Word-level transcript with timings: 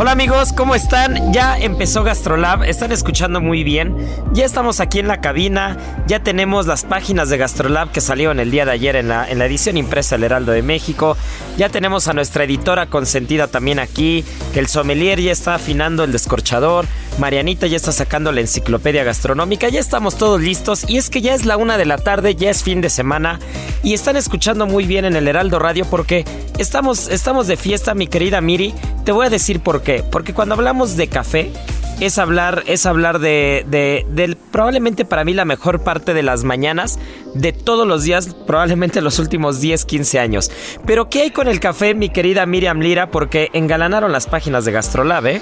Hola 0.00 0.12
amigos, 0.12 0.54
¿cómo 0.54 0.74
están? 0.74 1.30
Ya 1.30 1.58
empezó 1.58 2.02
Gastrolab, 2.02 2.64
están 2.64 2.90
escuchando 2.90 3.42
muy 3.42 3.64
bien. 3.64 3.94
Ya 4.32 4.46
estamos 4.46 4.80
aquí 4.80 4.98
en 4.98 5.08
la 5.08 5.20
cabina, 5.20 5.76
ya 6.06 6.22
tenemos 6.22 6.66
las 6.66 6.84
páginas 6.84 7.28
de 7.28 7.36
Gastrolab 7.36 7.92
que 7.92 8.00
salieron 8.00 8.40
el 8.40 8.50
día 8.50 8.64
de 8.64 8.70
ayer 8.70 8.96
en 8.96 9.08
la, 9.08 9.28
edición 9.28 9.76
impresa 9.76 10.14
del 10.14 10.24
Heraldo 10.24 10.52
de 10.52 10.62
México. 10.62 11.18
Ya 11.58 11.68
tenemos 11.68 12.08
a 12.08 12.14
nuestra 12.14 12.44
editora 12.44 12.86
consentida 12.86 13.48
también 13.48 13.78
aquí, 13.78 14.24
que 14.54 14.60
el 14.60 14.68
sommelier 14.68 15.20
ya 15.20 15.32
está 15.32 15.56
afinando 15.56 16.02
el 16.02 16.12
descorchador. 16.12 16.86
Marianita 17.18 17.66
ya 17.66 17.76
está 17.76 17.92
sacando 17.92 18.32
la 18.32 18.40
enciclopedia 18.40 19.04
gastronómica, 19.04 19.68
ya 19.68 19.80
estamos 19.80 20.16
todos 20.16 20.40
listos 20.40 20.88
y 20.88 20.96
es 20.96 21.10
que 21.10 21.20
ya 21.20 21.34
es 21.34 21.44
la 21.44 21.58
una 21.58 21.76
de 21.76 21.84
la 21.84 21.98
tarde, 21.98 22.34
ya 22.36 22.48
es 22.48 22.62
fin 22.62 22.80
de 22.80 22.88
semana 22.88 23.38
y 23.82 23.92
están 23.92 24.16
escuchando 24.16 24.66
muy 24.66 24.86
bien 24.86 25.04
en 25.04 25.14
el 25.16 25.28
Heraldo 25.28 25.58
Radio 25.58 25.84
porque 25.84 26.24
estamos, 26.56 27.08
estamos 27.08 27.48
de 27.48 27.58
fiesta, 27.58 27.94
mi 27.94 28.06
querida 28.06 28.40
Miri. 28.40 28.72
Te 29.04 29.12
voy 29.12 29.26
a 29.26 29.30
decir 29.30 29.60
por 29.60 29.82
qué. 29.82 30.02
Porque 30.02 30.34
cuando 30.34 30.54
hablamos 30.54 30.96
de 30.96 31.08
café, 31.08 31.52
es 32.00 32.18
hablar, 32.18 32.64
es 32.66 32.86
hablar 32.86 33.18
de, 33.18 33.64
de, 33.68 34.36
probablemente 34.50 35.04
para 35.04 35.24
mí 35.24 35.34
la 35.34 35.44
mejor 35.44 35.84
parte 35.84 36.14
de 36.14 36.22
las 36.22 36.44
mañanas 36.44 36.98
de 37.34 37.52
todos 37.52 37.86
los 37.86 38.04
días, 38.04 38.34
probablemente 38.46 39.02
los 39.02 39.18
últimos 39.18 39.60
10, 39.60 39.84
15 39.84 40.18
años. 40.18 40.50
Pero 40.86 41.10
¿qué 41.10 41.22
hay 41.22 41.30
con 41.30 41.46
el 41.46 41.60
café, 41.60 41.94
mi 41.94 42.08
querida 42.08 42.46
Miriam 42.46 42.80
Lira? 42.80 43.10
Porque 43.10 43.50
engalanaron 43.52 44.12
las 44.12 44.26
páginas 44.26 44.64
de 44.64 44.72
Gastrolab, 44.72 45.26
¿eh? 45.26 45.40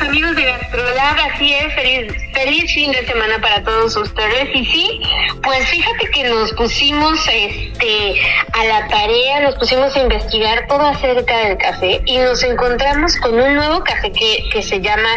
amigos 0.00 0.36
de 0.36 0.44
Gastrolab, 0.44 0.93
así 1.10 1.52
es, 1.52 1.74
feliz, 1.74 2.12
feliz 2.32 2.72
fin 2.72 2.92
de 2.92 3.06
semana 3.06 3.38
para 3.40 3.62
todos 3.62 3.96
ustedes. 3.96 4.48
Y 4.54 4.64
sí, 4.66 5.00
pues 5.42 5.68
fíjate 5.68 6.10
que 6.10 6.24
nos 6.24 6.52
pusimos 6.52 7.18
este 7.28 8.20
a 8.52 8.64
la 8.64 8.88
tarea, 8.88 9.40
nos 9.40 9.56
pusimos 9.56 9.94
a 9.96 10.00
investigar 10.00 10.66
todo 10.66 10.86
acerca 10.86 11.38
del 11.38 11.58
café 11.58 12.00
y 12.04 12.18
nos 12.18 12.42
encontramos 12.42 13.16
con 13.16 13.38
un 13.38 13.54
nuevo 13.54 13.82
café 13.84 14.12
que, 14.12 14.48
que 14.52 14.62
se 14.62 14.80
llama 14.80 15.08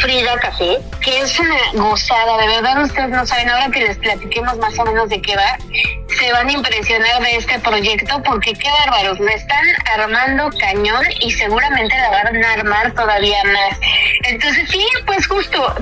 Frida 0.00 0.36
Café, 0.38 0.78
que 1.00 1.20
es 1.20 1.38
una 1.38 1.58
gozada, 1.74 2.38
de 2.38 2.46
verdad 2.46 2.82
ustedes 2.82 3.10
no 3.10 3.26
saben, 3.26 3.50
ahora 3.50 3.70
que 3.70 3.80
les 3.80 3.98
platiquemos 3.98 4.56
más 4.58 4.78
o 4.78 4.84
menos 4.84 5.08
de 5.08 5.20
qué 5.20 5.36
va, 5.36 5.58
se 6.18 6.32
van 6.32 6.48
a 6.48 6.52
impresionar 6.52 7.22
de 7.22 7.36
este 7.36 7.58
proyecto 7.60 8.22
porque 8.22 8.52
qué 8.54 8.68
bárbaros, 8.70 9.18
me 9.20 9.34
están 9.34 9.64
armando 9.98 10.50
cañón 10.58 11.04
y 11.20 11.30
seguramente 11.32 11.94
la 11.96 12.10
van 12.10 12.44
a 12.44 12.52
armar 12.52 12.92
todavía 12.94 13.42
más. 13.44 13.78
Entonces 14.24 14.68
sí, 14.70 14.86
pues 15.06 15.26
justo 15.26 15.74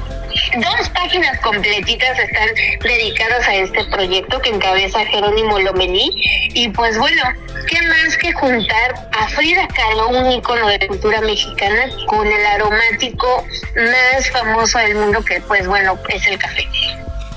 dos 0.57 0.89
páginas 0.91 1.39
completitas 1.41 2.19
están 2.19 2.49
dedicadas 2.83 3.47
a 3.49 3.55
este 3.55 3.85
proyecto 3.85 4.41
que 4.41 4.51
encabeza 4.51 5.05
Jerónimo 5.07 5.59
Lomelí 5.59 6.11
y 6.55 6.69
pues 6.71 6.99
bueno, 6.99 7.23
qué 7.69 7.83
más 7.83 8.17
que 8.17 8.33
juntar 8.33 9.09
a 9.13 9.29
Frida 9.29 9.67
Kahlo, 9.69 10.09
un 10.09 10.33
ícono 10.33 10.67
de 10.69 10.87
cultura 10.87 11.21
mexicana, 11.21 11.87
con 12.07 12.27
el 12.27 12.47
aromático 12.47 13.47
más 13.77 14.31
famoso 14.31 14.79
del 14.79 14.97
mundo 14.97 15.25
que 15.25 15.41
pues 15.43 15.67
bueno 15.67 15.99
es 16.09 16.27
el 16.27 16.39
café. 16.39 16.67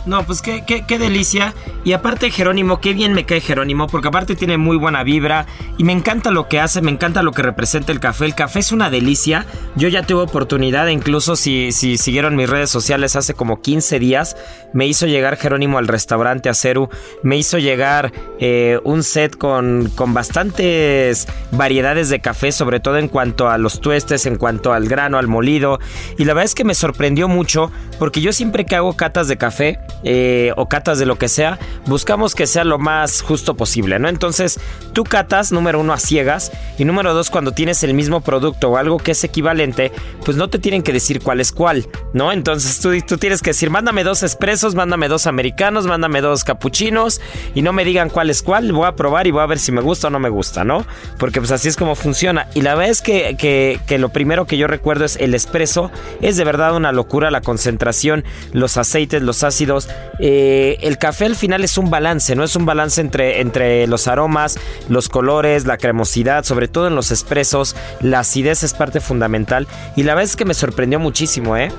No, 0.05 0.25
pues 0.25 0.41
qué, 0.41 0.63
qué, 0.65 0.85
qué, 0.85 0.99
delicia. 0.99 1.53
Y 1.85 1.93
aparte 1.93 2.29
Jerónimo, 2.29 2.81
qué 2.81 2.93
bien 2.93 3.13
me 3.13 3.25
cae 3.25 3.39
Jerónimo, 3.39 3.87
porque 3.87 4.09
aparte 4.09 4.35
tiene 4.35 4.57
muy 4.57 4.75
buena 4.75 5.03
vibra 5.03 5.45
y 5.77 5.85
me 5.85 5.93
encanta 5.93 6.29
lo 6.29 6.49
que 6.49 6.59
hace, 6.59 6.81
me 6.81 6.91
encanta 6.91 7.23
lo 7.23 7.31
que 7.31 7.41
representa 7.41 7.91
el 7.91 7.99
café. 7.99 8.25
El 8.25 8.35
café 8.35 8.59
es 8.59 8.71
una 8.71 8.89
delicia. 8.89 9.45
Yo 9.75 9.87
ya 9.87 10.03
tuve 10.03 10.23
oportunidad, 10.23 10.87
incluso 10.87 11.35
si, 11.35 11.71
si 11.71 11.97
siguieron 11.97 12.35
mis 12.35 12.49
redes 12.49 12.69
sociales 12.69 13.15
hace 13.15 13.33
como 13.33 13.61
15 13.61 13.99
días, 13.99 14.35
me 14.73 14.87
hizo 14.87 15.07
llegar 15.07 15.37
Jerónimo 15.37 15.77
al 15.77 15.87
restaurante 15.87 16.49
Aceru, 16.49 16.89
me 17.21 17.37
hizo 17.37 17.57
llegar 17.57 18.11
eh, 18.39 18.79
un 18.83 19.03
set 19.03 19.37
con, 19.37 19.89
con 19.95 20.13
bastantes 20.13 21.27
variedades 21.51 22.09
de 22.09 22.19
café, 22.19 22.51
sobre 22.51 22.79
todo 22.79 22.97
en 22.97 23.07
cuanto 23.07 23.49
a 23.49 23.57
los 23.57 23.79
tuestes, 23.79 24.25
en 24.25 24.35
cuanto 24.35 24.73
al 24.73 24.87
grano, 24.87 25.17
al 25.17 25.27
molido. 25.27 25.79
Y 26.17 26.25
la 26.25 26.33
verdad 26.33 26.45
es 26.45 26.55
que 26.55 26.65
me 26.65 26.75
sorprendió 26.75 27.27
mucho, 27.27 27.71
porque 27.99 28.21
yo 28.21 28.33
siempre 28.33 28.65
que 28.65 28.75
hago 28.75 28.93
catas 28.95 29.27
de 29.27 29.37
café, 29.37 29.79
eh, 30.03 30.51
o 30.57 30.67
catas 30.67 30.99
de 30.99 31.05
lo 31.05 31.17
que 31.17 31.27
sea, 31.27 31.59
buscamos 31.85 32.35
que 32.35 32.47
sea 32.47 32.63
lo 32.63 32.79
más 32.79 33.21
justo 33.21 33.55
posible, 33.55 33.99
¿no? 33.99 34.09
Entonces, 34.09 34.59
tú 34.93 35.03
catas, 35.03 35.51
número 35.51 35.79
uno, 35.79 35.93
a 35.93 35.97
ciegas, 35.97 36.51
y 36.77 36.85
número 36.85 37.13
dos, 37.13 37.29
cuando 37.29 37.51
tienes 37.51 37.83
el 37.83 37.93
mismo 37.93 38.21
producto 38.21 38.69
o 38.69 38.77
algo 38.77 38.97
que 38.97 39.11
es 39.11 39.23
equivalente, 39.23 39.91
pues 40.25 40.37
no 40.37 40.49
te 40.49 40.59
tienen 40.59 40.83
que 40.83 40.93
decir 40.93 41.21
cuál 41.21 41.39
es 41.39 41.51
cuál, 41.51 41.87
¿no? 42.13 42.31
Entonces 42.31 42.79
tú, 42.79 42.89
tú 43.07 43.17
tienes 43.17 43.41
que 43.41 43.51
decir, 43.51 43.69
mándame 43.69 44.03
dos 44.03 44.23
expresos, 44.23 44.75
mándame 44.75 45.07
dos 45.07 45.27
americanos, 45.27 45.85
mándame 45.85 46.21
dos 46.21 46.43
capuchinos, 46.43 47.21
y 47.55 47.61
no 47.61 47.73
me 47.73 47.85
digan 47.85 48.09
cuál 48.09 48.29
es 48.29 48.41
cuál, 48.41 48.71
voy 48.71 48.87
a 48.87 48.95
probar 48.95 49.27
y 49.27 49.31
voy 49.31 49.41
a 49.41 49.47
ver 49.47 49.59
si 49.59 49.71
me 49.71 49.81
gusta 49.81 50.07
o 50.07 50.09
no 50.09 50.19
me 50.19 50.29
gusta, 50.29 50.63
¿no? 50.63 50.85
Porque 51.17 51.39
pues 51.39 51.51
así 51.51 51.67
es 51.67 51.75
como 51.75 51.95
funciona. 51.95 52.47
Y 52.53 52.61
la 52.61 52.75
verdad 52.75 52.91
es 52.91 53.01
que, 53.01 53.35
que, 53.37 53.79
que 53.87 53.97
lo 53.97 54.09
primero 54.09 54.45
que 54.45 54.57
yo 54.57 54.67
recuerdo 54.67 55.05
es 55.05 55.17
el 55.17 55.33
espresso, 55.33 55.91
es 56.21 56.37
de 56.37 56.43
verdad 56.43 56.75
una 56.75 56.91
locura 56.91 57.31
la 57.31 57.41
concentración, 57.41 58.23
los 58.51 58.77
aceites, 58.77 59.21
los 59.21 59.43
ácidos, 59.43 59.82
eh, 60.19 60.77
el 60.81 60.97
café 60.97 61.25
al 61.25 61.35
final 61.35 61.63
es 61.63 61.77
un 61.77 61.89
balance, 61.89 62.35
¿no? 62.35 62.43
Es 62.43 62.55
un 62.55 62.65
balance 62.65 63.01
entre, 63.01 63.41
entre 63.41 63.87
los 63.87 64.07
aromas, 64.07 64.59
los 64.89 65.09
colores, 65.09 65.65
la 65.65 65.77
cremosidad, 65.77 66.43
sobre 66.43 66.67
todo 66.67 66.87
en 66.87 66.95
los 66.95 67.11
expresos. 67.11 67.75
La 68.01 68.19
acidez 68.19 68.63
es 68.63 68.73
parte 68.73 68.99
fundamental. 68.99 69.67
Y 69.95 70.03
la 70.03 70.13
verdad 70.13 70.29
es 70.29 70.35
que 70.35 70.45
me 70.45 70.53
sorprendió 70.53 70.99
muchísimo, 70.99 71.57
¿eh? 71.57 71.71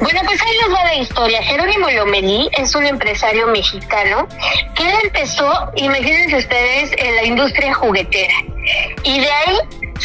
Bueno, 0.00 0.20
pues 0.24 0.40
ahí 0.40 0.56
les 0.64 0.74
va 0.74 0.84
la 0.84 0.94
historia. 0.94 1.42
Jerónimo 1.42 1.90
Lomelí 1.90 2.48
es 2.56 2.74
un 2.74 2.84
empresario 2.86 3.48
mexicano 3.48 4.28
que 4.74 4.88
empezó, 5.04 5.52
imagínense 5.76 6.36
ustedes, 6.36 6.92
en 6.98 7.16
la 7.16 7.24
industria 7.24 7.74
juguetera. 7.74 8.34
Y 9.02 9.20
de 9.20 9.30
ahí 9.30 9.58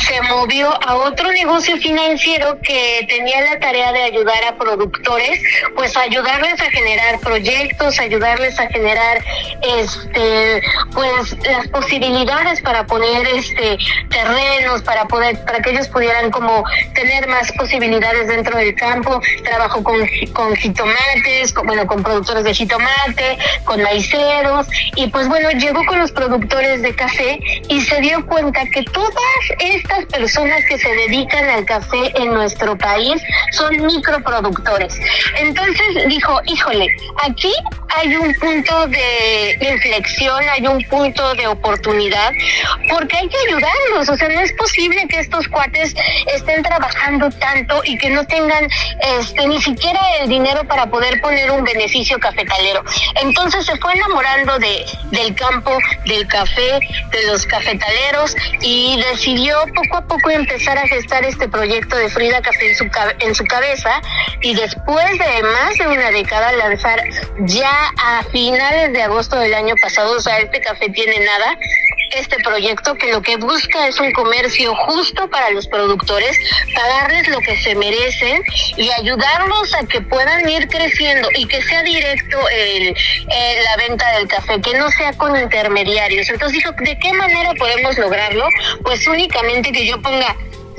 se 0.06 0.22
movió 0.22 0.70
a 0.88 0.96
otro 0.96 1.32
negocio 1.32 1.78
financiero 1.78 2.60
que 2.62 3.06
tenía 3.08 3.42
la 3.42 3.60
tarea 3.60 3.92
de 3.92 4.04
ayudar 4.04 4.44
a 4.44 4.56
productores, 4.56 5.42
pues 5.76 5.96
ayudarles 5.98 6.62
a 6.62 6.70
generar 6.70 7.20
proyectos, 7.20 8.00
ayudarles 8.00 8.60
a 8.60 8.68
generar 8.68 9.24
este 9.62 10.62
pues 10.94 11.36
las 11.46 11.68
posibilidades 11.70 12.62
para 12.62 12.86
poner 12.86 13.28
este 13.28 13.78
terrenos, 14.10 14.82
para 14.84 15.06
poder 15.06 15.44
para 15.46 15.60
que 15.62 15.72
ellos 15.72 15.88
pudieran 15.88 16.32
como 16.32 16.64
tener 16.94 17.28
más 17.28 17.52
posibilidades 17.54 18.28
dentro 18.28 18.58
del 18.58 18.76
campo, 18.76 19.20
trabajo 19.44 19.84
con, 19.84 20.00
con 20.34 20.56
jitomates, 20.56 21.54
bueno, 21.66 21.88
con 21.88 22.04
productores 22.04 22.44
de 22.44 22.54
jitomate, 22.54 23.38
con 23.64 23.82
maiceros 23.82 24.68
y 24.96 25.08
pues 25.08 25.28
bueno, 25.28 25.50
llegó 25.52 25.84
con 25.86 26.00
los 26.00 26.12
productores 26.12 26.82
de 26.82 26.96
café 26.96 27.40
y 27.68 27.82
se 27.82 28.00
dio 28.02 28.26
cuenta 28.26 28.64
que 28.66 28.84
todas 28.84 29.14
estas 29.60 29.87
personas 30.12 30.62
que 30.68 30.78
se 30.78 30.90
dedican 30.90 31.50
al 31.50 31.66
café 31.66 32.12
en 32.16 32.34
nuestro 32.34 32.78
país 32.78 33.22
son 33.52 33.86
microproductores. 33.86 35.00
Entonces 35.38 36.08
dijo, 36.08 36.40
híjole, 36.46 36.88
aquí 37.24 37.54
hay 37.96 38.16
un 38.16 38.34
punto 38.36 38.88
de 38.88 39.58
inflexión, 39.62 40.42
hay 40.50 40.66
un 40.68 40.84
punto 40.84 41.34
de 41.36 41.48
oportunidad, 41.48 42.32
porque 42.90 43.18
hay 43.18 43.30
que 43.30 43.38
ayudarlos. 43.48 44.10
O 44.10 44.18
sea, 44.18 44.30
no 44.30 44.42
es 44.42 44.52
posible 44.54 45.08
que 45.08 45.20
estos 45.20 45.48
cuates 45.48 45.96
estén 46.34 46.64
trabajando 46.64 47.30
tanto 47.32 47.82
y 47.84 47.98
que 47.98 48.10
no 48.10 48.26
tengan 48.26 48.68
este, 49.20 49.48
ni 49.48 49.62
siquiera 49.62 50.00
el 50.22 50.30
dinero 50.30 50.64
para 50.66 50.88
poder 50.88 51.22
poner 51.22 51.52
un 51.52 51.64
beneficio 51.64 52.20
cafetalero. 52.20 52.84
Entonces 53.22 53.66
se 53.66 53.78
fue 53.78 53.94
enamorando 53.94 54.60
de, 54.60 54.86
del 55.12 55.36
campo, 55.36 55.78
del 56.06 56.28
café, 56.28 56.80
de 57.12 57.28
los 57.28 57.46
cafetaleros 57.46 58.36
y 58.62 59.02
decidió 59.12 59.58
poco 59.74 59.98
a 59.98 60.08
poco 60.08 60.30
empezar 60.30 60.78
a 60.78 60.88
gestar 60.88 61.24
este 61.24 61.48
proyecto 61.48 61.96
de 61.96 62.10
Frida 62.10 62.42
Café 62.42 62.70
en 62.70 62.76
su, 62.76 62.90
en 63.20 63.36
su 63.36 63.46
cabeza 63.46 64.02
y 64.42 64.56
después 64.56 65.12
de 65.12 65.44
más 65.44 65.78
de 65.78 65.88
una 65.88 66.12
década 66.12 66.52
lanzar 66.54 67.02
ya 67.40 67.77
a 67.98 68.24
finales 68.32 68.94
de 68.94 69.02
agosto 69.02 69.38
del 69.38 69.54
año 69.54 69.76
pasado, 69.82 70.18
o 70.18 70.22
sea, 70.22 70.40
este 70.40 70.62
café 70.62 70.90
tiene 70.90 71.20
nada, 71.20 71.58
este 72.16 72.38
proyecto 72.38 72.96
que 72.96 73.12
lo 73.12 73.22
que 73.22 73.38
busca 73.38 73.88
es 73.88 74.00
un 74.00 74.12
comercio 74.12 74.76
justo 74.76 75.30
para 75.30 75.50
los 75.52 75.68
productores, 75.68 76.38
pagarles 76.74 77.28
lo 77.28 77.40
que 77.40 77.58
se 77.58 77.76
merecen 77.76 78.42
y 78.78 78.90
ayudarlos 78.92 79.74
a 79.76 79.86
que 79.86 80.02
puedan 80.02 80.48
ir 80.50 80.68
creciendo 80.68 81.30
y 81.36 81.46
que 81.46 81.62
sea 81.62 81.84
directo 81.84 82.40
el, 82.50 82.96
la 83.64 83.76
venta 83.78 84.12
del 84.18 84.28
café, 84.28 84.60
que 84.62 84.78
no 84.78 84.90
sea 84.92 85.14
con 85.14 85.36
intermediarios. 85.36 86.30
Entonces 86.30 86.58
dijo, 86.58 86.72
¿de 86.80 86.98
qué 87.00 87.14
manera 87.14 87.54
podemos 87.58 87.98
lograrlo? 87.98 88.48
Pues 88.84 89.06
únicamente 89.08 89.72
que 89.72 89.86
yo 89.86 90.02
ponga 90.02 90.36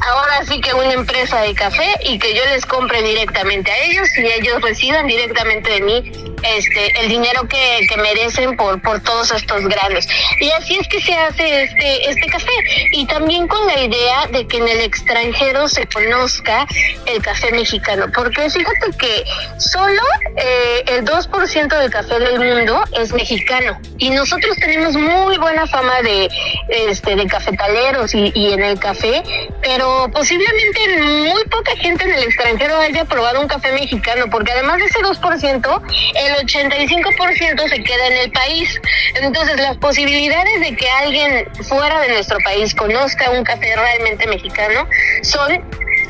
ahora 0.06 0.44
sí 0.46 0.60
que 0.60 0.74
una 0.74 0.92
empresa 0.92 1.40
de 1.40 1.54
café 1.54 1.94
y 2.04 2.18
que 2.18 2.34
yo 2.34 2.42
les 2.46 2.64
compre 2.66 3.02
directamente 3.02 3.70
a 3.70 3.78
ellos 3.84 4.08
y 4.16 4.26
ellos 4.26 4.60
reciban 4.62 5.06
directamente 5.06 5.70
de 5.70 5.80
mí 5.80 6.12
este 6.42 7.00
el 7.00 7.08
dinero 7.08 7.48
que, 7.48 7.86
que 7.88 7.96
merecen 7.96 8.56
por 8.56 8.80
por 8.80 9.00
todos 9.02 9.32
estos 9.32 9.64
granos 9.64 10.06
y 10.40 10.50
así 10.50 10.76
es 10.76 10.86
que 10.88 11.00
se 11.00 11.14
hace 11.14 11.62
este 11.64 12.10
este 12.10 12.26
café. 12.26 12.52
Y 12.92 13.06
también 13.06 13.46
con 13.48 13.66
la 13.66 13.80
idea 13.80 14.26
de 14.30 14.46
que 14.46 14.58
en 14.58 14.68
el 14.68 14.80
extranjero 14.80 15.68
se 15.68 15.86
conozca 15.86 16.66
el 17.06 17.22
café 17.22 17.50
mexicano. 17.52 18.06
Porque 18.14 18.48
fíjate 18.50 18.96
que 18.98 19.24
solo 19.58 20.02
eh, 20.36 20.84
el 20.86 21.04
2% 21.04 21.78
del 21.78 21.90
café 21.90 22.18
del 22.18 22.38
mundo 22.38 22.82
es 22.98 23.12
mexicano. 23.12 23.78
Y 23.98 24.10
nosotros 24.10 24.56
tenemos 24.58 24.94
muy 24.94 25.38
buena 25.38 25.66
fama 25.66 26.02
de 26.02 26.28
este 26.68 27.16
de 27.16 27.26
cafetaleros 27.26 28.14
y, 28.14 28.32
y 28.34 28.52
en 28.52 28.62
el 28.62 28.78
café 28.78 29.22
pero 29.62 29.87
posiblemente 30.12 31.00
muy 31.00 31.44
poca 31.44 31.76
gente 31.76 32.04
en 32.04 32.12
el 32.12 32.22
extranjero 32.24 32.78
haya 32.78 33.04
probado 33.04 33.40
un 33.40 33.48
café 33.48 33.72
mexicano 33.72 34.26
porque 34.30 34.52
además 34.52 34.78
de 34.78 34.84
ese 34.84 35.00
2% 35.00 35.82
el 36.14 36.46
85% 36.46 37.68
se 37.68 37.82
queda 37.82 38.06
en 38.06 38.12
el 38.14 38.30
país. 38.30 38.80
Entonces, 39.14 39.56
las 39.60 39.76
posibilidades 39.76 40.60
de 40.60 40.76
que 40.76 40.88
alguien 40.90 41.46
fuera 41.64 42.00
de 42.00 42.08
nuestro 42.08 42.38
país 42.40 42.74
conozca 42.74 43.30
un 43.30 43.44
café 43.44 43.74
realmente 43.76 44.26
mexicano 44.26 44.88
son 45.22 45.64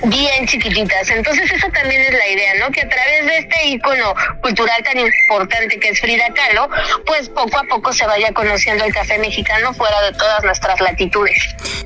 bien 0.04 0.46
chiquititas. 0.46 1.10
Entonces 1.10 1.50
esa 1.50 1.70
también 1.70 2.02
es 2.02 2.12
la 2.12 2.28
idea, 2.28 2.54
¿no? 2.60 2.70
Que 2.70 2.82
a 2.82 2.88
través 2.88 3.26
de 3.26 3.38
este 3.38 3.68
icono 3.68 4.14
cultural 4.42 4.82
tan 4.82 4.98
importante 4.98 5.78
que 5.78 5.88
es 5.88 6.00
Frida 6.00 6.32
Kahlo, 6.34 6.68
pues 7.06 7.28
poco 7.28 7.58
a 7.58 7.64
poco 7.64 7.92
se 7.92 8.06
vaya 8.06 8.32
conociendo 8.32 8.84
el 8.84 8.92
café 8.92 9.18
mexicano 9.18 9.72
fuera 9.74 10.00
de 10.02 10.12
todas 10.12 10.44
nuestras 10.44 10.80
latitudes. 10.80 11.38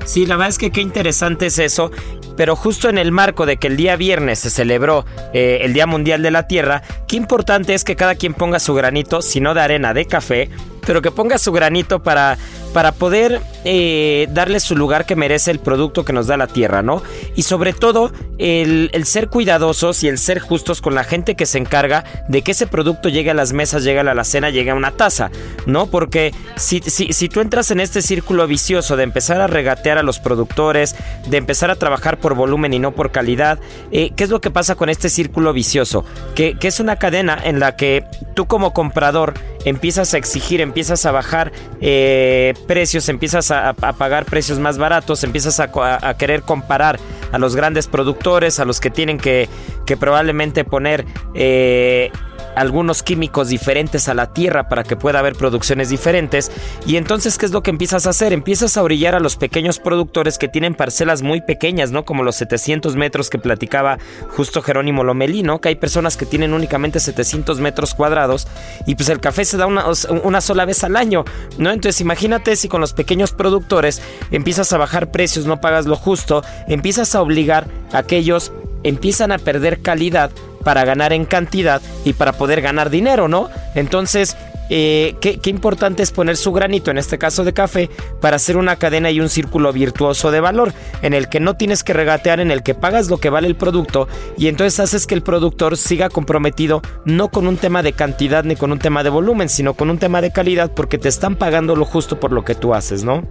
Sí, 0.05 0.25
la 0.25 0.35
verdad 0.35 0.49
es 0.49 0.57
que 0.57 0.71
qué 0.71 0.81
interesante 0.81 1.47
es 1.47 1.59
eso 1.59 1.91
pero 2.35 2.55
justo 2.55 2.89
en 2.89 2.97
el 2.97 3.11
marco 3.11 3.45
de 3.45 3.57
que 3.57 3.67
el 3.67 3.77
día 3.77 3.95
viernes 3.95 4.39
se 4.39 4.49
celebró 4.49 5.05
eh, 5.33 5.59
el 5.61 5.73
Día 5.73 5.85
Mundial 5.85 6.21
de 6.21 6.31
la 6.31 6.47
Tierra, 6.47 6.81
qué 7.07 7.15
importante 7.15 7.73
es 7.73 7.83
que 7.83 7.95
cada 7.95 8.15
quien 8.15 8.33
ponga 8.33 8.59
su 8.59 8.73
granito, 8.73 9.21
si 9.21 9.39
no 9.39 9.53
de 9.53 9.61
arena, 9.61 9.93
de 9.93 10.05
café, 10.05 10.49
pero 10.85 11.01
que 11.01 11.11
ponga 11.11 11.37
su 11.37 11.51
granito 11.51 12.01
para, 12.01 12.37
para 12.73 12.91
poder 12.91 13.41
eh, 13.65 14.27
darle 14.31 14.59
su 14.59 14.75
lugar 14.75 15.05
que 15.05 15.15
merece 15.15 15.51
el 15.51 15.59
producto 15.59 16.03
que 16.03 16.11
nos 16.11 16.27
da 16.27 16.35
la 16.35 16.47
tierra, 16.47 16.81
¿no? 16.81 17.01
Y 17.35 17.43
sobre 17.43 17.73
todo 17.73 18.11
el, 18.37 18.89
ser 19.05 19.29
cuidadosos 19.29 20.03
y 20.03 20.07
el 20.07 20.17
ser 20.17 20.39
justos 20.39 20.81
con 20.81 20.95
la 20.95 21.03
gente 21.03 21.35
que 21.35 21.45
se 21.45 21.59
encarga 21.59 22.03
de 22.27 22.41
que 22.41 22.51
ese 22.51 22.67
producto 22.67 23.09
llegue 23.09 23.31
a 23.31 23.33
las 23.33 23.53
mesas, 23.53 23.83
llegue 23.83 23.99
a 23.99 24.03
la 24.03 24.23
cena, 24.23 24.49
llegue 24.49 24.71
a 24.71 24.75
una 24.75 24.91
taza, 24.91 25.29
¿no? 25.65 25.87
Porque 25.87 26.33
si, 26.55 26.79
si, 26.79 27.13
si 27.13 27.29
tú 27.29 27.41
entras 27.41 27.71
en 27.71 27.79
este 27.79 28.01
círculo 28.01 28.47
vicioso 28.47 28.97
de 28.97 29.03
empezar 29.03 29.39
a 29.39 29.47
regatear 29.47 29.97
a 29.97 30.03
los 30.03 30.19
productores, 30.19 30.95
de 31.27 31.37
empezar 31.37 31.69
a 31.69 31.75
trabajar 31.75 32.17
por 32.17 32.33
volumen 32.33 32.73
y 32.73 32.79
no 32.79 32.91
por 32.91 33.11
calidad, 33.11 33.59
eh, 33.91 34.11
¿qué 34.15 34.23
es 34.23 34.29
lo 34.29 34.41
que 34.41 34.51
pasa 34.51 34.75
con 34.75 34.89
este 34.89 35.09
círculo 35.09 35.53
vicioso? 35.53 36.05
Que, 36.35 36.57
que 36.57 36.67
es 36.67 36.79
una 36.79 36.97
cadena 36.97 37.39
en 37.43 37.59
la 37.59 37.75
que 37.75 38.03
tú 38.33 38.47
como 38.47 38.73
comprador 38.73 39.33
empiezas 39.65 40.13
a 40.13 40.17
exigir, 40.17 40.61
empiezas 40.73 41.05
a 41.05 41.11
bajar 41.11 41.51
eh, 41.81 42.55
precios, 42.65 43.07
empiezas 43.07 43.51
a, 43.51 43.73
pagar 43.73 44.25
precios 44.25 44.57
más 44.57 44.79
baratos, 44.79 45.23
empiezas 45.23 45.59
a, 45.59 46.17
querer 46.17 46.41
comparar 46.41 46.99
a 47.31 47.37
los 47.37 47.55
grandes 47.55 47.85
productores, 47.85 48.59
a 48.59 48.65
los 48.65 48.79
que 48.79 48.89
tienen 48.89 49.19
que, 49.19 49.47
probablemente 49.99 50.65
poner 50.65 51.05
eh, 51.35 52.11
algunos 52.55 53.03
químicos 53.03 53.49
diferentes 53.49 54.07
a 54.07 54.13
la 54.13 54.33
tierra 54.33 54.69
para 54.69 54.83
que 54.83 54.95
pueda 54.95 55.19
haber 55.19 55.35
producciones 55.35 55.89
diferentes. 55.89 56.51
Y 56.85 56.97
entonces, 56.97 57.37
¿qué 57.37 57.45
es 57.45 57.51
lo 57.51 57.63
que 57.63 57.71
empiezas 57.71 58.07
a 58.07 58.11
hacer? 58.11 58.33
Empiezas 58.33 58.77
a 58.77 58.83
orillar 58.83 59.15
a 59.15 59.19
los 59.19 59.35
pequeños 59.35 59.79
productores 59.79 60.37
que 60.37 60.47
tienen 60.47 60.75
parcelas 60.75 61.21
muy 61.21 61.41
pequeñas, 61.41 61.91
¿no? 61.91 62.05
Como 62.05 62.23
los 62.23 62.35
700 62.35 62.95
metros 62.95 63.29
que 63.29 63.37
platicaba 63.37 63.97
justo 64.29 64.61
Jerónimo 64.61 65.03
Lomelí, 65.03 65.43
¿no? 65.43 65.61
Que 65.61 65.69
hay 65.69 65.75
personas 65.75 66.17
que 66.17 66.25
tienen 66.25 66.53
únicamente 66.53 66.99
700 66.99 67.59
metros 67.59 67.93
cuadrados 67.93 68.47
y 68.85 68.95
pues 68.95 69.09
el 69.09 69.19
café 69.19 69.45
se 69.45 69.57
da 69.57 69.65
una, 69.65 69.85
una 70.23 70.41
sola 70.41 70.65
vez 70.65 70.83
al 70.83 70.95
año, 70.95 71.25
¿no? 71.57 71.71
Entonces, 71.71 72.01
imagínate 72.01 72.55
si 72.55 72.67
con 72.67 72.81
los 72.81 72.93
pequeños 72.93 73.31
productores 73.31 74.01
empiezas 74.31 74.73
a 74.73 74.77
bajar 74.77 75.11
precios, 75.11 75.45
no 75.45 75.61
pagas 75.61 75.85
lo 75.85 75.95
justo, 75.95 76.43
empiezas 76.67 77.15
a 77.15 77.21
obligar 77.21 77.67
a 77.91 77.99
aquellos 77.99 78.51
empiezan 78.83 79.31
a 79.31 79.37
perder 79.37 79.81
calidad 79.81 80.31
para 80.63 80.85
ganar 80.85 81.13
en 81.13 81.25
cantidad 81.25 81.81
y 82.05 82.13
para 82.13 82.33
poder 82.33 82.61
ganar 82.61 82.89
dinero, 82.89 83.27
¿no? 83.27 83.49
Entonces, 83.75 84.35
eh, 84.69 85.15
¿qué, 85.19 85.39
importante 85.49 86.03
es 86.03 86.11
poner 86.11 86.37
su 86.37 86.51
granito, 86.51 86.89
en 86.89 86.97
este 86.97 87.17
caso 87.17 87.43
de 87.43 87.53
café, 87.53 87.89
para 88.21 88.37
hacer 88.37 88.57
una 88.57 88.77
cadena 88.77 89.11
y 89.11 89.19
un 89.19 89.29
círculo 89.29 89.73
virtuoso 89.73 90.31
de 90.31 90.39
valor, 90.39 90.73
en 91.01 91.13
el 91.13 91.29
que 91.29 91.39
no 91.39 91.55
tienes 91.55 91.83
que 91.83 91.93
regatear, 91.93 92.39
en 92.39 92.49
el 92.49 92.63
que 92.63 92.73
pagas 92.73 93.09
lo 93.09 93.17
que 93.19 93.29
vale 93.29 93.47
el 93.47 93.55
producto 93.55 94.07
y 94.37 94.47
entonces 94.47 94.79
haces 94.79 95.05
que 95.05 95.15
el 95.15 95.21
productor 95.21 95.77
siga 95.77 96.09
comprometido 96.09 96.81
no 97.05 97.29
con 97.29 97.47
un 97.47 97.57
tema 97.57 97.83
de 97.83 97.93
cantidad 97.93 98.43
ni 98.43 98.55
con 98.55 98.71
un 98.71 98.79
tema 98.79 99.03
de 99.03 99.09
volumen, 99.09 99.49
sino 99.49 99.73
con 99.73 99.89
un 99.89 99.99
tema 99.99 100.21
de 100.21 100.31
calidad 100.31 100.71
porque 100.73 100.97
te 100.97 101.09
están 101.09 101.35
pagando 101.35 101.75
lo 101.75 101.85
justo 101.85 102.19
por 102.19 102.31
lo 102.31 102.43
que 102.43 102.55
tú 102.55 102.73
haces, 102.73 103.03
¿no? 103.03 103.23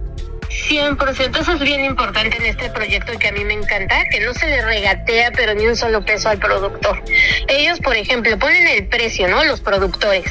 100%, 0.49 1.39
eso 1.39 1.53
es 1.53 1.59
bien 1.59 1.85
importante 1.85 2.37
en 2.37 2.45
este 2.45 2.69
proyecto 2.69 3.17
que 3.19 3.27
a 3.27 3.31
mí 3.31 3.43
me 3.43 3.53
encanta, 3.53 4.03
que 4.09 4.19
no 4.19 4.33
se 4.33 4.47
le 4.47 4.61
regatea 4.61 5.31
pero 5.35 5.53
ni 5.53 5.65
un 5.67 5.75
solo 5.75 6.03
peso 6.03 6.29
al 6.29 6.39
productor. 6.39 7.01
Ellos, 7.47 7.79
por 7.79 7.95
ejemplo, 7.95 8.37
ponen 8.37 8.67
el 8.67 8.87
precio, 8.87 9.27
¿no? 9.27 9.43
Los 9.43 9.61
productores. 9.61 10.25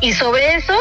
Y 0.00 0.12
sobre 0.12 0.54
eso 0.54 0.74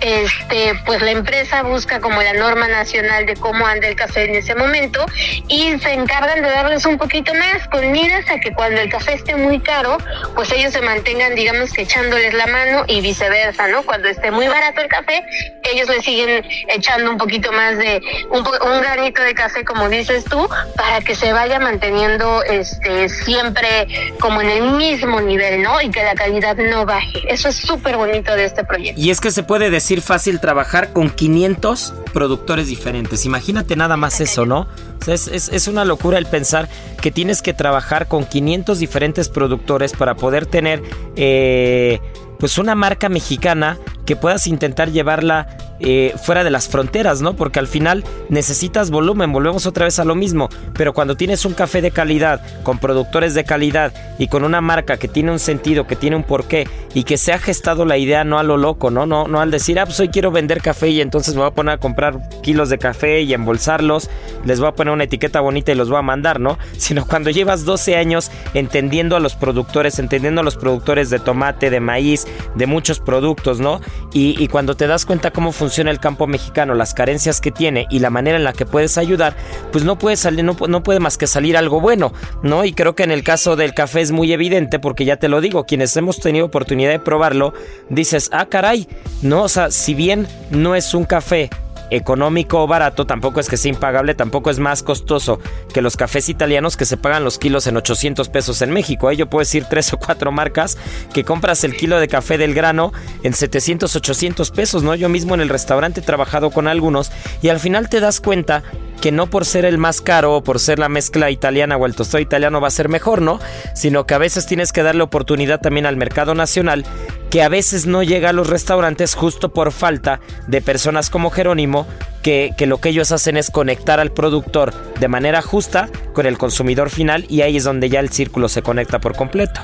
este, 0.00 0.74
pues 0.84 1.00
la 1.02 1.10
empresa 1.10 1.62
busca 1.62 2.00
como 2.00 2.22
la 2.22 2.34
norma 2.34 2.68
nacional 2.68 3.26
de 3.26 3.34
cómo 3.34 3.66
anda 3.66 3.88
el 3.88 3.96
café 3.96 4.24
en 4.24 4.36
ese 4.36 4.54
momento 4.54 5.04
y 5.48 5.78
se 5.78 5.92
encargan 5.92 6.42
de 6.42 6.48
darles 6.50 6.84
un 6.84 6.98
poquito 6.98 7.32
más 7.34 7.66
con 7.68 7.90
miras 7.92 8.28
a 8.30 8.38
que 8.38 8.52
cuando 8.52 8.80
el 8.80 8.90
café 8.90 9.14
esté 9.14 9.36
muy 9.36 9.60
caro, 9.60 9.98
pues 10.34 10.52
ellos 10.52 10.72
se 10.72 10.82
mantengan, 10.82 11.34
digamos 11.34 11.72
que 11.72 11.82
echándoles 11.82 12.34
la 12.34 12.46
mano 12.46 12.84
y 12.86 13.00
viceversa, 13.00 13.68
¿no? 13.68 13.82
Cuando 13.84 14.08
esté 14.08 14.30
muy 14.30 14.46
barato 14.48 14.82
el 14.82 14.88
café, 14.88 15.24
ellos 15.62 15.88
le 15.88 16.02
siguen 16.02 16.44
echando 16.68 17.10
un 17.10 17.16
poquito 17.16 17.50
más 17.52 17.78
de 17.78 18.00
un, 18.30 18.40
un 18.40 18.80
granito 18.82 19.22
de 19.22 19.34
café, 19.34 19.64
como 19.64 19.88
dices 19.88 20.24
tú, 20.24 20.48
para 20.76 21.00
que 21.00 21.14
se 21.14 21.32
vaya 21.32 21.58
manteniendo 21.58 22.42
este 22.42 23.08
siempre 23.08 24.14
como 24.20 24.42
en 24.42 24.50
el 24.50 24.72
mismo 24.72 25.20
nivel, 25.20 25.62
¿no? 25.62 25.80
Y 25.80 25.90
que 25.90 26.02
la 26.02 26.14
calidad 26.14 26.56
no 26.56 26.84
baje. 26.84 27.22
Eso 27.28 27.48
es 27.48 27.56
súper 27.56 27.96
bonito 27.96 28.34
de 28.34 28.44
este 28.44 28.64
proyecto. 28.64 29.00
Y 29.00 29.10
es 29.10 29.20
que 29.20 29.30
se 29.30 29.42
puede 29.42 29.70
decir 29.70 29.85
fácil 30.02 30.40
trabajar 30.40 30.92
con 30.92 31.10
500 31.10 31.94
productores 32.12 32.66
diferentes. 32.66 33.24
Imagínate 33.24 33.76
nada 33.76 33.96
más 33.96 34.20
eso, 34.20 34.46
¿no? 34.46 34.66
es, 35.06 35.68
una 35.68 35.84
locura 35.84 36.18
el 36.18 36.26
pensar 36.26 36.68
que 37.00 37.10
tienes 37.10 37.42
que 37.42 37.54
trabajar 37.54 38.08
con 38.08 38.24
500 38.24 38.78
diferentes 38.78 39.28
productores 39.28 39.92
para 39.92 40.16
poder 40.16 40.46
tener 40.46 40.82
eh, 41.16 42.00
pues 42.38 42.58
una 42.58 42.74
marca 42.74 43.08
mexicana 43.08 43.78
que 44.04 44.16
puedas 44.16 44.46
intentar 44.46 44.90
llevarla 44.90 45.56
eh, 45.78 46.14
fuera 46.22 46.42
de 46.42 46.50
las 46.50 46.68
fronteras, 46.68 47.20
¿no? 47.20 47.36
Porque 47.36 47.58
al 47.58 47.66
final 47.66 48.02
necesitas 48.30 48.90
volumen, 48.90 49.32
volvemos 49.32 49.66
otra 49.66 49.84
vez 49.84 49.98
a 49.98 50.04
lo 50.04 50.14
mismo, 50.14 50.48
pero 50.72 50.94
cuando 50.94 51.16
tienes 51.16 51.44
un 51.44 51.52
café 51.52 51.82
de 51.82 51.90
calidad, 51.90 52.40
con 52.62 52.78
productores 52.78 53.34
de 53.34 53.44
calidad 53.44 53.92
y 54.18 54.28
con 54.28 54.44
una 54.44 54.62
marca 54.62 54.96
que 54.96 55.08
tiene 55.08 55.32
un 55.32 55.38
sentido, 55.38 55.86
que 55.86 55.94
tiene 55.94 56.16
un 56.16 56.22
porqué 56.22 56.66
y 56.94 57.04
que 57.04 57.18
se 57.18 57.32
ha 57.34 57.38
gestado 57.38 57.84
la 57.84 57.98
idea 57.98 58.24
no 58.24 58.38
a 58.38 58.42
lo 58.42 58.56
loco, 58.56 58.90
¿no? 58.90 59.04
No, 59.04 59.28
no 59.28 59.40
al 59.40 59.50
decir, 59.50 59.78
ah, 59.78 59.84
pues 59.84 60.00
hoy 60.00 60.08
quiero 60.08 60.30
vender 60.30 60.62
café 60.62 60.88
y 60.88 61.02
entonces 61.02 61.34
me 61.34 61.40
voy 61.40 61.50
a 61.50 61.54
poner 61.54 61.74
a 61.74 61.78
comprar 61.78 62.20
kilos 62.42 62.70
de 62.70 62.78
café 62.78 63.20
y 63.20 63.34
embolsarlos, 63.34 64.08
les 64.46 64.60
voy 64.60 64.70
a 64.70 64.72
poner 64.72 64.94
una 64.94 65.04
etiqueta 65.04 65.40
bonita 65.40 65.72
y 65.72 65.74
los 65.74 65.90
voy 65.90 65.98
a 65.98 66.02
mandar, 66.02 66.40
¿no? 66.40 66.58
Sino 66.78 67.06
cuando 67.06 67.28
llevas 67.28 67.66
12 67.66 67.96
años 67.96 68.30
entendiendo 68.54 69.14
a 69.14 69.20
los 69.20 69.34
productores, 69.34 69.98
entendiendo 69.98 70.40
a 70.40 70.44
los 70.44 70.56
productores 70.56 71.10
de 71.10 71.18
tomate, 71.18 71.68
de 71.68 71.80
maíz, 71.80 72.26
de 72.54 72.66
muchos 72.66 72.98
productos, 72.98 73.60
¿no? 73.60 73.82
Y, 74.14 74.42
y 74.42 74.48
cuando 74.48 74.74
te 74.74 74.86
das 74.86 75.04
cuenta 75.04 75.30
cómo 75.30 75.52
funciona 75.52 75.65
funciona 75.66 75.90
el 75.90 75.98
campo 75.98 76.28
mexicano, 76.28 76.76
las 76.76 76.94
carencias 76.94 77.40
que 77.40 77.50
tiene 77.50 77.88
y 77.90 77.98
la 77.98 78.08
manera 78.08 78.36
en 78.36 78.44
la 78.44 78.52
que 78.52 78.66
puedes 78.66 78.98
ayudar, 78.98 79.34
pues 79.72 79.82
no 79.82 79.98
puede 79.98 80.14
salir, 80.14 80.44
no, 80.44 80.56
no 80.68 80.84
puede 80.84 81.00
más 81.00 81.18
que 81.18 81.26
salir 81.26 81.56
algo 81.56 81.80
bueno, 81.80 82.12
¿no? 82.44 82.64
Y 82.64 82.72
creo 82.72 82.94
que 82.94 83.02
en 83.02 83.10
el 83.10 83.24
caso 83.24 83.56
del 83.56 83.74
café 83.74 84.00
es 84.00 84.12
muy 84.12 84.32
evidente 84.32 84.78
porque 84.78 85.04
ya 85.04 85.16
te 85.16 85.28
lo 85.28 85.40
digo, 85.40 85.64
quienes 85.64 85.96
hemos 85.96 86.20
tenido 86.20 86.46
oportunidad 86.46 86.90
de 86.90 87.00
probarlo, 87.00 87.52
dices, 87.88 88.30
ah, 88.32 88.46
caray, 88.46 88.86
no, 89.22 89.42
o 89.42 89.48
sea, 89.48 89.72
si 89.72 89.94
bien 89.94 90.28
no 90.52 90.76
es 90.76 90.94
un 90.94 91.04
café 91.04 91.50
económico 91.90 92.62
o 92.62 92.66
barato, 92.66 93.06
tampoco 93.06 93.40
es 93.40 93.48
que 93.48 93.56
sea 93.56 93.70
impagable, 93.70 94.14
tampoco 94.14 94.50
es 94.50 94.58
más 94.58 94.82
costoso 94.82 95.40
que 95.72 95.82
los 95.82 95.96
cafés 95.96 96.28
italianos 96.28 96.76
que 96.76 96.84
se 96.84 96.96
pagan 96.96 97.24
los 97.24 97.38
kilos 97.38 97.66
en 97.66 97.76
800 97.76 98.28
pesos 98.28 98.62
en 98.62 98.70
México. 98.70 99.10
¿eh? 99.10 99.16
Yo 99.16 99.28
puedo 99.28 99.40
decir 99.40 99.66
tres 99.68 99.92
o 99.92 99.98
cuatro 99.98 100.32
marcas 100.32 100.78
que 101.12 101.24
compras 101.24 101.64
el 101.64 101.76
kilo 101.76 101.98
de 101.98 102.08
café 102.08 102.38
del 102.38 102.54
grano 102.54 102.92
en 103.22 103.34
700, 103.34 103.94
800 103.94 104.50
pesos, 104.50 104.82
¿no? 104.82 104.94
Yo 104.94 105.08
mismo 105.08 105.34
en 105.34 105.40
el 105.40 105.48
restaurante 105.48 106.00
he 106.00 106.02
trabajado 106.02 106.50
con 106.50 106.68
algunos 106.68 107.10
y 107.42 107.48
al 107.48 107.60
final 107.60 107.88
te 107.88 108.00
das 108.00 108.20
cuenta 108.20 108.62
que 109.00 109.12
no 109.12 109.26
por 109.28 109.44
ser 109.44 109.64
el 109.64 109.78
más 109.78 110.00
caro 110.00 110.34
o 110.34 110.42
por 110.42 110.58
ser 110.58 110.78
la 110.78 110.88
mezcla 110.88 111.30
italiana 111.30 111.76
o 111.76 111.86
el 111.86 111.94
tostado 111.94 112.20
italiano 112.20 112.60
va 112.60 112.68
a 112.68 112.70
ser 112.70 112.88
mejor, 112.88 113.22
¿no? 113.22 113.38
Sino 113.74 114.06
que 114.06 114.14
a 114.14 114.18
veces 114.18 114.46
tienes 114.46 114.72
que 114.72 114.82
darle 114.82 115.02
oportunidad 115.02 115.60
también 115.60 115.86
al 115.86 115.96
mercado 115.96 116.34
nacional 116.34 116.84
que 117.30 117.42
a 117.42 117.48
veces 117.48 117.86
no 117.86 118.02
llega 118.02 118.30
a 118.30 118.32
los 118.32 118.48
restaurantes 118.48 119.14
justo 119.14 119.50
por 119.50 119.72
falta 119.72 120.20
de 120.46 120.60
personas 120.60 121.10
como 121.10 121.30
Jerónimo 121.30 121.86
que, 122.22 122.52
que, 122.56 122.66
lo 122.66 122.78
que 122.78 122.90
ellos 122.90 123.12
hacen 123.12 123.36
es 123.36 123.50
conectar 123.50 124.00
al 124.00 124.12
productor 124.12 124.72
de 124.98 125.08
manera 125.08 125.42
justa 125.42 125.88
con 126.12 126.26
el 126.26 126.38
consumidor 126.38 126.90
final 126.90 127.26
y 127.28 127.42
ahí 127.42 127.56
es 127.56 127.64
donde 127.64 127.88
ya 127.88 128.00
el 128.00 128.10
círculo 128.10 128.48
se 128.48 128.62
conecta 128.62 129.00
por 129.00 129.16
completo. 129.16 129.60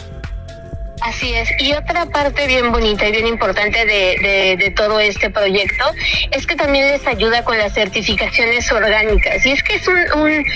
Así 1.05 1.35
es. 1.35 1.51
Y 1.59 1.73
otra 1.73 2.07
parte 2.07 2.47
bien 2.47 2.71
bonita 2.71 3.09
y 3.09 3.11
bien 3.11 3.27
importante 3.27 3.85
de, 3.85 4.73
todo 4.77 5.01
este 5.01 5.31
proyecto 5.31 5.85
es 6.31 6.47
que 6.47 6.55
también 6.55 6.89
les 6.89 7.05
ayuda 7.07 7.45
con 7.45 7.59
las 7.59 7.75
certificaciones 7.75 8.71
orgánicas. 8.71 9.45
Y 9.45 9.51
es 9.51 9.63
que 9.65 9.75
es 9.75 9.89
un, 9.89 9.97
un, 9.97 10.47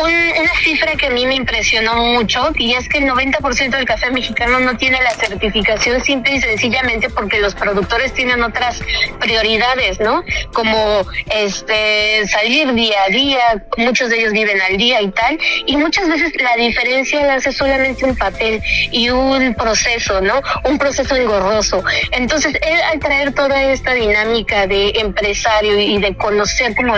una 0.00 0.54
cifra 0.64 0.92
que 0.92 1.06
a 1.06 1.10
mí 1.10 1.26
me 1.26 1.34
impresionó 1.34 1.94
mucho 1.96 2.52
y 2.56 2.72
es 2.72 2.88
que 2.88 2.98
el 2.98 3.04
90% 3.04 3.70
del 3.70 3.84
café 3.84 4.10
mexicano 4.10 4.60
no 4.60 4.76
tiene 4.78 5.00
la 5.02 5.10
certificación 5.10 6.02
simple 6.02 6.36
y 6.36 6.40
sencillamente 6.40 7.10
porque 7.10 7.38
los 7.38 7.54
productores 7.54 8.14
tienen 8.14 8.42
otras 8.42 8.80
prioridades, 9.20 10.00
¿no? 10.00 10.24
Como 10.54 11.04
este 11.30 12.26
salir 12.28 12.72
día 12.72 12.96
a 13.06 13.10
día, 13.10 13.64
muchos 13.76 14.08
de 14.08 14.20
ellos 14.20 14.32
viven 14.32 14.60
al 14.62 14.78
día 14.78 15.02
y 15.02 15.10
tal. 15.10 15.38
Y 15.66 15.76
muchas 15.76 16.08
veces 16.08 16.32
la 16.40 16.56
diferencia 16.56 17.26
la 17.26 17.34
hace 17.34 17.52
solamente 17.52 18.06
un 18.06 18.16
papel 18.16 18.62
y 18.90 19.10
un 19.10 19.54
proceso 19.54 19.81
proceso, 19.82 20.20
¿no? 20.20 20.40
Un 20.64 20.78
proceso 20.78 21.16
engorroso. 21.16 21.82
Entonces, 22.12 22.54
él 22.62 22.80
al 22.92 23.00
traer 23.00 23.34
toda 23.34 23.62
esta 23.62 23.92
dinámica 23.92 24.66
de 24.66 24.90
empresario 24.96 25.78
y 25.78 25.98
de 25.98 26.16
conocer 26.16 26.74
como 26.74 26.94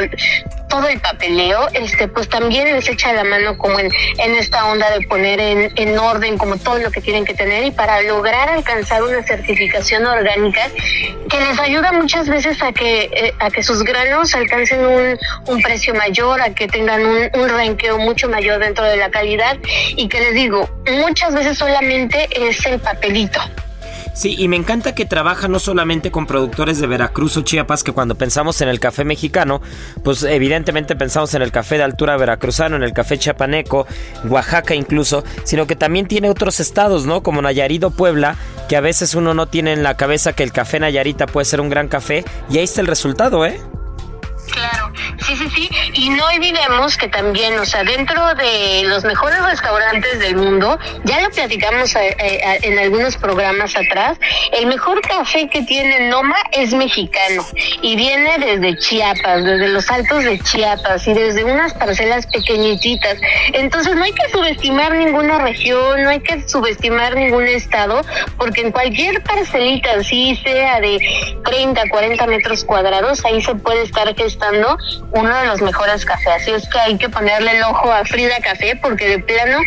todo 0.69 0.89
el 0.89 0.99
papeleo, 0.99 1.69
este, 1.73 2.09
pues 2.09 2.29
también 2.29 2.65
les 2.65 2.89
echa 2.89 3.13
la 3.13 3.23
mano 3.23 3.57
como 3.57 3.79
en, 3.79 3.93
en 4.19 4.35
esta 4.35 4.67
onda 4.67 4.91
de 4.91 5.07
poner 5.07 5.39
en, 5.39 5.73
en 5.77 5.99
orden 5.99 6.37
como 6.37 6.57
todo 6.57 6.79
lo 6.79 6.91
que 6.91 7.01
tienen 7.01 7.25
que 7.25 7.35
tener 7.35 7.65
y 7.65 7.71
para 7.71 8.03
lograr 8.03 8.49
alcanzar 8.49 9.03
una 9.03 9.23
certificación 9.23 10.05
orgánica 10.05 10.69
que 11.29 11.39
les 11.39 11.59
ayuda 11.61 11.93
muchas 11.93 12.29
veces 12.29 12.61
a 12.61 12.73
que, 12.73 13.05
eh, 13.05 13.35
a 13.39 13.51
que 13.51 13.63
sus 13.63 13.85
granos 13.85 14.35
alcancen 14.35 14.85
un, 14.85 15.19
un 15.47 15.63
precio 15.63 15.95
mayor, 15.95 16.41
a 16.41 16.53
que 16.53 16.67
tengan 16.67 17.05
un, 17.07 17.31
un 17.35 17.49
ranqueo 17.49 17.99
mucho 17.99 18.29
mayor 18.29 18.59
dentro 18.59 18.85
de 18.85 18.97
la 18.97 19.11
calidad 19.11 19.57
y 19.97 20.09
que 20.09 20.19
les 20.19 20.35
digo, 20.35 20.69
muchas 20.91 21.35
veces 21.35 21.57
solamente 21.57 22.29
es 22.35 22.65
el 22.67 22.74
papelito. 22.79 23.41
Sí, 24.15 24.37
y 24.39 24.47
me 24.47 24.55
encanta 24.55 24.95
que 24.95 25.07
trabaja 25.07 25.49
no 25.49 25.59
solamente 25.59 26.13
con 26.13 26.27
productores 26.27 26.79
de 26.79 26.87
Veracruz 26.87 27.37
o 27.37 27.43
Chiapas, 27.43 27.83
que 27.83 27.91
cuando 27.91 28.15
pensamos 28.15 28.61
en 28.61 28.69
el 28.69 28.79
café 28.79 29.05
mexicano, 29.05 29.61
pues 30.05 30.23
evidentemente 30.23 30.95
pensamos 30.95 31.35
en 31.35 31.43
el 31.43 31.51
café 31.51 31.79
de 31.79 31.83
altura 31.83 32.17
veracruzano, 32.17 32.77
en 32.77 32.85
el 32.85 32.93
café 32.93 33.19
chiapaneco, 33.19 33.89
Oaxaca 34.29 34.77
incluso, 34.77 35.25
sino 35.43 35.67
que 35.67 35.75
también 35.75 36.07
tiene 36.07 36.31
otros 36.31 36.61
estados, 36.61 37.07
¿no? 37.07 37.25
Como 37.25 37.43
Nayarit 37.43 37.83
o 37.83 37.91
Puebla, 37.91 38.37
que 38.69 38.77
a 38.77 38.81
veces 38.81 39.17
uno 39.17 39.35
no 39.35 39.49
tiene 39.49 39.73
en 39.73 39.83
la 39.83 39.97
cabeza 39.97 40.33
que 40.33 40.45
el 40.45 40.53
café 40.53 40.79
Nayarita 40.79 41.27
puede 41.27 41.45
ser 41.45 41.61
un 41.61 41.69
gran 41.69 41.89
café, 41.89 42.25
y 42.49 42.59
ahí 42.59 42.65
está 42.65 42.83
el 42.83 42.87
resultado, 42.87 43.45
¿eh? 43.45 43.61
Claro, 44.51 44.93
sí, 45.27 45.37
sí, 45.37 45.49
sí. 45.51 45.71
Y 45.95 46.11
no 46.11 46.27
olvidemos 46.27 46.97
que 46.97 47.09
también, 47.09 47.59
o 47.59 47.65
sea, 47.65 47.83
dentro 47.83 48.35
de 48.35 48.83
los 48.85 49.05
mejores 49.05 49.43
restaurantes 49.43 50.19
del 50.19 50.37
mundo, 50.37 50.79
ya 51.05 51.21
lo 51.23 51.31
platicamos 51.31 51.95
eh, 51.97 52.17
eh, 52.19 52.59
en 52.63 52.79
algunos 52.79 53.17
programas 53.17 53.75
atrás, 53.77 54.19
el 54.53 54.67
mejor 54.67 55.01
café 55.01 55.49
que 55.49 55.63
tiene 55.63 56.09
Noma 56.09 56.37
es 56.53 56.73
mexicano 56.75 57.45
y 57.83 57.97
viene 57.97 58.39
desde 58.39 58.79
Chiapas, 58.79 59.45
desde 59.45 59.69
los 59.69 59.91
altos 59.91 60.25
de 60.25 60.39
Chiapas 60.41 61.07
y 61.07 61.15
desde 61.15 61.45
unas 61.45 61.73
parcelas 61.75 62.27
pequeñititas. 62.27 63.17
Entonces 63.53 63.97
no 63.97 64.05
hay 64.05 64.13
que 64.13 64.29
subestimar 64.31 64.95
ninguna 64.95 65.39
región, 65.39 66.03
no 66.03 66.11
hay 66.11 66.21
que 66.21 66.47
subestimar 66.49 67.17
ningún 67.17 67.47
estado, 67.47 68.03
porque 68.37 68.61
en 68.61 68.73
cualquier 68.73 69.23
parcelita, 69.23 69.91
así 69.99 70.37
sea 70.45 70.81
de 70.81 70.99
30, 71.45 71.89
40 71.89 72.27
metros 72.27 72.65
cuadrados, 72.65 73.25
ahí 73.25 73.43
se 73.43 73.55
puede 73.55 73.83
estar 73.83 74.15
que 74.15 74.34
estando 74.35 74.77
uno 75.13 75.35
de 75.35 75.47
los 75.47 75.63
mejores 75.63 76.05
cafés. 76.05 76.43
Así 76.43 76.51
es 76.51 76.69
que 76.69 76.79
hay 76.79 76.99
que 76.99 77.09
ponerle 77.09 77.57
el 77.57 77.63
ojo 77.63 77.91
a 77.91 78.05
Frida 78.05 78.37
Café 78.43 78.79
porque 78.81 79.09
de 79.09 79.19
plano, 79.21 79.59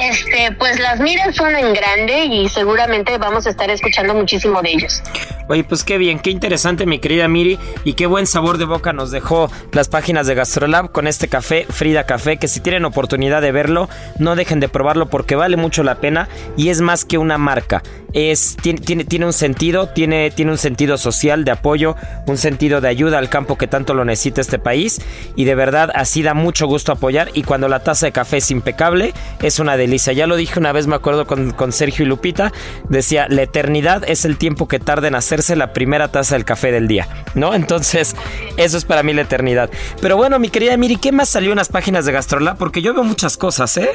este, 0.00 0.52
pues 0.58 0.78
las 0.78 1.00
miras 1.00 1.34
son 1.34 1.54
en 1.54 1.72
grande 1.72 2.24
y 2.26 2.48
seguramente 2.48 3.18
vamos 3.18 3.46
a 3.46 3.50
estar 3.50 3.70
escuchando 3.70 4.14
muchísimo 4.14 4.60
de 4.62 4.72
ellos. 4.72 5.02
Oye, 5.48 5.62
pues 5.62 5.84
qué 5.84 5.96
bien, 5.96 6.18
qué 6.18 6.30
interesante 6.30 6.86
mi 6.86 6.98
querida 6.98 7.28
Miri 7.28 7.56
y 7.84 7.94
qué 7.94 8.06
buen 8.06 8.26
sabor 8.26 8.58
de 8.58 8.64
boca 8.64 8.92
nos 8.92 9.12
dejó 9.12 9.48
las 9.70 9.88
páginas 9.88 10.26
de 10.26 10.34
Gastrolab 10.34 10.90
con 10.90 11.06
este 11.06 11.28
café, 11.28 11.66
Frida 11.70 12.04
Café, 12.04 12.36
que 12.36 12.48
si 12.48 12.58
tienen 12.58 12.84
oportunidad 12.84 13.42
de 13.42 13.52
verlo, 13.52 13.88
no 14.18 14.34
dejen 14.34 14.58
de 14.58 14.68
probarlo 14.68 15.06
porque 15.06 15.36
vale 15.36 15.56
mucho 15.56 15.84
la 15.84 15.96
pena 15.96 16.28
y 16.56 16.70
es 16.70 16.80
más 16.80 17.04
que 17.04 17.18
una 17.18 17.38
marca. 17.38 17.82
Es, 18.12 18.56
tiene, 18.60 18.80
tiene, 18.80 19.04
tiene 19.04 19.26
un 19.26 19.32
sentido, 19.32 19.88
tiene, 19.88 20.30
tiene 20.30 20.50
un 20.50 20.58
sentido 20.58 20.96
social 20.96 21.44
de 21.44 21.50
apoyo, 21.52 21.96
un 22.26 22.38
sentido 22.38 22.80
de 22.80 22.88
ayuda 22.88 23.18
al 23.18 23.28
campo 23.28 23.56
que 23.56 23.68
tanto 23.68 23.94
lo 23.94 24.04
necesita 24.04 24.40
este 24.40 24.58
país 24.58 25.00
y 25.36 25.44
de 25.44 25.54
verdad 25.54 25.90
así 25.94 26.22
da 26.22 26.34
mucho 26.34 26.66
gusto 26.66 26.92
apoyar 26.92 27.28
y 27.34 27.42
cuando 27.42 27.68
la 27.68 27.80
taza 27.80 28.06
de 28.06 28.12
café 28.12 28.38
es 28.38 28.50
impecable 28.50 29.12
es 29.42 29.58
una 29.58 29.76
delicia. 29.86 30.12
Ya 30.12 30.26
lo 30.26 30.36
dije 30.36 30.58
una 30.58 30.72
vez, 30.72 30.86
me 30.86 30.96
acuerdo 30.96 31.26
con, 31.26 31.52
con 31.52 31.72
Sergio 31.72 32.04
y 32.04 32.08
Lupita, 32.08 32.52
decía, 32.88 33.26
la 33.28 33.42
eternidad 33.42 34.02
es 34.06 34.24
el 34.24 34.38
tiempo 34.38 34.68
que 34.68 34.78
tarda 34.78 35.08
en 35.08 35.14
hacer 35.14 35.36
la 35.56 35.72
primera 35.72 36.08
taza 36.08 36.34
del 36.34 36.44
café 36.44 36.72
del 36.72 36.88
día, 36.88 37.08
¿no? 37.34 37.54
Entonces, 37.54 38.16
eso 38.56 38.78
es 38.78 38.84
para 38.84 39.02
mí 39.02 39.12
la 39.12 39.22
eternidad. 39.22 39.70
Pero 40.00 40.16
bueno, 40.16 40.38
mi 40.38 40.48
querida 40.48 40.76
Miri, 40.76 40.96
¿qué 40.96 41.12
más 41.12 41.28
salió 41.28 41.52
en 41.52 41.58
las 41.58 41.68
páginas 41.68 42.06
de 42.06 42.12
Gastrolab? 42.12 42.56
Porque 42.56 42.82
yo 42.82 42.94
veo 42.94 43.04
muchas 43.04 43.36
cosas, 43.36 43.76
¿eh? 43.76 43.90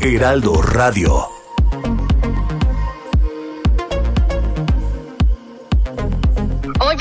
Heraldo 0.00 0.62
Radio. 0.62 1.43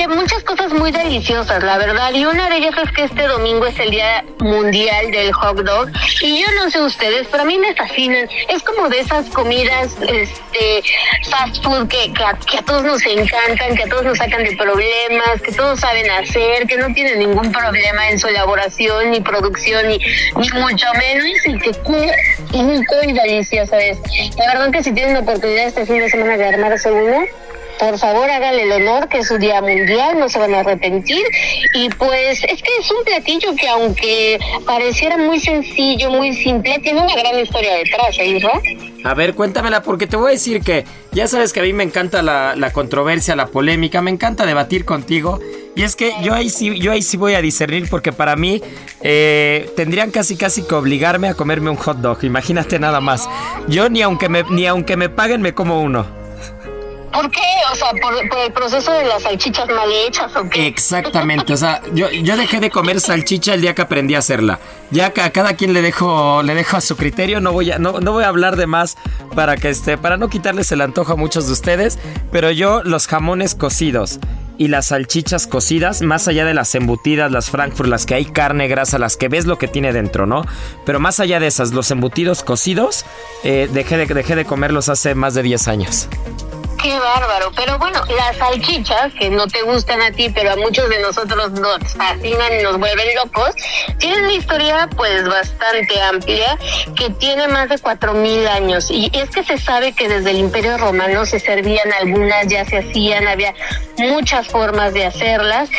Muchas 0.07 0.43
cosas 0.43 0.73
muy 0.73 0.91
deliciosas, 0.91 1.63
la 1.63 1.77
verdad. 1.77 2.13
Y 2.13 2.25
una 2.25 2.49
de 2.49 2.57
ellas 2.57 2.75
es 2.83 2.91
que 2.91 3.03
este 3.03 3.23
domingo 3.23 3.65
es 3.65 3.79
el 3.79 3.89
Día 3.89 4.23
Mundial 4.39 5.11
del 5.11 5.31
Hot 5.31 5.57
Dog. 5.59 5.89
Y 6.21 6.41
yo 6.41 6.47
no 6.55 6.69
sé 6.69 6.81
ustedes, 6.81 7.27
pero 7.31 7.43
a 7.43 7.45
mí 7.45 7.57
me 7.57 7.73
fascinan. 7.73 8.27
Es 8.49 8.63
como 8.63 8.89
de 8.89 8.99
esas 8.99 9.29
comidas 9.29 9.95
este, 10.01 10.83
fast 11.29 11.63
food 11.63 11.87
que, 11.87 12.11
a, 12.23 12.61
todos 12.63 12.83
nos 12.83 13.05
encantan, 13.05 13.75
que 13.75 13.83
a 13.83 13.87
todos 13.87 14.03
nos 14.03 14.17
sacan 14.17 14.43
de 14.43 14.55
problemas, 14.57 15.41
que 15.41 15.51
todos 15.53 15.79
saben 15.79 16.09
hacer, 16.11 16.67
que 16.67 16.77
no 16.77 16.93
tienen 16.93 17.19
ningún 17.19 17.51
problema 17.51 18.09
en 18.09 18.19
su 18.19 18.27
elaboración, 18.27 19.11
ni 19.11 19.21
producción, 19.21 19.87
ni, 19.87 19.97
ni 19.97 20.49
mucho 20.49 20.87
menos. 20.99 21.25
Y 21.45 21.57
que 21.59 21.71
rico 22.51 22.95
y 23.07 23.13
deliciosa 23.13 23.79
es. 23.79 23.97
La 24.37 24.47
verdad 24.47 24.71
que 24.71 24.83
si 24.83 24.91
tienen 24.91 25.13
la 25.13 25.19
oportunidad 25.21 25.65
este 25.65 25.85
fin 25.85 25.99
de 25.99 26.09
semana 26.09 26.37
de 26.37 26.47
armarse 26.47 26.91
uno, 26.91 27.25
por 27.79 27.97
favor 27.97 28.29
hágale 28.29 28.63
el 28.63 28.71
honor 28.71 29.07
que 29.09 29.19
es 29.19 29.27
su 29.27 29.37
día 29.37 29.61
mundial, 29.61 30.19
no 30.19 30.29
se 30.29 30.39
van 30.39 30.53
a 30.53 30.59
arrepentir. 30.59 31.25
Y 31.73 31.89
pues 31.89 32.43
es 32.43 32.61
que 32.61 32.77
es 32.79 32.91
un 32.91 33.03
platillo 33.03 33.55
que 33.55 33.67
aunque 33.67 34.39
pareciera 34.65 35.17
muy 35.17 35.39
sencillo, 35.39 36.09
muy 36.09 36.33
simple, 36.33 36.79
tiene 36.79 37.01
una 37.01 37.15
gran 37.15 37.39
historia 37.39 37.75
detrás, 37.75 38.17
¿eh, 38.19 38.39
A 39.03 39.13
ver, 39.13 39.33
cuéntamela, 39.33 39.81
porque 39.83 40.07
te 40.07 40.15
voy 40.15 40.29
a 40.29 40.31
decir 40.31 40.61
que 40.61 40.85
ya 41.11 41.27
sabes 41.27 41.53
que 41.53 41.59
a 41.59 41.63
mí 41.63 41.73
me 41.73 41.83
encanta 41.83 42.21
la, 42.21 42.55
la 42.55 42.71
controversia, 42.71 43.35
la 43.35 43.47
polémica, 43.47 44.01
me 44.01 44.11
encanta 44.11 44.45
debatir 44.45 44.85
contigo. 44.85 45.39
Y 45.75 45.81
es 45.81 45.95
que 45.95 46.13
yo 46.21 46.33
ahí 46.33 46.49
sí, 46.49 46.79
yo 46.79 46.91
ahí 46.91 47.01
sí 47.01 47.17
voy 47.17 47.33
a 47.33 47.41
discernir 47.41 47.89
porque 47.89 48.11
para 48.11 48.35
mí 48.35 48.61
eh, 49.01 49.71
tendrían 49.75 50.11
casi 50.11 50.37
casi 50.37 50.63
que 50.63 50.75
obligarme 50.75 51.29
a 51.29 51.33
comerme 51.33 51.71
un 51.71 51.77
hot 51.77 51.97
dog. 51.97 52.23
Imagínate 52.23 52.77
nada 52.77 53.01
más. 53.01 53.27
Yo 53.67 53.89
ni 53.89 54.01
aunque 54.03 54.29
me, 54.29 54.43
ni 54.51 54.67
aunque 54.67 54.97
me 54.97 55.09
paguen 55.09 55.41
me 55.41 55.53
como 55.53 55.81
uno. 55.81 56.22
¿Por 57.13 57.29
qué? 57.29 57.41
O 57.71 57.75
sea, 57.75 57.91
por, 58.01 58.13
el 58.39 58.51
proceso 58.51 58.91
de 58.91 59.05
las 59.05 59.23
salchichas 59.23 59.67
mal 59.69 59.89
hechas 59.91 60.35
o 60.35 60.49
qué? 60.49 60.67
Exactamente, 60.67 61.53
o 61.53 61.57
sea, 61.57 61.81
yo, 61.93 62.09
yo 62.09 62.35
dejé 62.35 62.59
de 62.59 62.71
comer 62.71 62.99
salchicha 62.99 63.53
el 63.53 63.61
día 63.61 63.75
que 63.75 63.83
aprendí 63.83 64.15
a 64.15 64.19
hacerla. 64.19 64.59
Ya 64.89 65.07
a 65.07 65.29
cada 65.29 65.55
quien 65.55 65.73
le 65.73 65.81
dejo, 65.81 66.41
le 66.43 66.55
dejo 66.55 66.77
a 66.77 66.81
su 66.81 66.97
criterio, 66.97 67.39
no 67.39 67.51
voy 67.51 67.71
a, 67.71 67.79
no, 67.79 67.99
no 67.99 68.11
voy 68.11 68.23
a 68.23 68.27
hablar 68.27 68.55
de 68.55 68.67
más 68.67 68.97
para 69.35 69.57
que 69.57 69.69
este, 69.69 69.97
para 69.97 70.17
no 70.17 70.27
quitarles 70.27 70.71
el 70.71 70.81
antojo 70.81 71.13
a 71.13 71.15
muchos 71.15 71.47
de 71.47 71.53
ustedes, 71.53 71.99
pero 72.31 72.51
yo 72.51 72.83
los 72.83 73.07
jamones 73.07 73.55
cocidos 73.55 74.19
y 74.57 74.67
las 74.67 74.87
salchichas 74.87 75.47
cocidas, 75.47 76.01
más 76.01 76.27
allá 76.27 76.45
de 76.45 76.53
las 76.53 76.73
embutidas, 76.75 77.31
las 77.31 77.49
Frankfurt, 77.49 77.89
las 77.89 78.05
que 78.05 78.15
hay 78.15 78.25
carne, 78.25 78.67
grasa, 78.67 78.99
las 78.99 79.17
que 79.17 79.27
ves 79.27 79.45
lo 79.45 79.57
que 79.57 79.67
tiene 79.67 79.93
dentro, 79.93 80.25
¿no? 80.25 80.45
Pero 80.85 80.99
más 80.99 81.19
allá 81.19 81.39
de 81.39 81.47
esas, 81.47 81.73
los 81.73 81.89
embutidos 81.91 82.43
cocidos, 82.43 83.05
eh, 83.43 83.69
dejé, 83.71 83.97
de, 83.97 84.05
dejé 84.05 84.35
de 84.35 84.45
comerlos 84.45 84.89
hace 84.89 85.15
más 85.15 85.33
de 85.33 85.43
10 85.43 85.67
años. 85.67 86.07
Qué 86.83 86.99
bárbaro. 86.99 87.49
Pero 87.55 87.79
bueno, 87.79 88.01
las 88.17 88.35
salchichas, 88.35 89.13
que 89.13 89.29
no 89.29 89.47
te 89.47 89.61
gustan 89.61 90.01
a 90.01 90.11
ti, 90.11 90.29
pero 90.29 90.51
a 90.51 90.57
muchos 90.57 90.89
de 90.89 90.99
nosotros 90.99 91.53
nos 91.53 91.79
fascinan 91.93 92.59
y 92.59 92.61
nos 92.61 92.77
vuelven 92.77 93.07
locos, 93.15 93.55
tienen 93.99 94.25
una 94.25 94.33
historia 94.33 94.89
pues 94.97 95.25
bastante 95.25 96.01
amplia 96.01 96.57
que 96.97 97.09
tiene 97.11 97.47
más 97.47 97.69
de 97.69 97.77
cuatro 97.77 98.13
mil 98.13 98.45
años. 98.49 98.91
Y 98.91 99.09
es 99.13 99.29
que 99.29 99.45
se 99.45 99.57
sabe 99.57 99.93
que 99.93 100.09
desde 100.09 100.31
el 100.31 100.39
Imperio 100.39 100.77
Romano 100.77 101.25
se 101.25 101.39
servían 101.39 101.89
algunas, 101.93 102.47
ya 102.47 102.65
se 102.65 102.79
hacían, 102.79 103.29
había 103.29 103.53
muchas 103.97 104.45
formas 104.47 104.93
de 104.93 105.05
hacerlas, 105.05 105.69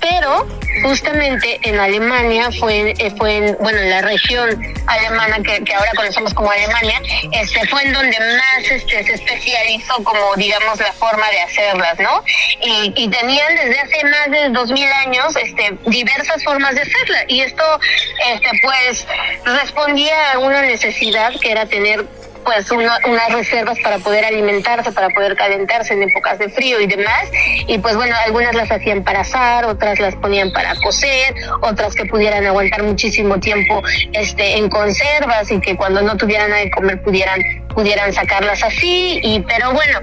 pero 0.00 0.48
justamente 0.82 1.60
en 1.62 1.78
Alemania 1.78 2.48
fue, 2.58 2.94
eh, 2.96 3.12
fue 3.18 3.36
en, 3.36 3.56
bueno, 3.60 3.80
en 3.80 3.90
la 3.90 4.00
región 4.00 4.48
alemana 4.86 5.36
que, 5.42 5.62
que 5.62 5.74
ahora 5.74 5.90
conocemos 5.94 6.32
como 6.32 6.50
Alemania, 6.50 7.00
este 7.32 7.66
fue 7.68 7.82
en 7.82 7.92
donde 7.92 8.16
más 8.18 8.70
este, 8.70 9.04
se 9.04 9.14
especializó 9.14 10.02
como 10.02 10.34
digamos 10.36 10.53
digamos, 10.54 10.78
la 10.78 10.92
forma 10.92 11.28
de 11.30 11.40
hacerlas, 11.40 11.98
¿no? 11.98 12.22
Y, 12.62 12.92
y 12.96 13.08
tenían 13.08 13.54
desde 13.54 13.80
hace 13.80 14.04
más 14.04 14.30
de 14.30 14.48
dos 14.50 14.70
mil 14.70 14.90
años 14.92 15.34
este, 15.36 15.76
diversas 15.86 16.42
formas 16.44 16.74
de 16.74 16.82
hacerla. 16.82 17.24
Y 17.28 17.40
esto, 17.40 17.64
este, 18.32 18.50
pues, 18.62 19.06
respondía 19.44 20.32
a 20.32 20.38
una 20.38 20.62
necesidad 20.62 21.32
que 21.40 21.50
era 21.50 21.66
tener 21.66 22.04
pues 22.44 22.70
unas 22.70 23.32
reservas 23.32 23.78
para 23.82 23.98
poder 24.00 24.22
alimentarse, 24.24 24.92
para 24.92 25.08
poder 25.08 25.34
calentarse 25.34 25.94
en 25.94 26.02
épocas 26.02 26.38
de 26.38 26.50
frío 26.50 26.78
y 26.78 26.86
demás. 26.86 27.30
Y 27.66 27.78
pues 27.78 27.96
bueno, 27.96 28.14
algunas 28.26 28.54
las 28.54 28.70
hacían 28.70 29.02
para 29.02 29.20
asar, 29.20 29.64
otras 29.64 29.98
las 29.98 30.14
ponían 30.16 30.52
para 30.52 30.74
cocer, 30.76 31.34
otras 31.62 31.94
que 31.94 32.04
pudieran 32.04 32.44
aguantar 32.46 32.82
muchísimo 32.82 33.40
tiempo 33.40 33.82
este 34.12 34.58
en 34.58 34.68
conservas 34.68 35.50
y 35.50 35.58
que 35.60 35.74
cuando 35.74 36.02
no 36.02 36.18
tuvieran 36.18 36.50
nada 36.50 36.60
de 36.60 36.70
comer 36.70 37.02
pudieran 37.02 37.40
pudieran 37.74 38.12
sacarlas 38.12 38.62
así 38.62 39.20
y 39.22 39.40
pero 39.40 39.72
bueno 39.72 40.00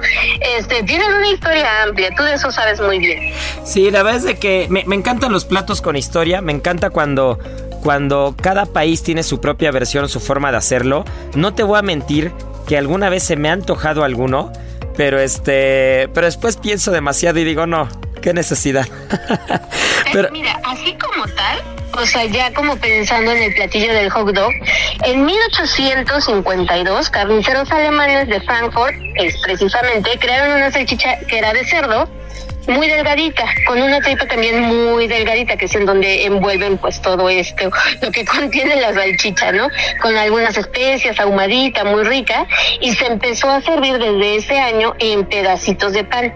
este 0.58 0.84
tienen 0.84 1.12
una 1.14 1.28
historia 1.28 1.84
amplia 1.84 2.10
tú 2.16 2.24
de 2.24 2.34
eso 2.34 2.52
sabes 2.52 2.80
muy 2.82 3.00
bien 3.00 3.34
sí 3.64 3.90
la 3.92 4.04
verdad 4.04 4.20
es 4.20 4.24
de 4.26 4.36
que 4.36 4.68
me, 4.70 4.84
me 4.86 4.96
encantan 4.96 5.32
los 5.32 5.46
platos 5.46 5.82
con 5.82 5.96
historia 5.96 6.42
me 6.42 6.52
encanta 6.52 6.90
cuando 6.90 7.40
cuando 7.82 8.36
cada 8.40 8.66
país 8.66 9.04
tiene 9.04 9.24
su 9.24 9.42
propia 9.42 9.72
versión, 9.72 10.08
su 10.08 10.20
forma 10.20 10.52
de 10.52 10.58
hacerlo. 10.58 11.04
No 11.36 11.54
te 11.54 11.64
voy 11.64 11.80
a 11.80 11.82
mentir 11.82 12.32
que 12.68 12.78
alguna 12.78 13.10
vez 13.10 13.24
se 13.24 13.36
me 13.36 13.50
ha 13.50 13.54
antojado 13.54 14.04
alguno, 14.04 14.52
pero 14.96 15.20
este, 15.20 16.08
pero 16.14 16.28
después 16.28 16.58
pienso 16.58 16.92
demasiado 16.92 17.40
y 17.40 17.44
digo, 17.44 17.66
no, 17.66 17.88
qué 18.22 18.34
necesidad. 18.34 18.88
pero 20.14 20.30
mira, 20.32 20.60
así 20.64 20.96
como 20.96 21.28
tal, 21.28 21.62
o 21.98 22.06
sea, 22.06 22.26
ya 22.26 22.54
como 22.54 22.78
pensando 22.78 23.32
en 23.32 23.44
el 23.44 23.54
platillo 23.54 23.94
del 23.94 24.10
hot 24.10 24.32
dog, 24.34 24.52
en 25.04 25.26
1852 25.26 27.10
carniceros 27.10 27.72
alemanes 27.72 28.28
de 28.28 28.40
Frankfurt, 28.42 28.96
es 29.16 29.38
precisamente, 29.42 30.18
crearon 30.20 30.56
una 30.56 30.72
salchicha 30.72 31.20
que 31.28 31.38
era 31.38 31.54
de 31.54 31.66
cerdo 31.66 32.10
muy 32.68 32.88
delgadita, 32.88 33.46
con 33.66 33.82
una 33.82 34.00
tripa 34.02 34.26
también 34.28 34.62
muy 34.62 35.08
delgadita, 35.08 35.58
que 35.58 35.66
es 35.66 35.76
en 35.76 35.86
donde 35.86 36.26
envuelven 36.26 36.78
pues 36.78 37.02
todo 37.02 37.30
esto, 37.30 37.70
lo 38.02 38.12
que 38.12 38.26
contiene 38.38 38.80
la 38.80 38.94
salchicha, 38.94 39.52
¿no? 39.52 39.68
Con 40.02 40.16
algunas 40.16 40.58
especias, 40.58 41.20
ahumadita, 41.20 41.84
muy 41.84 42.04
rica, 42.04 42.48
y 42.80 42.94
se 42.94 43.06
empezó 43.06 43.50
a 43.50 43.62
servir 43.62 43.98
desde 43.98 44.36
ese 44.36 44.60
año 44.60 44.94
en 45.00 45.26
pedacitos 45.26 45.94
de 45.94 46.04
pan. 46.04 46.34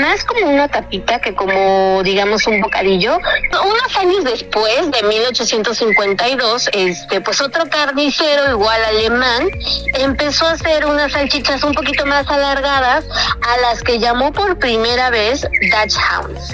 Más 0.00 0.24
como 0.24 0.50
una 0.50 0.68
tapita 0.68 1.20
que 1.20 1.34
como, 1.34 2.02
digamos, 2.02 2.46
un 2.46 2.60
bocadillo. 2.60 3.18
Unos 3.64 3.96
años 3.96 4.24
después, 4.24 4.90
de 4.90 5.02
1852, 5.02 6.70
este, 6.72 7.20
pues 7.20 7.40
otro 7.40 7.68
carnicero, 7.68 8.50
igual 8.50 8.84
alemán, 8.84 9.48
empezó 9.94 10.46
a 10.46 10.52
hacer 10.52 10.86
unas 10.86 11.12
salchichas 11.12 11.62
un 11.64 11.72
poquito 11.74 12.06
más 12.06 12.28
alargadas, 12.28 13.04
a 13.42 13.60
las 13.60 13.82
que 13.82 13.98
llamó 13.98 14.32
por 14.32 14.58
primera 14.58 15.10
vez 15.10 15.43
Dutch 15.70 15.96
Hounds. 15.96 16.50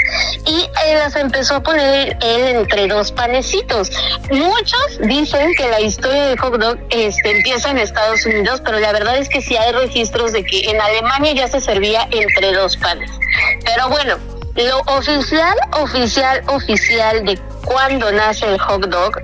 Y 0.47 0.69
él 0.87 0.99
las 0.99 1.17
empezó 1.17 1.57
a 1.57 1.63
poner 1.63 2.17
él 2.23 2.57
entre 2.57 2.89
dos 2.89 3.13
panecitos. 3.13 3.91
Muchos 4.31 4.99
dicen 5.03 5.53
que 5.57 5.69
la 5.69 5.81
historia 5.81 6.27
del 6.27 6.39
hot 6.39 6.57
dog 6.59 6.79
este, 6.91 7.31
empieza 7.31 7.71
en 7.71 7.79
Estados 7.79 8.25
Unidos, 8.27 8.63
pero 8.65 8.79
la 8.79 8.93
verdad 8.93 9.17
es 9.17 9.29
que 9.29 9.41
sí 9.41 9.57
hay 9.57 9.73
registros 9.73 10.33
de 10.33 10.45
que 10.45 10.71
en 10.71 10.81
Alemania 10.81 11.33
ya 11.33 11.49
se 11.49 11.61
servía 11.61 12.09
entre 12.11 12.53
dos 12.53 12.77
panes. 12.77 13.11
Pero 13.65 13.89
bueno, 13.89 14.17
lo 14.57 14.79
oficial, 14.95 15.57
oficial, 15.81 16.43
oficial 16.49 17.25
de 17.25 17.39
cuando 17.65 18.11
nace 18.13 18.47
el 18.47 18.59
hot 18.59 18.87
dog 18.87 19.21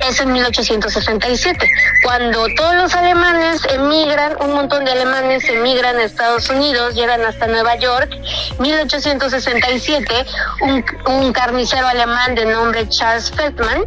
es 0.00 0.20
en 0.20 0.32
1867, 0.32 1.68
cuando 2.02 2.46
todos 2.56 2.74
los 2.76 2.94
alemanes 2.94 3.60
emigran, 3.70 4.36
un 4.40 4.54
montón 4.54 4.84
de 4.84 4.92
alemanes 4.92 5.48
emigran 5.48 5.96
a 5.96 6.04
Estados 6.04 6.48
Unidos, 6.50 6.94
llegan 6.94 7.24
hasta 7.24 7.46
Nueva 7.46 7.76
York. 7.76 8.10
1867, 8.58 10.26
un, 10.62 10.84
un 11.06 11.32
carnicero 11.32 11.86
alemán 11.86 12.34
de 12.34 12.46
nombre 12.46 12.88
Charles 12.88 13.30
Feldman, 13.30 13.84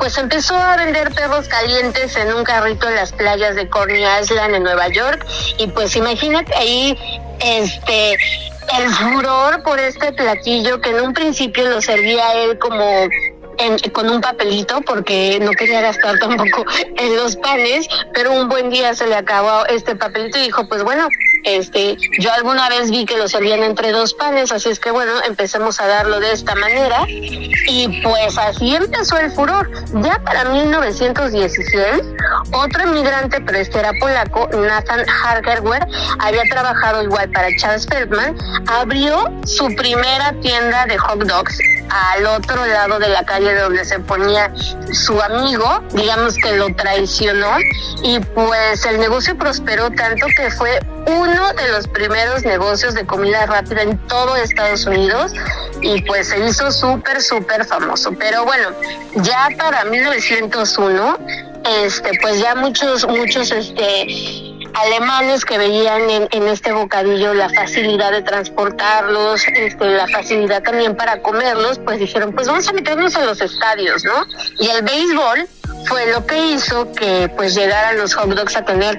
pues 0.00 0.16
empezó 0.16 0.56
a 0.56 0.76
vender 0.76 1.12
perros 1.12 1.46
calientes 1.46 2.16
en 2.16 2.32
un 2.32 2.42
carrito 2.42 2.88
en 2.88 2.94
las 2.94 3.12
playas 3.12 3.54
de 3.54 3.68
Coney 3.68 4.02
Island 4.20 4.54
en 4.54 4.62
Nueva 4.62 4.88
York 4.88 5.24
y 5.58 5.66
pues 5.68 5.94
imagínate 5.94 6.54
ahí 6.54 6.98
este 7.38 8.14
el 8.78 8.88
furor 8.88 9.62
por 9.62 9.78
este 9.78 10.12
platillo 10.12 10.80
que 10.80 10.90
en 10.90 11.00
un 11.00 11.12
principio 11.12 11.68
lo 11.68 11.82
servía 11.82 12.32
él 12.34 12.58
como 12.58 13.08
con 13.92 14.08
un 14.08 14.20
papelito 14.20 14.80
porque 14.82 15.38
no 15.40 15.50
quería 15.52 15.80
gastar 15.80 16.18
tampoco 16.18 16.64
en 16.96 17.16
los 17.16 17.36
panes, 17.36 17.88
pero 18.14 18.32
un 18.32 18.48
buen 18.48 18.70
día 18.70 18.94
se 18.94 19.06
le 19.06 19.14
acabó 19.14 19.66
este 19.66 19.96
papelito 19.96 20.38
y 20.38 20.42
dijo, 20.42 20.66
pues 20.68 20.82
bueno, 20.82 21.08
este, 21.44 21.96
yo 22.18 22.32
alguna 22.32 22.68
vez 22.68 22.90
vi 22.90 23.04
que 23.04 23.16
lo 23.16 23.28
servían 23.28 23.62
entre 23.62 23.92
dos 23.92 24.14
panes, 24.14 24.52
así 24.52 24.68
es 24.68 24.80
que 24.80 24.90
bueno, 24.90 25.12
empecemos 25.26 25.80
a 25.80 25.86
darlo 25.86 26.20
de 26.20 26.32
esta 26.32 26.54
manera 26.54 27.04
y 27.08 28.00
pues 28.02 28.36
así 28.38 28.74
empezó 28.74 29.18
el 29.18 29.30
furor. 29.32 29.70
Ya 30.02 30.18
para 30.24 30.44
1916, 30.44 32.02
otro 32.52 32.88
inmigrante, 32.88 33.40
pero 33.40 33.58
este 33.58 33.78
era 33.78 33.92
polaco, 34.00 34.48
Nathan 34.52 35.04
Hargerwer, 35.08 35.86
había 36.18 36.42
trabajado 36.50 37.02
igual 37.02 37.30
para 37.30 37.48
Charles 37.58 37.86
Feldman, 37.86 38.36
abrió 38.66 39.24
su 39.44 39.66
primera 39.76 40.32
tienda 40.40 40.86
de 40.86 40.98
hot 40.98 41.24
dogs 41.24 41.58
al 41.90 42.26
otro 42.26 42.64
lado 42.66 42.98
de 42.98 43.08
la 43.08 43.24
calle 43.24 43.54
donde 43.54 43.84
se 43.84 43.98
ponía 44.00 44.52
su 44.92 45.20
amigo, 45.20 45.82
digamos 45.92 46.36
que 46.36 46.56
lo 46.56 46.74
traicionó 46.74 47.58
y 48.02 48.20
pues 48.20 48.84
el 48.86 48.98
negocio 48.98 49.36
prosperó 49.36 49.90
tanto 49.90 50.26
que 50.36 50.50
fue 50.50 50.78
uno 51.10 51.52
de 51.54 51.68
los 51.68 51.88
primeros 51.88 52.44
negocios 52.44 52.94
de 52.94 53.06
comida 53.06 53.46
rápida 53.46 53.82
en 53.82 53.98
todo 54.06 54.36
Estados 54.36 54.86
Unidos 54.86 55.32
y 55.80 56.02
pues 56.02 56.28
se 56.28 56.46
hizo 56.46 56.70
súper, 56.70 57.20
súper 57.22 57.64
famoso. 57.64 58.12
Pero 58.18 58.44
bueno, 58.44 58.68
ya 59.16 59.48
para 59.56 59.84
1901, 59.84 61.18
este, 61.84 62.10
pues 62.20 62.40
ya 62.40 62.54
muchos, 62.54 63.06
muchos, 63.06 63.50
este, 63.50 64.06
alemanes 64.74 65.44
que 65.44 65.58
veían 65.58 66.02
en, 66.30 66.48
este 66.48 66.72
bocadillo 66.72 67.34
la 67.34 67.48
facilidad 67.48 68.12
de 68.12 68.22
transportarlos, 68.22 69.46
este, 69.48 69.90
la 69.90 70.06
facilidad 70.08 70.62
también 70.62 70.96
para 70.96 71.20
comerlos, 71.22 71.78
pues 71.80 71.98
dijeron, 71.98 72.32
pues 72.32 72.46
vamos 72.46 72.68
a 72.68 72.72
meternos 72.72 73.16
a 73.16 73.24
los 73.24 73.40
estadios, 73.40 74.04
¿no? 74.04 74.26
Y 74.58 74.68
el 74.68 74.82
béisbol 74.82 75.48
fue 75.86 76.10
lo 76.12 76.26
que 76.26 76.38
hizo 76.38 76.92
que 76.92 77.30
pues 77.36 77.54
llegaran 77.54 77.98
los 77.98 78.14
hot 78.14 78.30
dogs 78.30 78.56
a 78.56 78.64
tener 78.64 78.98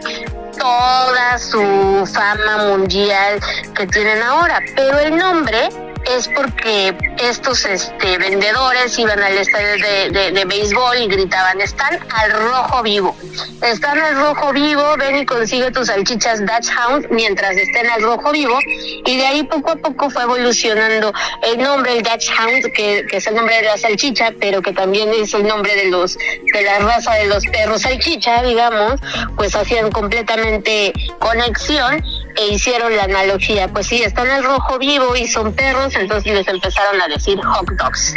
toda 0.61 1.39
su 1.39 2.07
fama 2.13 2.65
mundial 2.69 3.39
que 3.75 3.87
tienen 3.87 4.21
ahora. 4.21 4.61
Pero 4.75 4.99
el 4.99 5.17
nombre 5.17 5.69
es 6.17 6.27
porque 6.27 6.95
estos 7.21 7.65
este, 7.65 8.17
vendedores 8.17 8.97
iban 8.97 9.21
al 9.21 9.37
estadio 9.37 10.11
de, 10.11 10.31
de, 10.31 10.45
béisbol 10.45 10.97
y 10.97 11.07
gritaban, 11.07 11.61
están 11.61 11.99
al 12.09 12.31
rojo 12.31 12.83
vivo, 12.83 13.15
están 13.61 13.99
al 13.99 14.15
rojo 14.15 14.51
vivo, 14.53 14.95
ven 14.97 15.17
y 15.17 15.25
consigue 15.25 15.71
tus 15.71 15.87
salchichas 15.87 16.39
Dutch 16.39 16.69
Hound 16.77 17.07
mientras 17.11 17.55
estén 17.55 17.89
al 17.89 18.01
rojo 18.01 18.31
vivo. 18.31 18.57
Y 19.05 19.17
de 19.17 19.25
ahí 19.25 19.43
poco 19.43 19.71
a 19.71 19.75
poco 19.75 20.09
fue 20.09 20.23
evolucionando 20.23 21.13
el 21.43 21.57
nombre, 21.59 21.97
el 21.97 22.03
Dutch 22.03 22.29
Hound, 22.37 22.63
que, 22.73 23.05
que 23.09 23.17
es 23.17 23.27
el 23.27 23.35
nombre 23.35 23.55
de 23.57 23.63
la 23.63 23.77
salchicha, 23.77 24.33
pero 24.39 24.61
que 24.61 24.73
también 24.73 25.09
es 25.13 25.33
el 25.33 25.45
nombre 25.45 25.75
de 25.75 25.85
los 25.89 26.17
de 26.17 26.61
la 26.63 26.79
raza 26.79 27.13
de 27.15 27.27
los 27.27 27.45
perros 27.45 27.81
salchicha, 27.81 28.43
digamos, 28.43 28.99
pues 29.35 29.55
hacían 29.55 29.91
completamente 29.91 30.93
conexión 31.19 32.03
e 32.37 32.53
hicieron 32.53 32.95
la 32.95 33.03
analogía. 33.03 33.67
Pues 33.67 33.87
sí, 33.87 34.01
están 34.01 34.29
al 34.29 34.43
rojo 34.43 34.77
vivo 34.79 35.15
y 35.15 35.27
son 35.27 35.53
perros, 35.53 35.95
entonces 35.95 36.33
les 36.33 36.47
empezaron 36.47 37.01
a 37.01 37.07
decir 37.07 37.39
hot 37.41 37.69
dogs. 37.71 38.15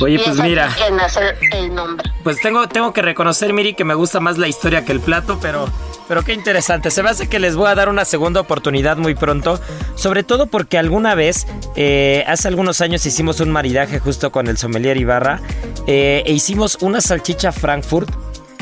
Oye, 0.00 0.18
pues 0.24 0.36
mira. 0.38 0.74
el 1.52 1.74
nombre. 1.74 2.10
Pues 2.22 2.40
tengo, 2.40 2.68
tengo 2.68 2.92
que 2.92 3.02
reconocer, 3.02 3.52
Miri, 3.52 3.74
que 3.74 3.84
me 3.84 3.94
gusta 3.94 4.20
más 4.20 4.38
la 4.38 4.48
historia 4.48 4.84
que 4.84 4.92
el 4.92 5.00
plato, 5.00 5.38
pero, 5.40 5.68
pero 6.06 6.24
qué 6.24 6.34
interesante. 6.34 6.90
Se 6.90 7.02
me 7.02 7.10
hace 7.10 7.28
que 7.28 7.38
les 7.38 7.56
voy 7.56 7.68
a 7.68 7.74
dar 7.74 7.88
una 7.88 8.04
segunda 8.04 8.40
oportunidad 8.40 8.96
muy 8.96 9.14
pronto. 9.14 9.60
Sobre 9.96 10.22
todo 10.22 10.46
porque 10.46 10.78
alguna 10.78 11.14
vez, 11.14 11.46
eh, 11.74 12.24
hace 12.26 12.48
algunos 12.48 12.80
años 12.80 13.04
hicimos 13.06 13.40
un 13.40 13.50
maridaje 13.50 13.98
justo 13.98 14.30
con 14.30 14.46
el 14.46 14.56
sommelier 14.58 14.96
Ibarra. 14.96 15.40
Eh, 15.86 16.22
e 16.26 16.32
hicimos 16.32 16.78
una 16.80 17.00
salchicha 17.00 17.50
Frankfurt 17.50 18.10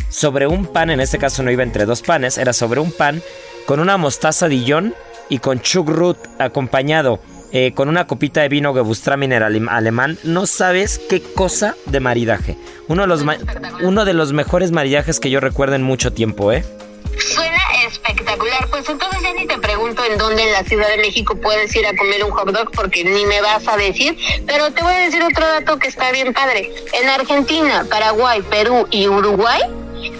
sobre 0.09 0.47
un 0.47 0.67
pan, 0.67 0.91
en 0.91 1.01
este 1.01 1.19
caso 1.19 1.43
no 1.43 1.51
iba 1.51 1.63
entre 1.63 1.85
dos 1.85 2.03
panes, 2.03 2.39
era 2.39 2.53
sobre 2.53 2.81
un 2.81 2.93
pan 2.93 3.23
con 3.67 3.81
una 3.81 3.97
mostaza 3.97 4.49
Dijon 4.49 4.95
y 5.29 5.41
con 5.41 5.61
chugrut 5.61 6.19
acompañado 6.39 7.21
eh, 7.53 7.73
con 7.75 7.89
una 7.89 8.07
copita 8.07 8.43
de 8.43 8.49
vino 8.49 8.75
Gewürztraminer 8.75 9.43
alemán. 9.43 10.19
No 10.25 10.47
sabes 10.47 10.99
qué 10.99 11.23
cosa 11.23 11.77
de 11.87 12.01
maridaje. 12.01 12.57
Uno 12.89 13.03
de 13.03 13.09
los, 13.09 13.25
uno 13.83 14.05
de 14.05 14.15
los 14.15 14.33
mejores 14.33 14.73
maridajes 14.73 15.21
que 15.21 15.31
yo 15.31 15.41
recuerdo 15.41 15.75
en 15.75 15.83
mucho 15.83 16.13
tiempo, 16.13 16.53
¿eh? 16.53 16.65
Suena 17.19 17.57
espectacular. 17.87 18.69
Pues 18.69 18.89
entonces 18.89 19.23
ya 19.23 19.33
ni 19.33 19.47
te 19.47 19.59
pregunto 19.59 20.05
en 20.05 20.19
dónde 20.19 20.43
en 20.43 20.53
la 20.53 20.65
Ciudad 20.65 20.89
de 20.89 20.99
México 20.99 21.37
puedes 21.41 21.75
ir 21.75 21.87
a 21.87 21.97
comer 21.97 22.25
un 22.25 22.31
hot 22.31 22.51
dog 22.51 22.71
porque 22.73 23.05
ni 23.05 23.25
me 23.25 23.41
vas 23.41 23.67
a 23.67 23.77
decir. 23.77 24.19
Pero 24.47 24.71
te 24.73 24.83
voy 24.83 24.93
a 24.93 24.99
decir 24.99 25.23
otro 25.23 25.47
dato 25.47 25.79
que 25.79 25.89
está 25.89 26.13
bien 26.13 26.35
padre. 26.35 26.71
En 27.01 27.09
Argentina, 27.09 27.87
Paraguay, 27.89 28.43
Perú 28.51 28.87
y 28.91 29.09
Uruguay 29.09 29.63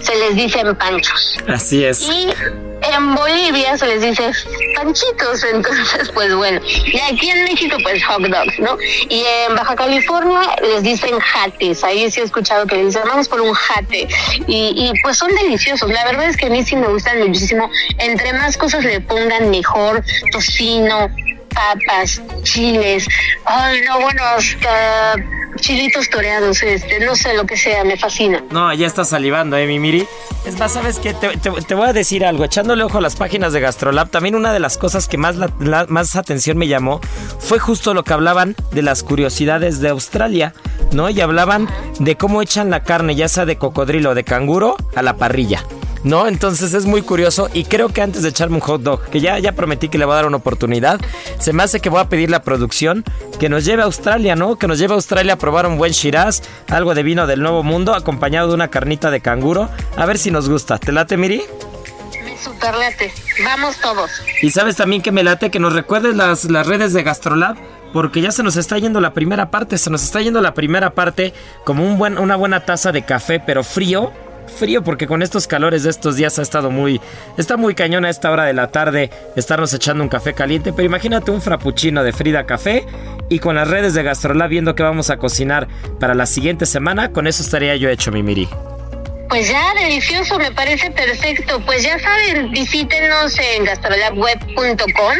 se 0.01 0.15
les 0.15 0.35
dicen 0.35 0.75
panchos. 0.75 1.37
Así 1.47 1.83
es. 1.83 2.01
Y 2.09 2.33
en 2.93 3.15
Bolivia 3.15 3.77
se 3.77 3.87
les 3.87 4.01
dice 4.01 4.31
panchitos, 4.75 5.43
entonces 5.43 6.09
pues 6.13 6.33
bueno. 6.35 6.61
Y 6.85 6.99
aquí 6.99 7.29
en 7.29 7.43
México 7.43 7.77
pues 7.83 8.03
hot 8.05 8.21
dogs, 8.21 8.59
¿no? 8.59 8.77
Y 9.09 9.23
en 9.47 9.55
Baja 9.55 9.75
California 9.75 10.55
les 10.61 10.83
dicen 10.83 11.19
jates, 11.19 11.83
ahí 11.83 12.09
sí 12.09 12.21
he 12.21 12.23
escuchado 12.23 12.65
que 12.65 12.75
les 12.75 12.87
dicen 12.87 13.03
vamos 13.07 13.27
por 13.27 13.41
un 13.41 13.53
jate. 13.53 14.07
Y, 14.47 14.73
y 14.75 14.93
pues 15.01 15.17
son 15.17 15.33
deliciosos, 15.35 15.89
la 15.89 16.05
verdad 16.05 16.29
es 16.29 16.37
que 16.37 16.47
a 16.47 16.49
mí 16.49 16.63
sí 16.63 16.75
me 16.75 16.87
gustan 16.87 17.19
muchísimo. 17.19 17.69
Entre 17.99 18.33
más 18.33 18.57
cosas 18.57 18.83
le 18.83 19.01
pongan 19.01 19.49
mejor, 19.49 20.03
tocino, 20.31 21.09
papas, 21.57 22.21
chiles, 22.43 23.07
ay 23.45 23.81
no, 23.87 23.99
bueno, 23.99 24.21
hasta 24.23 25.15
chilitos 25.57 26.09
toreados, 26.09 26.61
este, 26.61 26.99
no 26.99 27.15
sé 27.15 27.33
lo 27.35 27.45
que 27.45 27.57
sea, 27.57 27.83
me 27.83 27.97
fascina. 27.97 28.43
No, 28.51 28.71
ya 28.73 28.85
está 28.85 29.03
salivando, 29.03 29.57
eh, 29.57 29.65
mi 29.65 29.79
Miri. 29.79 30.07
Es 30.45 30.57
más, 30.59 30.73
¿sabes 30.73 30.99
qué? 30.99 31.13
Te, 31.13 31.75
voy 31.75 31.87
a 31.87 31.93
decir 31.93 32.25
algo. 32.25 32.45
Echándole 32.45 32.83
ojo 32.83 32.99
a 32.99 33.01
las 33.01 33.15
páginas 33.15 33.53
de 33.53 33.59
Gastrolab, 33.59 34.09
también 34.09 34.35
una 34.35 34.53
de 34.53 34.59
las 34.59 34.77
cosas 34.77 35.07
que 35.07 35.17
más, 35.17 35.35
más 35.89 36.15
atención 36.15 36.57
me 36.57 36.67
llamó 36.67 37.01
fue 37.39 37.59
justo 37.59 37.93
lo 37.93 38.03
que 38.03 38.13
hablaban 38.13 38.55
de 38.71 38.81
las 38.81 39.03
curiosidades 39.03 39.79
de 39.79 39.89
Australia, 39.89 40.53
¿no? 40.91 41.09
Y 41.09 41.19
hablaban 41.21 41.67
de 41.99 42.15
cómo 42.15 42.41
echan 42.41 42.69
la 42.69 42.83
carne, 42.83 43.15
ya 43.15 43.27
sea 43.27 43.45
de 43.45 43.57
cocodrilo 43.57 44.11
o 44.11 44.15
de 44.15 44.23
canguro, 44.23 44.77
a 44.95 45.01
la 45.01 45.17
parrilla. 45.17 45.63
¿No? 46.03 46.27
Entonces 46.27 46.73
es 46.73 46.85
muy 46.85 47.01
curioso 47.01 47.49
y 47.53 47.65
creo 47.65 47.89
que 47.89 48.01
antes 48.01 48.23
de 48.23 48.29
echarme 48.29 48.55
un 48.55 48.61
hot 48.61 48.81
dog, 48.81 49.03
que 49.09 49.19
ya, 49.19 49.39
ya 49.39 49.51
prometí 49.51 49.89
que 49.89 49.97
le 49.97 50.05
voy 50.05 50.13
a 50.13 50.17
dar 50.17 50.25
una 50.25 50.37
oportunidad, 50.37 50.99
se 51.39 51.53
me 51.53 51.63
hace 51.63 51.79
que 51.79 51.89
voy 51.89 52.01
a 52.01 52.09
pedir 52.09 52.29
la 52.29 52.41
producción 52.43 53.03
que 53.39 53.49
nos 53.49 53.65
lleve 53.65 53.81
a 53.81 53.85
Australia, 53.85 54.35
¿no? 54.35 54.57
Que 54.57 54.67
nos 54.67 54.79
lleve 54.79 54.93
a 54.93 54.95
Australia 54.95 55.33
a 55.33 55.37
probar 55.37 55.67
un 55.67 55.77
buen 55.77 55.91
Shiraz, 55.91 56.41
algo 56.69 56.93
de 56.93 57.03
vino 57.03 57.27
del 57.27 57.41
Nuevo 57.41 57.63
Mundo, 57.63 57.93
acompañado 57.93 58.49
de 58.49 58.55
una 58.55 58.69
carnita 58.69 59.11
de 59.11 59.21
canguro, 59.21 59.69
a 59.95 60.05
ver 60.05 60.17
si 60.17 60.31
nos 60.31 60.49
gusta. 60.49 60.77
¿Te 60.77 60.91
late, 60.91 61.17
Miri? 61.17 61.43
Super 62.41 62.75
late. 62.75 63.11
Vamos 63.43 63.77
todos. 63.77 64.11
Y 64.41 64.51
sabes 64.51 64.75
también 64.75 65.01
que 65.01 65.11
me 65.11 65.23
late 65.23 65.49
que 65.49 65.59
nos 65.59 65.73
recuerdes 65.73 66.15
las, 66.15 66.45
las 66.45 66.67
redes 66.67 66.93
de 66.93 67.03
Gastrolab 67.03 67.57
porque 67.93 68.21
ya 68.21 68.31
se 68.31 68.43
nos 68.43 68.57
está 68.57 68.77
yendo 68.77 69.01
la 69.01 69.13
primera 69.13 69.49
parte, 69.49 69.77
se 69.77 69.89
nos 69.89 70.03
está 70.03 70.21
yendo 70.21 70.41
la 70.41 70.53
primera 70.53 70.91
parte 70.91 71.33
como 71.63 71.83
un 71.83 71.97
buen, 71.97 72.17
una 72.17 72.35
buena 72.35 72.65
taza 72.65 72.91
de 72.91 73.03
café, 73.03 73.39
pero 73.39 73.63
frío, 73.63 74.11
frío 74.47 74.83
porque 74.83 75.07
con 75.07 75.21
estos 75.21 75.47
calores 75.47 75.83
de 75.83 75.89
estos 75.89 76.15
días 76.15 76.39
ha 76.39 76.41
estado 76.41 76.71
muy 76.71 77.01
está 77.37 77.57
muy 77.57 77.75
cañón 77.75 78.05
a 78.05 78.09
esta 78.09 78.31
hora 78.31 78.45
de 78.45 78.53
la 78.53 78.67
tarde 78.67 79.09
estarnos 79.35 79.73
echando 79.73 80.03
un 80.03 80.09
café 80.09 80.33
caliente, 80.33 80.73
pero 80.73 80.85
imagínate 80.85 81.31
un 81.31 81.41
frappuccino 81.41 82.03
de 82.03 82.13
Frida 82.13 82.45
Café 82.45 82.85
y 83.29 83.39
con 83.39 83.55
las 83.55 83.67
redes 83.67 83.93
de 83.93 84.03
Gastrolab 84.03 84.49
viendo 84.49 84.75
que 84.75 84.83
vamos 84.83 85.09
a 85.09 85.17
cocinar 85.17 85.67
para 85.99 86.15
la 86.15 86.25
siguiente 86.25 86.65
semana, 86.65 87.11
con 87.11 87.27
eso 87.27 87.43
estaría 87.43 87.75
yo 87.75 87.89
hecho 87.89 88.11
mi 88.11 88.23
miri. 88.23 88.47
Pues 89.29 89.49
ya, 89.49 89.73
delicioso, 89.73 90.39
me 90.39 90.51
parece 90.51 90.89
perfecto. 90.91 91.59
Pues 91.65 91.83
ya 91.83 91.99
saben, 91.99 92.49
visítenos 92.51 93.37
en 93.37 93.65
gastrolabweb.com. 93.65 95.17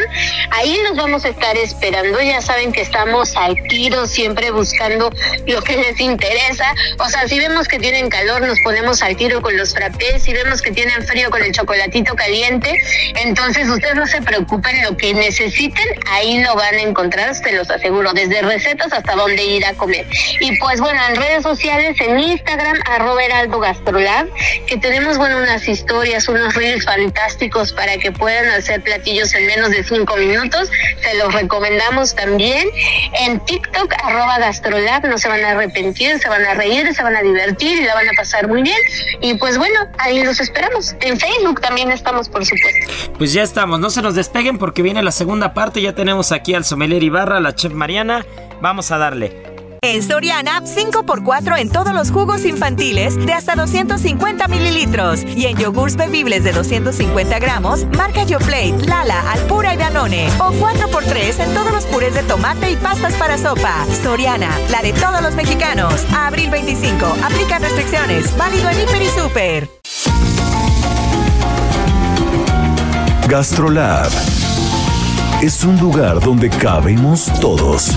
Ahí 0.50 0.78
nos 0.84 0.96
vamos 0.96 1.24
a 1.26 1.28
estar 1.28 1.56
esperando. 1.58 2.20
Ya 2.22 2.40
saben 2.40 2.72
que 2.72 2.80
estamos 2.80 3.36
al 3.36 3.54
tiro, 3.68 4.06
siempre 4.06 4.50
buscando 4.50 5.10
lo 5.46 5.62
que 5.62 5.76
les 5.76 6.00
interesa. 6.00 6.74
O 6.98 7.08
sea, 7.08 7.28
si 7.28 7.38
vemos 7.38 7.68
que 7.68 7.78
tienen 7.78 8.08
calor, 8.08 8.40
nos 8.42 8.58
ponemos 8.60 9.02
al 9.02 9.14
tiro 9.16 9.42
con 9.42 9.56
los 9.56 9.74
frappés. 9.74 10.22
Si 10.22 10.32
vemos 10.32 10.62
que 10.62 10.70
tienen 10.70 11.02
frío 11.06 11.30
con 11.30 11.42
el 11.42 11.52
chocolatito 11.52 12.14
caliente, 12.16 12.80
entonces 13.16 13.68
ustedes 13.68 13.94
no 13.94 14.06
se 14.06 14.22
preocupen, 14.22 14.82
lo 14.82 14.96
que 14.96 15.12
necesiten, 15.12 15.86
ahí 16.06 16.42
lo 16.42 16.54
van 16.54 16.74
a 16.74 16.80
encontrar, 16.80 17.38
te 17.40 17.52
los 17.52 17.70
aseguro, 17.70 18.12
desde 18.12 18.42
recetas 18.42 18.92
hasta 18.92 19.14
dónde 19.14 19.44
ir 19.44 19.66
a 19.66 19.74
comer. 19.74 20.06
Y 20.40 20.56
pues 20.58 20.80
bueno, 20.80 21.00
en 21.08 21.16
redes 21.16 21.42
sociales, 21.42 22.00
en 22.00 22.18
Instagram, 22.18 22.78
arroba 22.86 23.22
heraldo 23.22 23.60
que 24.66 24.76
tenemos, 24.76 25.18
bueno, 25.18 25.38
unas 25.38 25.66
historias, 25.66 26.28
unos 26.28 26.54
reels 26.54 26.84
fantásticos 26.84 27.72
para 27.72 27.96
que 27.98 28.12
puedan 28.12 28.48
hacer 28.50 28.82
platillos 28.82 29.32
en 29.34 29.46
menos 29.46 29.70
de 29.70 29.82
cinco 29.84 30.16
minutos. 30.16 30.70
Se 31.02 31.16
los 31.18 31.32
recomendamos 31.32 32.14
también. 32.14 32.68
En 33.20 33.40
TikTok, 33.40 33.92
arroba 34.04 34.38
gastrolab, 34.38 35.06
no 35.06 35.18
se 35.18 35.28
van 35.28 35.44
a 35.44 35.50
arrepentir, 35.50 36.18
se 36.18 36.28
van 36.28 36.44
a 36.44 36.54
reír, 36.54 36.94
se 36.94 37.02
van 37.02 37.16
a 37.16 37.22
divertir 37.22 37.80
y 37.80 37.84
la 37.84 37.94
van 37.94 38.08
a 38.08 38.12
pasar 38.16 38.48
muy 38.48 38.62
bien. 38.62 38.78
Y 39.20 39.34
pues 39.34 39.58
bueno, 39.58 39.80
ahí 39.98 40.22
los 40.22 40.40
esperamos. 40.40 40.94
En 41.00 41.18
Facebook 41.18 41.60
también 41.60 41.90
estamos, 41.90 42.28
por 42.28 42.44
supuesto. 42.44 42.92
Pues 43.18 43.32
ya 43.32 43.42
estamos, 43.42 43.80
no 43.80 43.90
se 43.90 44.02
nos 44.02 44.14
despeguen 44.14 44.58
porque 44.58 44.82
viene 44.82 45.02
la 45.02 45.12
segunda 45.12 45.54
parte. 45.54 45.82
Ya 45.82 45.94
tenemos 45.94 46.32
aquí 46.32 46.54
al 46.54 46.64
sommelier 46.64 47.02
Ibarra, 47.02 47.40
la 47.40 47.54
chef 47.54 47.72
Mariana. 47.72 48.24
Vamos 48.60 48.90
a 48.90 48.98
darle. 48.98 49.57
En 49.88 50.02
Soriana, 50.02 50.60
5x4 50.60 51.58
en 51.58 51.70
todos 51.70 51.94
los 51.94 52.10
jugos 52.10 52.44
infantiles 52.44 53.16
de 53.24 53.32
hasta 53.32 53.54
250 53.54 54.46
mililitros. 54.46 55.24
Y 55.24 55.46
en 55.46 55.56
yogurts 55.56 55.96
bebibles 55.96 56.44
de 56.44 56.52
250 56.52 57.38
gramos, 57.38 57.86
marca 57.96 58.22
YoPlate, 58.22 58.84
Lala, 58.86 59.18
Alpura 59.32 59.72
y 59.72 59.78
Danone. 59.78 60.28
O 60.40 60.52
4x3 60.52 61.42
en 61.42 61.54
todos 61.54 61.72
los 61.72 61.86
purés 61.86 62.12
de 62.12 62.22
tomate 62.24 62.70
y 62.70 62.76
pastas 62.76 63.14
para 63.14 63.38
sopa. 63.38 63.86
Soriana, 64.02 64.50
la 64.70 64.82
de 64.82 64.92
todos 64.92 65.22
los 65.22 65.34
mexicanos. 65.34 66.04
Abril 66.14 66.50
25. 66.50 67.06
Aplica 67.24 67.58
restricciones. 67.58 68.36
Válido 68.36 68.68
en 68.68 68.80
Hiper 68.82 69.00
y 69.00 69.08
Super. 69.08 69.70
Gastrolab 73.26 74.10
es 75.40 75.64
un 75.64 75.78
lugar 75.78 76.20
donde 76.20 76.50
cabemos 76.50 77.32
todos. 77.40 77.96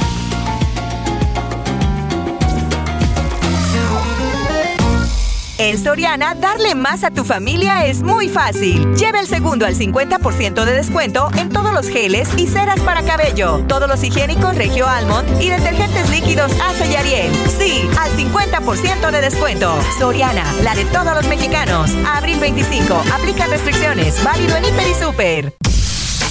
En 5.71 5.81
Soriana, 5.81 6.35
darle 6.35 6.75
más 6.75 7.05
a 7.05 7.11
tu 7.11 7.23
familia 7.23 7.85
es 7.85 8.01
muy 8.01 8.27
fácil. 8.27 8.93
Lleva 8.95 9.21
el 9.21 9.27
segundo 9.27 9.65
al 9.65 9.73
50% 9.73 10.65
de 10.65 10.73
descuento 10.73 11.29
en 11.37 11.47
todos 11.47 11.73
los 11.73 11.87
geles 11.87 12.27
y 12.35 12.45
ceras 12.47 12.81
para 12.81 13.03
cabello, 13.03 13.63
todos 13.69 13.87
los 13.87 14.03
higiénicos 14.03 14.53
Regio 14.57 14.85
Almond 14.85 15.41
y 15.41 15.47
detergentes 15.47 16.09
líquidos 16.09 16.51
Ace 16.61 16.91
y 16.91 16.95
Ariel. 16.97 17.31
Sí, 17.57 17.89
al 17.97 18.11
50% 18.11 19.11
de 19.11 19.21
descuento. 19.21 19.73
Soriana, 19.97 20.43
la 20.61 20.75
de 20.75 20.83
todos 20.83 21.15
los 21.15 21.25
mexicanos. 21.29 21.89
Abril 22.05 22.41
25. 22.41 22.93
Aplica 23.13 23.47
restricciones. 23.47 24.21
Válido 24.25 24.57
en 24.57 24.65
Hiper 24.65 24.87
y 24.89 24.93
Super. 24.93 25.53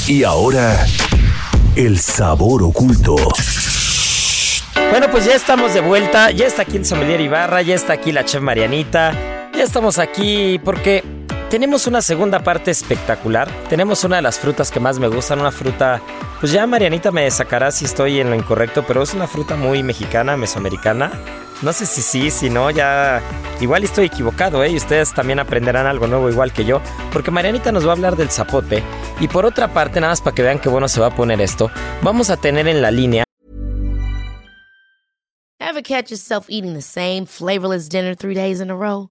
Y 0.07 0.23
ahora, 0.23 0.87
el 1.77 1.99
sabor 1.99 2.63
oculto. 2.63 3.17
Bueno, 4.91 5.11
pues 5.11 5.25
ya 5.25 5.35
estamos 5.35 5.73
de 5.73 5.81
vuelta. 5.81 6.31
Ya 6.31 6.47
está 6.47 6.61
aquí 6.61 6.77
el 6.77 6.85
sommelier 6.85 7.23
Ibarra, 7.23 7.63
ya 7.63 7.75
está 7.75 7.95
aquí 7.95 8.13
la 8.13 8.27
chef 8.27 8.43
Marianita. 8.43 9.30
Ya 9.61 9.65
estamos 9.65 9.99
aquí 9.99 10.59
porque 10.65 11.05
tenemos 11.51 11.87
una 11.87 12.01
segunda 12.01 12.43
parte 12.43 12.71
espectacular. 12.71 13.47
Tenemos 13.69 14.05
una 14.05 14.17
de 14.17 14.23
las 14.23 14.39
frutas 14.39 14.71
que 14.71 14.81
más 14.81 14.99
me 14.99 15.07
gustan, 15.07 15.39
una 15.39 15.53
fruta, 15.53 16.01
pues 16.41 16.51
ya 16.51 16.67
Marianita 16.67 17.11
me 17.11 17.31
sacará 17.31 17.71
si 17.71 17.85
estoy 17.85 18.21
en 18.21 18.31
lo 18.31 18.37
incorrecto, 18.37 18.87
pero 18.89 19.03
es 19.03 19.13
una 19.13 19.27
fruta 19.27 19.57
muy 19.57 19.83
mexicana, 19.83 20.39
mesoamericana. 20.39 21.13
No 21.61 21.75
sé 21.75 21.85
si 21.85 22.01
sí, 22.01 22.31
si 22.31 22.49
no, 22.49 22.71
ya 22.71 23.21
igual 23.61 23.85
estoy 23.85 24.07
equivocado, 24.07 24.65
¿eh? 24.65 24.71
Y 24.71 24.79
ustedes 24.79 25.13
también 25.13 25.39
aprenderán 25.39 25.87
algo 25.87 26.07
nuevo 26.07 26.31
igual 26.31 26.55
que 26.55 26.65
yo, 26.65 26.81
porque 27.13 27.31
Marianita 27.31 27.71
nos 27.71 27.85
va 27.85 27.91
a 27.91 27.97
hablar 27.97 28.17
del 28.17 28.31
zapote. 28.31 28.83
Y 29.21 29.29
por 29.29 29.45
otra 29.45 29.69
parte, 29.69 30.01
nada 30.01 30.13
más 30.13 30.23
para 30.23 30.35
que 30.35 30.43
vean 30.43 30.59
qué 30.59 30.71
bueno 30.71 30.89
se 30.89 31.03
va 31.03 31.09
a 31.09 31.15
poner 31.15 31.39
esto, 31.43 31.71
vamos 32.01 32.31
a 32.31 32.39
tener 32.39 32.67
en 32.67 32.81
la 32.81 32.91
línea 32.91 33.25
Ever 35.61 35.83
catch 35.83 36.11
yourself 36.11 36.47
eating 36.49 36.73
the 36.73 36.81
same 36.81 37.27
flavorless 37.27 37.91
dinner 37.91 38.17
three 38.17 38.35
days 38.35 38.63
in 38.63 38.71
a 38.71 38.75
row? 38.75 39.11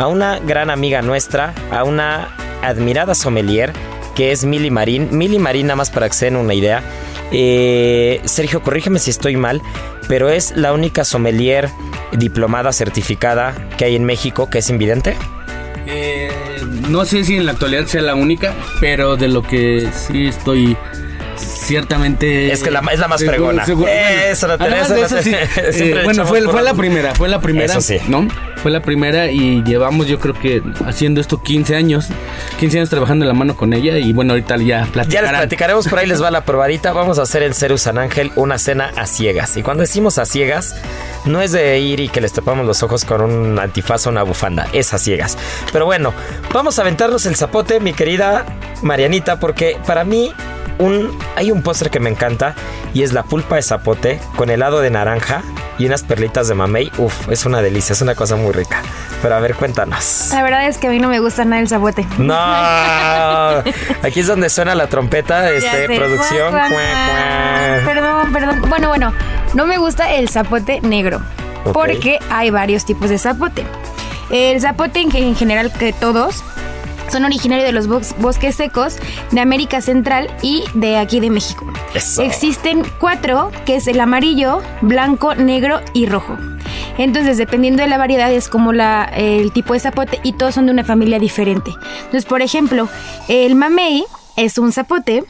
A 0.00 0.06
una 0.06 0.38
gran 0.38 0.70
amiga 0.70 1.02
nuestra, 1.02 1.54
a 1.70 1.84
una 1.84 2.34
admirada 2.62 3.14
sommelier 3.14 3.74
que 4.14 4.32
es 4.32 4.46
Mili 4.46 4.70
Marín. 4.70 5.08
Mili 5.12 5.38
Marín, 5.38 5.66
nada 5.66 5.76
más 5.76 5.90
para 5.90 6.08
que 6.08 6.14
se 6.14 6.24
den 6.24 6.36
una 6.36 6.54
idea. 6.54 6.82
Eh, 7.32 8.22
Sergio, 8.24 8.62
corrígeme 8.62 8.98
si 8.98 9.10
estoy 9.10 9.36
mal, 9.36 9.60
pero 10.08 10.30
es 10.30 10.56
la 10.56 10.72
única 10.72 11.04
sommelier 11.04 11.68
diplomada 12.12 12.72
certificada 12.72 13.54
que 13.76 13.84
hay 13.84 13.94
en 13.94 14.04
México 14.04 14.48
que 14.48 14.60
es 14.60 14.70
invidente. 14.70 15.16
Eh, 15.86 16.30
no 16.88 17.04
sé 17.04 17.22
si 17.22 17.36
en 17.36 17.44
la 17.44 17.52
actualidad 17.52 17.84
sea 17.84 18.00
la 18.00 18.14
única, 18.14 18.54
pero 18.80 19.18
de 19.18 19.28
lo 19.28 19.42
que 19.42 19.90
sí 19.92 20.28
estoy 20.28 20.78
ciertamente 21.60 22.52
es 22.52 22.62
que 22.62 22.70
la, 22.70 22.80
es 22.92 22.98
la 22.98 23.08
más 23.08 23.20
seguro- 23.20 23.36
fregona. 23.36 23.64
seguro- 23.64 23.88
Eso, 23.90 24.46
bueno, 24.58 24.66
la 24.76 24.88
de 24.88 25.02
eso, 25.02 25.22
sí, 25.22 25.32
eh, 25.34 26.00
bueno, 26.04 26.26
fue, 26.26 26.42
fue 26.42 26.62
la 26.62 26.74
primera, 26.74 27.14
fue 27.14 27.28
la 27.28 27.40
primera, 27.40 27.66
Eso 27.72 27.80
sí. 27.80 27.98
¿no? 28.08 28.26
Fue 28.62 28.70
la 28.70 28.82
primera 28.82 29.30
y 29.30 29.62
llevamos 29.64 30.06
yo 30.06 30.18
creo 30.18 30.34
que 30.34 30.62
haciendo 30.86 31.20
esto 31.20 31.42
15 31.42 31.76
años, 31.76 32.08
15 32.58 32.78
años 32.78 32.90
trabajando 32.90 33.24
de 33.24 33.28
la 33.28 33.34
mano 33.34 33.56
con 33.56 33.72
ella 33.72 33.96
y 33.98 34.12
bueno, 34.12 34.32
ahorita 34.34 34.56
ya 34.58 34.64
Ya 34.64 34.80
les 34.80 34.88
platicarán. 34.90 35.30
platicaremos, 35.36 35.88
por 35.88 35.98
ahí 35.98 36.06
les 36.06 36.22
va 36.22 36.30
la 36.30 36.44
probadita. 36.44 36.92
Vamos 36.92 37.18
a 37.18 37.22
hacer 37.22 37.42
en 37.42 37.54
Ceru 37.54 37.78
San 37.78 37.96
Ángel 37.98 38.32
una 38.36 38.58
cena 38.58 38.90
a 38.96 39.06
ciegas. 39.06 39.56
Y 39.56 39.62
cuando 39.62 39.80
decimos 39.82 40.18
a 40.18 40.26
ciegas, 40.26 40.74
no 41.24 41.40
es 41.40 41.52
de 41.52 41.78
ir 41.78 42.00
y 42.00 42.08
que 42.08 42.20
les 42.20 42.32
tapamos 42.32 42.66
los 42.66 42.82
ojos 42.82 43.04
con 43.04 43.20
un 43.20 43.58
antifaz 43.58 44.06
o 44.06 44.10
una 44.10 44.22
bufanda, 44.22 44.68
es 44.72 44.92
a 44.94 44.98
ciegas. 44.98 45.36
Pero 45.72 45.84
bueno, 45.84 46.12
vamos 46.52 46.78
a 46.78 46.82
aventarnos 46.82 47.26
el 47.26 47.36
zapote, 47.36 47.80
mi 47.80 47.92
querida 47.92 48.44
Marianita, 48.82 49.38
porque 49.38 49.78
para 49.86 50.04
mí 50.04 50.32
un, 50.78 51.16
hay 51.36 51.50
un 51.50 51.62
postre 51.62 51.90
que 51.90 52.00
me 52.00 52.10
encanta 52.10 52.54
y 52.94 53.02
es 53.02 53.12
la 53.12 53.22
pulpa 53.22 53.56
de 53.56 53.62
zapote 53.62 54.20
con 54.36 54.50
helado 54.50 54.80
de 54.80 54.90
naranja 54.90 55.42
y 55.78 55.86
unas 55.86 56.02
perlitas 56.02 56.48
de 56.48 56.54
mamey. 56.54 56.90
Uf, 56.98 57.28
es 57.30 57.46
una 57.46 57.62
delicia, 57.62 57.92
es 57.92 58.02
una 58.02 58.14
cosa 58.14 58.36
muy 58.36 58.52
rica. 58.52 58.82
Pero 59.22 59.34
a 59.34 59.40
ver, 59.40 59.54
cuéntanos. 59.54 60.30
La 60.32 60.42
verdad 60.42 60.66
es 60.66 60.78
que 60.78 60.88
a 60.88 60.90
mí 60.90 60.98
no 60.98 61.08
me 61.08 61.20
gusta 61.20 61.44
nada 61.44 61.60
el 61.60 61.68
zapote. 61.68 62.06
No, 62.18 62.34
aquí 64.02 64.20
es 64.20 64.26
donde 64.26 64.48
suena 64.50 64.74
la 64.74 64.88
trompeta, 64.88 65.50
este, 65.50 65.86
producción. 65.96 66.54
Perdón, 67.84 68.32
perdón. 68.32 68.62
Bueno, 68.68 68.88
bueno, 68.88 69.12
no 69.54 69.66
me 69.66 69.78
gusta 69.78 70.12
el 70.14 70.28
zapote 70.28 70.80
negro. 70.80 71.20
Porque 71.72 72.18
hay 72.30 72.50
varios 72.50 72.84
tipos 72.84 73.10
de 73.10 73.18
zapote. 73.18 73.64
El 74.30 74.60
zapote 74.60 75.00
en, 75.00 75.34
general 75.36 75.72
que 75.72 75.92
todos 75.92 76.42
son 77.10 77.24
originarios 77.24 77.66
de 77.66 77.72
los 77.72 77.88
bos- 77.88 78.14
bosques 78.18 78.54
secos 78.54 78.96
de 79.30 79.40
América 79.40 79.80
Central 79.80 80.28
y 80.42 80.64
de 80.74 80.96
aquí 80.96 81.20
de 81.20 81.28
México. 81.30 81.66
Eso. 81.94 82.22
Existen 82.22 82.82
cuatro, 82.98 83.50
que 83.66 83.76
es 83.76 83.88
el 83.88 84.00
amarillo, 84.00 84.62
blanco, 84.80 85.34
negro 85.34 85.80
y 85.92 86.06
rojo. 86.06 86.36
Entonces, 86.98 87.36
dependiendo 87.36 87.82
de 87.82 87.88
la 87.88 87.98
variedad, 87.98 88.30
es 88.32 88.48
como 88.48 88.72
la, 88.72 89.04
el 89.16 89.52
tipo 89.52 89.72
de 89.74 89.80
zapote 89.80 90.20
y 90.22 90.32
todos 90.34 90.54
son 90.54 90.66
de 90.66 90.72
una 90.72 90.84
familia 90.84 91.18
diferente. 91.18 91.72
Entonces, 91.98 92.24
por 92.26 92.42
ejemplo, 92.42 92.88
el 93.28 93.54
mamey 93.54 94.04
es 94.36 94.56
un 94.58 94.70
zapote 94.72 95.24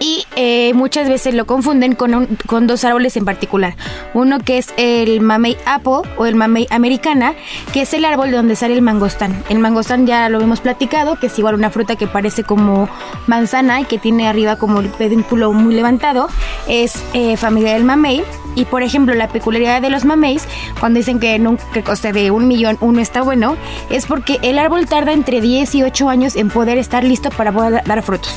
y 0.00 0.24
eh, 0.34 0.72
muchas 0.74 1.08
veces 1.08 1.34
lo 1.34 1.46
confunden 1.46 1.94
con, 1.94 2.14
un- 2.14 2.38
con 2.46 2.66
dos 2.66 2.84
árboles 2.84 3.16
en 3.16 3.24
particular. 3.24 3.76
Uno 4.14 4.38
que 4.40 4.58
es 4.58 4.72
el 4.76 5.20
mamey 5.20 5.56
apple 5.66 6.10
o 6.16 6.26
el 6.26 6.34
mamey 6.34 6.66
americana, 6.70 7.34
que 7.72 7.82
es 7.82 7.94
el 7.94 8.04
árbol 8.04 8.30
de 8.30 8.36
donde 8.38 8.56
sale 8.56 8.74
el 8.74 8.82
mangostán. 8.82 9.44
El 9.48 9.58
mangostán 9.58 10.06
ya 10.06 10.28
lo 10.28 10.40
hemos 10.40 10.60
platicado, 10.60 11.16
que 11.20 11.26
es 11.26 11.38
igual 11.38 11.54
una 11.54 11.70
fruta 11.70 11.94
que 11.96 12.06
parece 12.08 12.42
como 12.42 12.88
manzana 13.26 13.80
y 13.80 13.84
que 13.84 13.98
tiene 13.98 14.26
arriba 14.26 14.56
como 14.56 14.80
el 14.80 14.88
pedúnculo 14.88 15.52
muy 15.52 15.74
levantado. 15.74 16.28
Es 16.66 16.94
eh, 17.12 17.36
familia 17.36 17.74
del 17.74 17.84
mamey. 17.84 18.22
Y 18.56 18.64
por 18.64 18.82
ejemplo, 18.82 19.14
la 19.14 19.28
peculiaridad 19.28 19.80
de 19.80 19.90
los 19.90 20.04
mameis, 20.04 20.42
cuando 20.80 20.96
dicen 20.98 21.20
que, 21.20 21.38
nunca, 21.38 21.62
que 21.72 21.84
coste 21.84 22.12
de 22.12 22.32
un 22.32 22.48
millón 22.48 22.78
uno 22.80 23.00
está 23.00 23.22
bueno, 23.22 23.56
es 23.90 24.06
porque 24.06 24.40
el 24.42 24.58
árbol 24.58 24.86
tarda 24.86 25.12
entre 25.12 25.40
10 25.40 25.72
y 25.76 25.82
8 25.84 26.08
años 26.08 26.34
en 26.34 26.48
poder 26.50 26.76
estar 26.76 27.04
listo 27.04 27.30
para 27.30 27.52
poder 27.52 27.84
dar 27.84 28.02
frutos. 28.02 28.34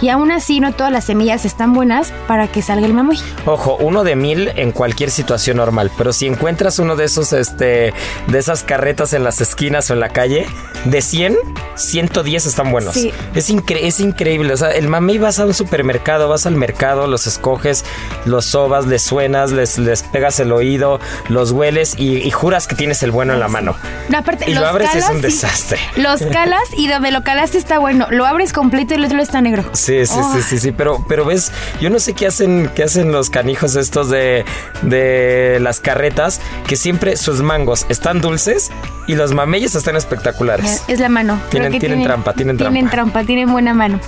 Y 0.00 0.08
aún 0.08 0.30
así, 0.30 0.60
no 0.60 0.70
todas 0.72 0.92
las 0.92 1.05
semillas 1.06 1.44
están 1.44 1.72
buenas 1.72 2.12
para 2.26 2.48
que 2.48 2.60
salga 2.62 2.86
el 2.86 2.92
mamey. 2.94 3.18
Ojo, 3.46 3.76
uno 3.80 4.04
de 4.04 4.16
mil 4.16 4.48
en 4.56 4.72
cualquier 4.72 5.10
situación 5.10 5.56
normal, 5.58 5.90
pero 5.96 6.12
si 6.12 6.26
encuentras 6.26 6.78
uno 6.78 6.96
de 6.96 7.04
esos, 7.04 7.32
este, 7.32 7.94
de 8.26 8.38
esas 8.38 8.62
carretas 8.62 9.12
en 9.12 9.24
las 9.24 9.40
esquinas 9.40 9.90
o 9.90 9.94
en 9.94 10.00
la 10.00 10.08
calle, 10.10 10.46
de 10.84 11.00
100, 11.02 11.36
110 11.76 12.46
están 12.46 12.72
buenos. 12.72 12.94
Sí. 12.94 13.12
Es, 13.34 13.50
incre- 13.50 13.80
es 13.82 14.00
increíble, 14.00 14.52
o 14.52 14.56
sea, 14.56 14.70
el 14.70 14.88
mamey 14.88 15.18
vas 15.18 15.38
a 15.38 15.46
un 15.46 15.54
supermercado, 15.54 16.28
vas 16.28 16.46
al 16.46 16.54
mercado, 16.56 17.06
los 17.06 17.26
escoges, 17.26 17.84
los 18.24 18.44
sobas, 18.46 18.86
les 18.86 19.02
suenas, 19.02 19.52
les, 19.52 19.78
les 19.78 20.02
pegas 20.02 20.40
el 20.40 20.52
oído, 20.52 21.00
los 21.28 21.52
hueles 21.52 21.94
y, 21.98 22.16
y 22.18 22.30
juras 22.30 22.66
que 22.66 22.74
tienes 22.74 23.02
el 23.02 23.10
bueno 23.10 23.34
en 23.34 23.40
la 23.40 23.48
mano. 23.48 23.76
No, 24.08 24.18
aparte, 24.18 24.50
Y 24.50 24.54
lo 24.54 24.66
abres 24.66 24.90
y 24.94 24.98
es 24.98 25.04
calas 25.04 25.16
un 25.16 25.22
desastre. 25.22 25.78
Los 25.96 26.22
calas 26.22 26.62
y 26.76 26.88
donde 26.88 27.10
lo 27.10 27.22
calaste 27.22 27.58
está 27.58 27.78
bueno. 27.78 28.06
Lo 28.10 28.26
abres 28.26 28.52
completo 28.52 28.94
y 28.94 28.96
el 28.98 29.04
otro 29.04 29.20
está 29.20 29.40
negro. 29.40 29.64
Sí, 29.72 30.06
sí, 30.06 30.14
Oh. 30.16 30.32
sí, 30.34 30.42
sí, 30.42 30.58
sí, 30.58 30.72
pero, 30.72 30.95
pero 31.08 31.24
ves, 31.24 31.52
yo 31.80 31.90
no 31.90 31.98
sé 31.98 32.14
qué 32.14 32.26
hacen, 32.26 32.70
qué 32.74 32.84
hacen 32.84 33.12
los 33.12 33.30
canijos 33.30 33.76
estos 33.76 34.10
de, 34.10 34.44
de 34.82 35.58
las 35.60 35.80
carretas, 35.80 36.40
que 36.66 36.76
siempre 36.76 37.16
sus 37.16 37.42
mangos 37.42 37.86
están 37.88 38.20
dulces 38.20 38.70
y 39.06 39.14
los 39.14 39.32
mameyes 39.34 39.74
están 39.74 39.96
espectaculares. 39.96 40.82
Es 40.88 40.98
la 41.00 41.08
mano. 41.08 41.40
Tienen- 41.50 41.78
tienen 41.78 42.02
trampa, 42.02 42.32
tienen 42.32 42.56
Tienen 42.56 42.88
trampa. 42.88 43.10
trampa, 43.12 43.24
tienen 43.26 43.50
buena 43.52 43.74
mano. 43.74 44.00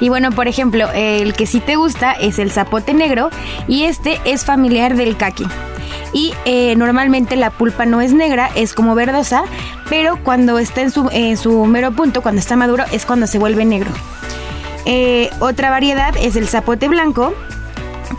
Y 0.00 0.08
bueno, 0.08 0.30
por 0.32 0.48
ejemplo, 0.48 0.88
el 0.94 1.34
que 1.34 1.46
sí 1.46 1.60
te 1.60 1.76
gusta 1.76 2.12
es 2.12 2.38
el 2.38 2.50
zapote 2.50 2.94
negro 2.94 3.30
y 3.68 3.84
este 3.84 4.20
es 4.24 4.44
familiar 4.44 4.96
del 4.96 5.16
caqui. 5.16 5.46
Y 6.12 6.32
eh, 6.44 6.76
normalmente 6.76 7.34
la 7.34 7.50
pulpa 7.50 7.86
no 7.86 8.00
es 8.00 8.12
negra, 8.12 8.48
es 8.54 8.72
como 8.72 8.94
verdosa, 8.94 9.42
pero 9.88 10.16
cuando 10.22 10.58
está 10.60 10.82
en 10.82 10.92
su, 10.92 11.08
en 11.12 11.36
su 11.36 11.64
mero 11.66 11.90
punto, 11.92 12.22
cuando 12.22 12.38
está 12.40 12.54
maduro, 12.54 12.84
es 12.92 13.04
cuando 13.04 13.26
se 13.26 13.38
vuelve 13.38 13.64
negro. 13.64 13.90
Eh, 14.86 15.30
otra 15.40 15.70
variedad 15.70 16.14
es 16.16 16.36
el 16.36 16.48
zapote 16.48 16.88
blanco, 16.88 17.34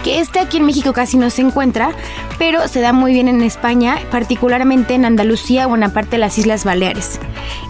que 0.04 0.20
este 0.20 0.40
aquí 0.40 0.58
en 0.58 0.66
México 0.66 0.94
casi 0.94 1.18
no 1.18 1.30
se 1.30 1.42
encuentra, 1.42 1.92
pero 2.38 2.68
se 2.68 2.80
da 2.80 2.94
muy 2.94 3.14
bien 3.14 3.28
en 3.28 3.42
España, 3.42 3.98
particularmente 4.12 4.94
en 4.94 5.06
Andalucía 5.06 5.68
o 5.68 5.76
en 5.76 5.82
la 5.82 5.90
parte 5.90 6.12
de 6.12 6.18
las 6.20 6.38
Islas 6.38 6.64
Baleares. 6.64 7.20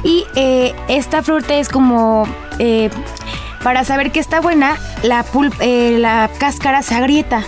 Y 0.04 0.26
eh, 0.36 0.74
esta 0.88 1.24
fruta 1.24 1.56
es 1.56 1.70
como, 1.70 2.28
eh, 2.60 2.90
para 3.64 3.84
saber 3.84 4.12
que 4.12 4.20
está 4.20 4.42
buena, 4.42 4.78
la, 5.04 5.26
eh, 5.62 5.98
la 6.00 6.30
cáscara 6.38 6.82
se 6.82 6.96
agrieta. 6.96 7.44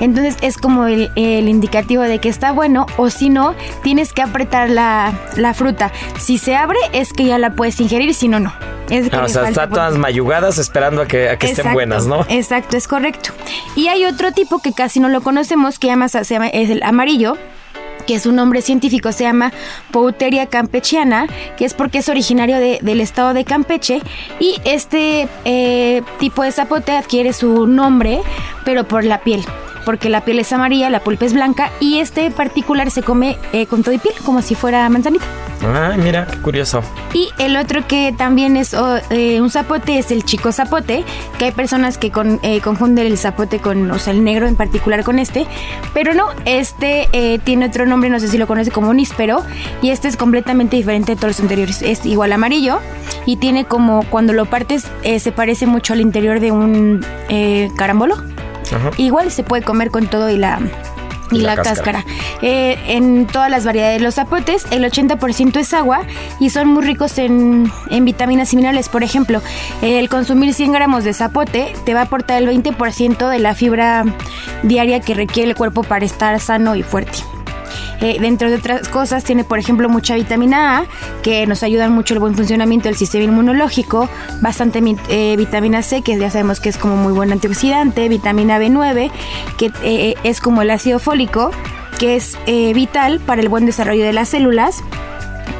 Entonces 0.00 0.36
es 0.42 0.56
como 0.58 0.86
el, 0.86 1.10
el 1.16 1.48
indicativo 1.48 2.02
de 2.02 2.18
que 2.18 2.28
está 2.28 2.52
bueno 2.52 2.86
o 2.96 3.10
si 3.10 3.30
no, 3.30 3.54
tienes 3.82 4.12
que 4.12 4.22
apretar 4.22 4.68
la, 4.70 5.12
la 5.36 5.54
fruta. 5.54 5.92
Si 6.18 6.38
se 6.38 6.54
abre 6.56 6.78
es 6.92 7.12
que 7.12 7.24
ya 7.24 7.38
la 7.38 7.50
puedes 7.54 7.80
ingerir, 7.80 8.14
si 8.14 8.28
no, 8.28 8.38
no. 8.40 8.52
Es 8.90 9.08
que 9.10 9.16
Ah, 9.16 9.24
o 9.24 9.28
sea, 9.28 9.42
falta 9.42 9.48
está 9.48 9.68
por- 9.68 9.78
todas 9.78 9.96
mayugadas 9.98 10.58
esperando 10.58 11.02
a 11.02 11.06
que, 11.06 11.28
a 11.28 11.38
que 11.38 11.46
estén 11.46 11.60
Exacto, 11.66 11.74
buenas, 11.74 12.06
¿no? 12.06 12.24
Exacto, 12.28 12.76
es 12.76 12.86
correcto. 12.86 13.30
Y 13.74 13.88
hay 13.88 14.04
otro 14.04 14.32
tipo 14.32 14.60
que 14.60 14.72
casi 14.72 15.00
no 15.00 15.08
lo 15.08 15.22
conocemos, 15.22 15.78
que 15.78 15.88
llama, 15.88 16.08
se 16.08 16.22
llama, 16.24 16.48
es 16.48 16.70
el 16.70 16.82
amarillo, 16.84 17.36
que 18.06 18.20
su 18.20 18.30
nombre 18.30 18.62
científico 18.62 19.10
se 19.10 19.24
llama 19.24 19.52
Pouteria 19.90 20.46
campechiana, 20.46 21.26
que 21.56 21.64
es 21.64 21.74
porque 21.74 21.98
es 21.98 22.08
originario 22.08 22.58
de- 22.58 22.78
del 22.80 23.00
estado 23.00 23.34
de 23.34 23.44
Campeche. 23.44 24.00
Y 24.38 24.60
este 24.64 25.26
eh, 25.44 26.02
tipo 26.20 26.44
de 26.44 26.52
zapote 26.52 26.92
adquiere 26.96 27.32
su 27.32 27.66
nombre, 27.66 28.20
pero 28.64 28.84
por 28.84 29.04
la 29.04 29.18
piel. 29.22 29.44
Porque 29.86 30.10
la 30.10 30.22
piel 30.22 30.40
es 30.40 30.52
amarilla, 30.52 30.90
la 30.90 31.00
pulpa 31.00 31.24
es 31.24 31.32
blanca 31.32 31.70
y 31.80 32.00
este 32.00 32.30
particular 32.30 32.90
se 32.90 33.02
come 33.02 33.38
eh, 33.54 33.64
con 33.66 33.82
todo 33.84 33.94
y 33.94 33.98
piel, 33.98 34.14
como 34.24 34.42
si 34.42 34.54
fuera 34.54 34.86
manzanita. 34.90 35.24
Ay, 35.62 35.96
mira, 35.96 36.26
qué 36.26 36.36
curioso. 36.38 36.82
Y 37.14 37.28
el 37.38 37.56
otro 37.56 37.86
que 37.86 38.12
también 38.18 38.56
es 38.58 38.74
oh, 38.74 38.98
eh, 39.10 39.40
un 39.40 39.48
zapote 39.48 39.98
es 39.98 40.10
el 40.10 40.24
chico 40.24 40.50
zapote, 40.52 41.04
que 41.38 41.46
hay 41.46 41.52
personas 41.52 41.96
que 41.96 42.10
con- 42.10 42.40
eh, 42.42 42.60
confunden 42.60 43.06
el 43.06 43.16
zapote 43.16 43.60
con, 43.60 43.90
o 43.90 43.98
sea, 43.98 44.12
el 44.12 44.22
negro 44.24 44.46
en 44.48 44.56
particular 44.56 45.02
con 45.04 45.18
este, 45.18 45.46
pero 45.94 46.12
no, 46.14 46.26
este 46.44 47.08
tiene 47.44 47.66
otro 47.66 47.86
nombre, 47.86 48.10
no 48.10 48.18
sé 48.20 48.26
si 48.28 48.36
lo 48.38 48.46
conoce 48.48 48.70
como 48.72 48.92
níspero, 48.92 49.42
y 49.82 49.90
este 49.90 50.08
es 50.08 50.16
completamente 50.16 50.76
diferente 50.76 51.12
de 51.12 51.16
todos 51.16 51.30
los 51.36 51.40
anteriores. 51.40 51.80
Es 51.80 52.04
igual 52.04 52.32
amarillo 52.32 52.80
y 53.24 53.36
tiene 53.36 53.64
como, 53.66 54.02
cuando 54.10 54.32
lo 54.32 54.46
partes, 54.46 54.84
se 55.20 55.32
parece 55.32 55.66
mucho 55.66 55.92
al 55.92 56.00
interior 56.00 56.40
de 56.40 56.50
un 56.50 57.06
carambolo. 57.76 58.16
Ajá. 58.74 58.90
Igual 58.96 59.30
se 59.30 59.42
puede 59.42 59.62
comer 59.62 59.90
con 59.90 60.06
todo 60.08 60.30
y 60.30 60.36
la, 60.36 60.58
y 61.30 61.36
Y 61.36 61.40
la 61.40 61.54
la, 61.56 61.62
cáscara. 61.62 62.02
cáscara. 62.02 62.04
Eh, 62.42 62.78
en 62.88 63.26
todas 63.26 63.50
las 63.50 63.64
variedades 63.64 63.98
de 63.98 64.04
los 64.04 64.14
zapotes, 64.14 64.66
el 64.70 64.84
80% 64.84 65.56
es 65.58 65.74
agua 65.74 66.00
y 66.40 66.50
son 66.50 66.68
muy 66.68 66.84
ricos 66.84 67.18
en, 67.18 67.70
en 67.90 68.04
vitaminas 68.04 68.52
y 68.52 68.56
minerales. 68.56 68.88
Por 68.88 69.02
ejemplo, 69.02 69.40
el 69.82 70.08
consumir 70.08 70.54
100 70.54 70.72
gramos 70.72 71.04
de 71.04 71.12
zapote 71.14 71.72
te 71.84 71.94
va 71.94 72.00
a 72.00 72.04
aportar 72.04 72.42
el 72.42 72.48
20% 72.48 73.28
de 73.28 73.38
la 73.38 73.54
fibra 73.54 74.04
diaria 74.62 75.00
que 75.00 75.14
requiere 75.14 75.50
el 75.50 75.56
cuerpo 75.56 75.82
para 75.82 76.04
estar 76.04 76.38
sano 76.40 76.76
y 76.76 76.82
fuerte. 76.82 77.18
Eh, 78.00 78.18
dentro 78.20 78.50
de 78.50 78.56
otras 78.56 78.88
cosas, 78.88 79.24
tiene 79.24 79.44
por 79.44 79.58
ejemplo 79.58 79.88
mucha 79.88 80.14
vitamina 80.14 80.78
A, 80.78 80.84
que 81.22 81.46
nos 81.46 81.62
ayuda 81.62 81.88
mucho 81.88 82.14
el 82.14 82.20
buen 82.20 82.34
funcionamiento 82.34 82.88
del 82.88 82.96
sistema 82.96 83.24
inmunológico, 83.24 84.08
bastante 84.40 84.82
eh, 85.08 85.34
vitamina 85.36 85.82
C, 85.82 86.02
que 86.02 86.18
ya 86.18 86.30
sabemos 86.30 86.60
que 86.60 86.68
es 86.68 86.76
como 86.76 86.96
muy 86.96 87.12
buen 87.12 87.32
antioxidante, 87.32 88.08
vitamina 88.08 88.58
B9, 88.58 89.10
que 89.56 89.72
eh, 89.82 90.14
es 90.24 90.40
como 90.40 90.62
el 90.62 90.70
ácido 90.70 90.98
fólico, 90.98 91.50
que 91.98 92.16
es 92.16 92.36
eh, 92.46 92.72
vital 92.74 93.20
para 93.20 93.40
el 93.42 93.48
buen 93.48 93.66
desarrollo 93.66 94.04
de 94.04 94.12
las 94.12 94.28
células. 94.28 94.82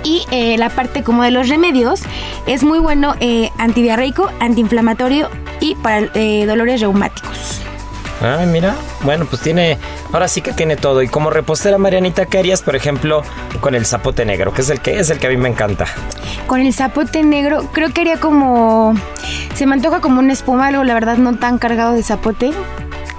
Y 0.05 0.22
eh, 0.31 0.57
la 0.59 0.70
parte 0.70 1.03
como 1.03 1.22
de 1.22 1.31
los 1.31 1.49
remedios 1.49 2.03
es 2.46 2.62
muy 2.62 2.79
bueno 2.79 3.14
eh, 3.20 3.51
antiinflamatorio 3.59 5.29
y 5.61 5.75
para 5.77 6.09
eh, 6.14 6.44
dolores 6.46 6.81
reumáticos. 6.81 7.65
Ay, 8.22 8.46
mira. 8.46 8.74
Bueno, 9.02 9.26
pues 9.26 9.42
tiene. 9.42 9.79
Ahora 10.12 10.26
sí 10.29 10.40
que 10.40 10.52
tiene 10.52 10.76
todo. 10.76 11.02
Y 11.02 11.09
como 11.09 11.31
repostera, 11.31 11.76
Marianita, 11.79 12.26
¿qué 12.26 12.38
harías, 12.38 12.62
por 12.62 12.74
ejemplo, 12.74 13.22
con 13.61 13.74
el 13.74 13.85
zapote 13.87 14.24
negro? 14.24 14.52
Que 14.55 14.62
es 14.62 14.70
el 14.70 14.81
que 14.81 14.98
es 14.98 15.11
el 15.11 15.18
que 15.18 15.26
a 15.26 15.31
mí 15.31 15.37
me 15.37 15.48
encanta. 15.48 15.85
Con 16.46 16.61
el 16.61 16.72
zapote 16.72 17.22
negro, 17.22 17.68
creo 17.72 17.90
que 17.92 18.00
haría 18.02 18.18
como. 18.18 18.94
Se 19.55 19.66
me 19.66 19.74
antoja 19.74 20.00
como 20.00 20.20
una 20.20 20.33
espuma, 20.33 20.68
algo 20.68 20.83
la 20.85 20.94
verdad 20.94 21.16
no 21.18 21.37
tan 21.37 21.59
cargado 21.59 21.92
de 21.94 22.02
zapote. 22.02 22.52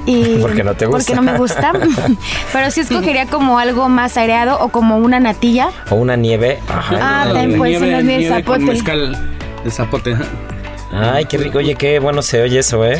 Y 0.08 0.38
Porque 0.42 0.64
no 0.64 0.74
te 0.74 0.86
gusta. 0.88 0.98
Porque 1.00 1.16
no 1.16 1.22
me 1.32 1.38
gusta. 1.38 1.74
Pero 2.54 2.72
sí 2.72 2.80
escogería 2.82 3.26
como 3.28 3.60
algo 3.60 3.90
más 3.90 4.18
aireado 4.18 4.58
o 4.60 4.70
como 4.70 4.98
una 4.98 5.20
natilla. 5.20 5.70
O 5.92 5.96
una 5.96 6.16
nieve. 6.16 6.60
Ajá. 6.68 6.96
Ah, 7.00 7.26
La 7.28 7.34
también 7.34 7.58
puede 7.60 7.78
ser 7.80 8.04
nieve- 8.04 8.28
con 8.30 8.38
zapote. 8.60 8.60
mezcal 8.72 9.36
de 9.64 9.72
zapote. 9.72 10.16
Ay, 11.00 11.26
qué 11.26 11.38
rico. 11.38 11.58
Oye, 11.60 11.76
qué 11.76 12.00
bueno 12.00 12.22
se 12.22 12.42
oye 12.42 12.60
eso, 12.60 12.86
¿eh? 12.86 13.00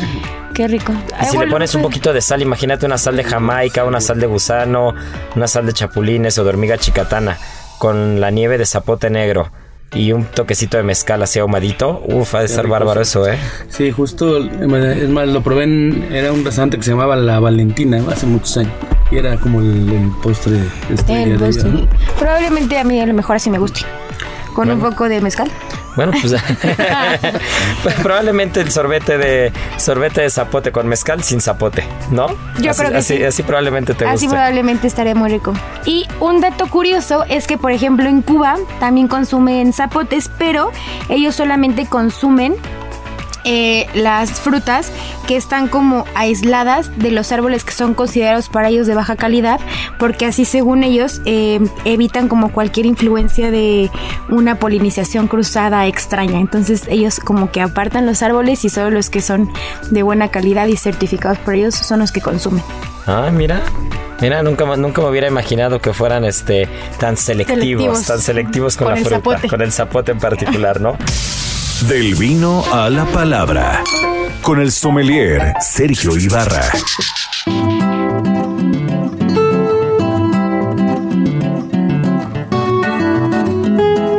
Qué 0.54 0.68
rico. 0.68 0.92
Y 0.92 1.12
Ay, 1.16 1.26
si 1.26 1.32
le 1.32 1.36
bueno, 1.38 1.52
pones 1.52 1.74
un 1.74 1.82
pues, 1.82 1.90
poquito 1.92 2.12
de 2.12 2.20
sal, 2.20 2.42
imagínate 2.42 2.86
una 2.86 2.98
sal 2.98 3.16
de 3.16 3.24
Jamaica, 3.24 3.84
una 3.84 4.00
sal 4.00 4.18
de 4.20 4.26
gusano, 4.26 4.94
una 5.36 5.46
sal 5.46 5.66
de 5.66 5.72
chapulines 5.72 6.38
o 6.38 6.44
de 6.44 6.50
hormiga 6.50 6.78
chicatana, 6.78 7.38
con 7.78 8.20
la 8.20 8.30
nieve 8.30 8.58
de 8.58 8.66
zapote 8.66 9.10
negro 9.10 9.50
y 9.94 10.12
un 10.12 10.24
toquecito 10.24 10.76
de 10.76 10.82
mezcal 10.82 11.22
así 11.22 11.38
ahumadito. 11.38 12.02
Uf, 12.06 12.34
ha 12.34 12.40
de 12.40 12.48
ser 12.48 12.64
rico, 12.64 12.72
bárbaro 12.72 13.00
eso, 13.00 13.26
¿eh? 13.28 13.38
Sí, 13.70 13.90
justo, 13.90 14.38
es 14.38 15.08
más, 15.08 15.28
lo 15.28 15.42
probé 15.42 15.64
en, 15.64 16.08
era 16.12 16.32
un 16.32 16.44
restaurante 16.44 16.76
que 16.76 16.82
se 16.82 16.90
llamaba 16.90 17.16
La 17.16 17.40
Valentina 17.40 18.02
hace 18.10 18.26
muchos 18.26 18.56
años. 18.58 18.72
Y 19.10 19.16
era 19.16 19.36
como 19.36 19.60
el, 19.60 19.88
el 19.88 20.10
postre 20.22 20.58
estrella 20.92 21.22
el 21.22 21.38
de 21.38 21.46
postre. 21.46 21.70
ella, 21.70 21.80
¿no? 21.80 21.88
Probablemente 22.18 22.78
a 22.78 22.84
mí 22.84 23.00
a 23.00 23.06
lo 23.06 23.14
mejor 23.14 23.36
así 23.36 23.48
me 23.48 23.58
guste. 23.58 23.80
Con 24.54 24.70
un 24.70 24.80
poco 24.80 25.08
de 25.08 25.20
mezcal. 25.20 25.50
Bueno, 25.98 26.12
pues, 26.12 26.32
pues 27.82 27.94
probablemente 27.96 28.60
el 28.60 28.70
sorbete 28.70 29.18
de 29.18 29.52
sorbete 29.78 30.20
de 30.20 30.30
zapote 30.30 30.70
con 30.70 30.86
mezcal 30.86 31.24
sin 31.24 31.40
zapote, 31.40 31.82
¿no? 32.12 32.28
Yo 32.60 32.70
así, 32.70 32.78
creo 32.80 32.92
que 32.92 32.98
así, 32.98 33.16
sí. 33.16 33.24
así 33.24 33.42
probablemente 33.42 33.94
te 33.94 34.04
Así 34.04 34.26
guste. 34.26 34.36
probablemente 34.36 34.86
estaría 34.86 35.16
muy 35.16 35.28
rico. 35.28 35.54
Y 35.86 36.06
un 36.20 36.40
dato 36.40 36.68
curioso 36.68 37.24
es 37.28 37.48
que, 37.48 37.58
por 37.58 37.72
ejemplo, 37.72 38.08
en 38.08 38.22
Cuba 38.22 38.54
también 38.78 39.08
consumen 39.08 39.72
zapotes, 39.72 40.30
pero 40.38 40.70
ellos 41.08 41.34
solamente 41.34 41.86
consumen 41.86 42.54
eh, 43.50 43.86
las 43.94 44.30
frutas 44.40 44.92
que 45.26 45.36
están 45.36 45.68
como 45.68 46.04
aisladas 46.14 46.90
de 46.98 47.10
los 47.10 47.32
árboles 47.32 47.64
que 47.64 47.72
son 47.72 47.94
considerados 47.94 48.48
para 48.50 48.68
ellos 48.68 48.86
de 48.86 48.94
baja 48.94 49.16
calidad, 49.16 49.58
porque 49.98 50.26
así 50.26 50.44
según 50.44 50.84
ellos 50.84 51.20
eh, 51.24 51.60
evitan 51.86 52.28
como 52.28 52.52
cualquier 52.52 52.84
influencia 52.86 53.50
de 53.50 53.90
una 54.28 54.56
polinización 54.58 55.28
cruzada 55.28 55.86
extraña. 55.86 56.38
Entonces 56.40 56.82
ellos 56.88 57.20
como 57.20 57.50
que 57.50 57.60
apartan 57.62 58.04
los 58.06 58.22
árboles 58.22 58.64
y 58.64 58.68
solo 58.68 58.90
los 58.90 59.08
que 59.08 59.22
son 59.22 59.50
de 59.90 60.02
buena 60.02 60.28
calidad 60.28 60.66
y 60.66 60.76
certificados 60.76 61.38
por 61.38 61.54
ellos 61.54 61.74
son 61.74 62.00
los 62.00 62.12
que 62.12 62.20
consumen. 62.20 62.62
Ah, 63.06 63.30
mira. 63.32 63.62
Mira, 64.20 64.42
nunca, 64.42 64.66
me- 64.66 64.76
nunca 64.76 65.00
me 65.00 65.08
hubiera 65.08 65.28
imaginado 65.28 65.80
que 65.80 65.92
fueran 65.92 66.24
este 66.24 66.68
tan 66.98 67.16
selectivos, 67.16 67.60
Selectivos. 67.62 68.02
tan 68.06 68.20
selectivos 68.20 68.76
con, 68.76 68.86
Con 68.88 68.94
la 68.94 69.00
fruta, 69.00 69.16
zapote. 69.16 69.48
con 69.48 69.62
el 69.62 69.72
zapote 69.72 70.12
en 70.12 70.18
particular, 70.18 70.80
¿no? 70.80 70.96
Del 71.86 72.16
vino 72.16 72.64
a 72.72 72.90
la 72.90 73.04
palabra. 73.06 73.84
Con 74.42 74.60
el 74.60 74.72
sommelier 74.72 75.54
Sergio 75.60 76.16
Ibarra. 76.16 76.62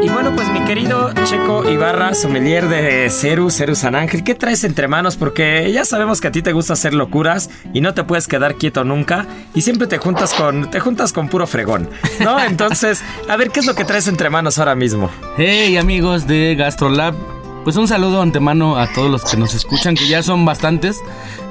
Y 0.01 0.09
bueno, 0.09 0.33
pues 0.35 0.49
mi 0.51 0.63
querido 0.65 1.11
Checo 1.25 1.69
Ibarra, 1.69 2.13
sommelier 2.15 2.69
de 2.69 3.09
Ceru, 3.09 3.51
Ceru 3.51 3.75
San 3.75 3.93
Ángel, 3.95 4.23
¿qué 4.23 4.35
traes 4.35 4.63
entre 4.63 4.87
manos? 4.87 5.17
Porque 5.17 5.69
ya 5.73 5.83
sabemos 5.83 6.21
que 6.21 6.29
a 6.29 6.31
ti 6.31 6.41
te 6.41 6.53
gusta 6.53 6.73
hacer 6.73 6.93
locuras 6.93 7.49
y 7.73 7.81
no 7.81 7.93
te 7.93 8.05
puedes 8.05 8.27
quedar 8.29 8.55
quieto 8.55 8.85
nunca 8.85 9.27
y 9.53 9.61
siempre 9.61 9.87
te 9.87 9.97
juntas 9.97 10.33
con 10.33 10.71
te 10.71 10.79
juntas 10.79 11.11
con 11.11 11.27
puro 11.27 11.45
fregón, 11.45 11.89
¿no? 12.21 12.39
Entonces, 12.43 13.03
a 13.27 13.35
ver 13.35 13.49
qué 13.49 13.59
es 13.59 13.65
lo 13.65 13.75
que 13.75 13.83
traes 13.83 14.07
entre 14.07 14.29
manos 14.29 14.59
ahora 14.59 14.75
mismo. 14.75 15.09
Hey 15.37 15.75
amigos 15.77 16.25
de 16.25 16.55
GastroLab, 16.55 17.38
pues 17.63 17.75
un 17.75 17.87
saludo 17.87 18.21
antemano 18.21 18.77
a 18.77 18.91
todos 18.93 19.09
los 19.09 19.23
que 19.23 19.37
nos 19.37 19.53
escuchan, 19.53 19.95
que 19.95 20.07
ya 20.07 20.23
son 20.23 20.45
bastantes. 20.45 21.01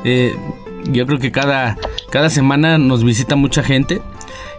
Eh, 0.04 0.36
yo 0.90 1.06
creo 1.06 1.18
que 1.18 1.30
cada, 1.30 1.76
cada 2.10 2.30
semana 2.30 2.78
nos 2.78 3.04
visita 3.04 3.36
mucha 3.36 3.62
gente 3.62 4.00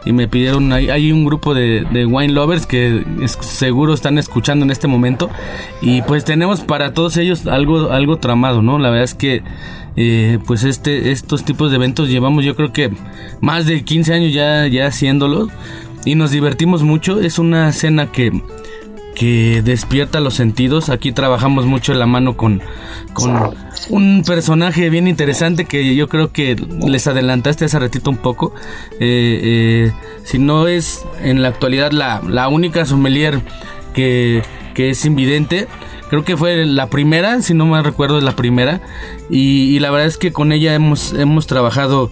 y 0.05 0.13
me 0.13 0.27
pidieron, 0.27 0.71
hay, 0.71 0.89
hay 0.89 1.11
un 1.11 1.25
grupo 1.25 1.53
de, 1.53 1.85
wine 2.05 2.33
lovers 2.33 2.65
que 2.65 3.03
seguro 3.41 3.93
están 3.93 4.17
escuchando 4.17 4.63
en 4.63 4.71
este 4.71 4.87
momento 4.87 5.29
y 5.81 6.01
pues 6.03 6.23
tenemos 6.23 6.61
para 6.61 6.93
todos 6.93 7.17
ellos 7.17 7.47
algo, 7.47 7.91
algo 7.91 8.17
tramado, 8.17 8.61
¿no? 8.61 8.79
La 8.79 8.89
verdad 8.89 9.03
es 9.03 9.13
que 9.13 9.43
eh, 9.95 10.39
pues 10.45 10.63
este, 10.63 11.11
estos 11.11 11.43
tipos 11.43 11.71
de 11.71 11.77
eventos 11.77 12.09
llevamos 12.09 12.45
yo 12.45 12.55
creo 12.55 12.71
que 12.71 12.91
más 13.41 13.65
de 13.65 13.83
15 13.83 14.13
años 14.13 14.33
ya, 14.33 14.67
ya 14.67 14.87
haciéndolos 14.87 15.49
y 16.05 16.15
nos 16.15 16.31
divertimos 16.31 16.83
mucho, 16.83 17.19
es 17.19 17.39
una 17.39 17.71
cena 17.73 18.11
que 18.11 18.31
que 19.15 19.61
despierta 19.63 20.19
los 20.19 20.35
sentidos. 20.35 20.89
Aquí 20.89 21.11
trabajamos 21.11 21.65
mucho 21.65 21.91
en 21.91 21.99
la 21.99 22.05
mano 22.05 22.37
con, 22.37 22.61
con 23.13 23.55
un 23.89 24.23
personaje 24.25 24.89
bien 24.89 25.07
interesante 25.07 25.65
que 25.65 25.95
yo 25.95 26.07
creo 26.07 26.31
que 26.31 26.55
les 26.55 27.07
adelantaste 27.07 27.65
hace 27.65 27.79
ratito 27.79 28.09
un 28.09 28.17
poco. 28.17 28.53
Eh, 28.99 29.39
eh, 29.43 29.91
si 30.23 30.39
no 30.39 30.67
es 30.67 31.05
en 31.21 31.41
la 31.41 31.49
actualidad 31.49 31.91
la, 31.91 32.21
la 32.27 32.47
única 32.47 32.85
sommelier 32.85 33.41
que, 33.93 34.43
que 34.73 34.91
es 34.91 35.05
invidente. 35.05 35.67
Creo 36.09 36.23
que 36.23 36.35
fue 36.35 36.65
la 36.65 36.87
primera, 36.87 37.41
si 37.43 37.53
no 37.53 37.67
mal 37.67 37.83
recuerdo, 37.83 38.17
es 38.17 38.23
la 38.23 38.35
primera. 38.35 38.81
Y, 39.29 39.75
y 39.75 39.79
la 39.79 39.91
verdad 39.91 40.07
es 40.07 40.17
que 40.17 40.31
con 40.31 40.51
ella 40.51 40.73
hemos, 40.73 41.13
hemos 41.13 41.45
trabajado 41.45 42.09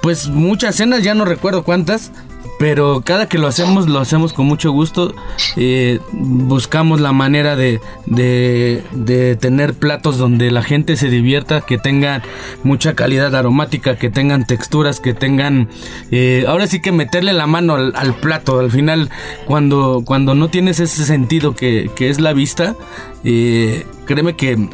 pues 0.00 0.28
muchas 0.28 0.76
cenas, 0.76 1.02
ya 1.02 1.14
no 1.14 1.24
recuerdo 1.24 1.64
cuántas, 1.64 2.12
pero 2.58 3.02
cada 3.04 3.28
que 3.28 3.38
lo 3.38 3.46
hacemos 3.46 3.88
lo 3.88 3.98
hacemos 3.98 4.32
con 4.32 4.46
mucho 4.46 4.70
gusto. 4.70 5.14
Eh, 5.56 6.00
buscamos 6.12 7.00
la 7.00 7.12
manera 7.12 7.56
de, 7.56 7.80
de, 8.06 8.82
de, 8.92 9.36
tener 9.36 9.74
platos 9.74 10.18
donde 10.18 10.50
la 10.50 10.62
gente 10.62 10.96
se 10.96 11.10
divierta, 11.10 11.60
que 11.60 11.78
tengan 11.78 12.22
mucha 12.62 12.94
calidad 12.94 13.34
aromática, 13.34 13.96
que 13.96 14.10
tengan 14.10 14.46
texturas, 14.46 15.00
que 15.00 15.14
tengan... 15.14 15.68
Eh, 16.10 16.44
ahora 16.48 16.66
sí 16.66 16.80
que 16.80 16.92
meterle 16.92 17.32
la 17.32 17.46
mano 17.46 17.74
al, 17.74 18.14
plato. 18.14 18.58
Al 18.58 18.70
final, 18.70 19.10
cuando, 19.46 20.02
cuando 20.04 20.34
no 20.34 20.48
tienes 20.48 20.80
ese 20.80 21.04
sentido 21.04 21.54
que, 21.54 21.90
que 21.94 22.08
es 22.08 22.20
la 22.20 22.32
vista, 22.32 22.74
eh, 23.24 23.86
créeme 24.06 24.34
que 24.34 24.68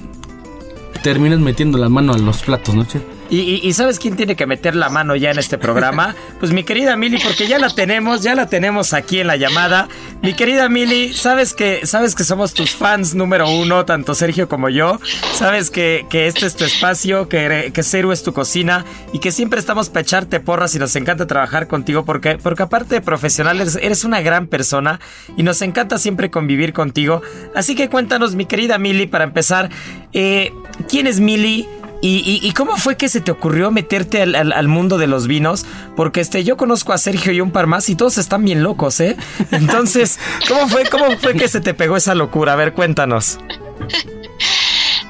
terminas 1.03 1.41
metiendo 1.41 1.79
la 1.79 1.89
mano 1.89 2.13
a 2.13 2.19
los 2.19 2.43
platos, 2.43 2.75
¿no? 2.75 2.87
Y, 3.35 3.73
¿sabes 3.73 3.99
quién 3.99 4.15
tiene 4.15 4.37
que 4.37 4.47
meter 4.47 4.77
la 4.77 4.91
mano 4.91 5.17
ya 5.17 5.31
en 5.31 5.39
este 5.39 5.57
programa? 5.57 6.15
Pues 6.43 6.51
mi 6.53 6.65
querida 6.65 6.97
Mili, 6.97 7.19
porque 7.19 7.47
ya 7.47 7.61
la 7.61 7.71
tenemos, 7.71 8.23
ya 8.23 8.35
la 8.35 8.49
tenemos 8.49 8.95
aquí 8.95 9.21
en 9.21 9.29
la 9.29 9.37
llamada. 9.37 9.87
Mi 10.23 10.35
querida 10.35 10.69
Mili, 10.69 11.13
sabes 11.13 11.55
que, 11.55 11.87
sabes 11.87 12.17
que 12.17 12.25
somos 12.25 12.53
tus 12.53 12.73
fans 12.73 13.15
número 13.15 13.49
uno, 13.49 13.85
tanto 13.85 14.17
Sergio 14.17 14.49
como 14.49 14.69
yo. 14.69 14.99
Sabes 15.35 15.71
que, 15.71 16.05
que 16.11 16.27
este 16.27 16.47
es 16.47 16.57
tu 16.57 16.65
espacio, 16.65 17.29
que, 17.29 17.71
que 17.73 17.83
Ceru 17.85 18.11
es 18.11 18.25
tu 18.25 18.33
cocina 18.33 18.85
y 19.13 19.21
que 19.21 19.31
siempre 19.31 19.61
estamos 19.61 19.89
para 19.89 20.01
echarte 20.01 20.41
porras 20.41 20.75
y 20.75 20.81
nos 20.81 20.97
encanta 20.97 21.29
trabajar 21.29 21.69
contigo 21.69 22.05
porque, 22.05 22.39
porque 22.39 22.65
aparte 22.65 22.97
de 22.97 23.01
profesional 23.03 23.61
eres, 23.61 24.05
una 24.05 24.21
gran 24.21 24.49
persona 24.49 24.99
y 25.37 25.45
nos 25.45 25.63
encanta 25.63 25.99
siempre 25.99 26.29
convivir 26.29 26.73
contigo. 26.73 27.23
Así 27.55 27.77
que 27.77 27.89
cuéntanos, 27.89 28.35
mi 28.35 28.47
querida 28.47 28.79
Mili, 28.79 29.07
para 29.07 29.23
empezar, 29.23 29.71
eh, 30.13 30.53
¿quién 30.89 31.07
es 31.07 31.21
Mili? 31.21 31.69
¿Y, 32.05 32.53
cómo 32.55 32.77
fue 32.79 32.97
que 32.97 33.09
se 33.09 33.21
te 33.21 33.31
ocurrió 33.31 33.71
meterte 33.71 34.23
al, 34.23 34.67
mundo 34.67 34.99
de 34.99 35.07
los 35.07 35.29
vinos? 35.29 35.65
Porque 35.95 36.21
este, 36.21 36.43
yo 36.43 36.57
conozco 36.57 36.93
a 36.93 36.99
Sergio 36.99 37.33
y 37.33 37.41
un 37.41 37.53
par 37.53 37.69
más 37.69 37.89
y 37.89 37.95
todos 37.95 38.19
están 38.19 38.45
bien 38.45 38.65
locos, 38.65 38.99
¿eh? 38.99 39.17
Entonces, 39.53 40.19
¿cómo 40.49 40.67
fue, 40.67 40.85
cómo 40.91 41.17
fue 41.19 41.35
que 41.35 41.47
se 41.47 41.61
te 41.61 41.75
pegó 41.75 41.97
esa 41.97 42.17
locura? 42.17 42.55
A 42.55 42.57
ver, 42.57 42.73
cuéntanos. 42.73 43.39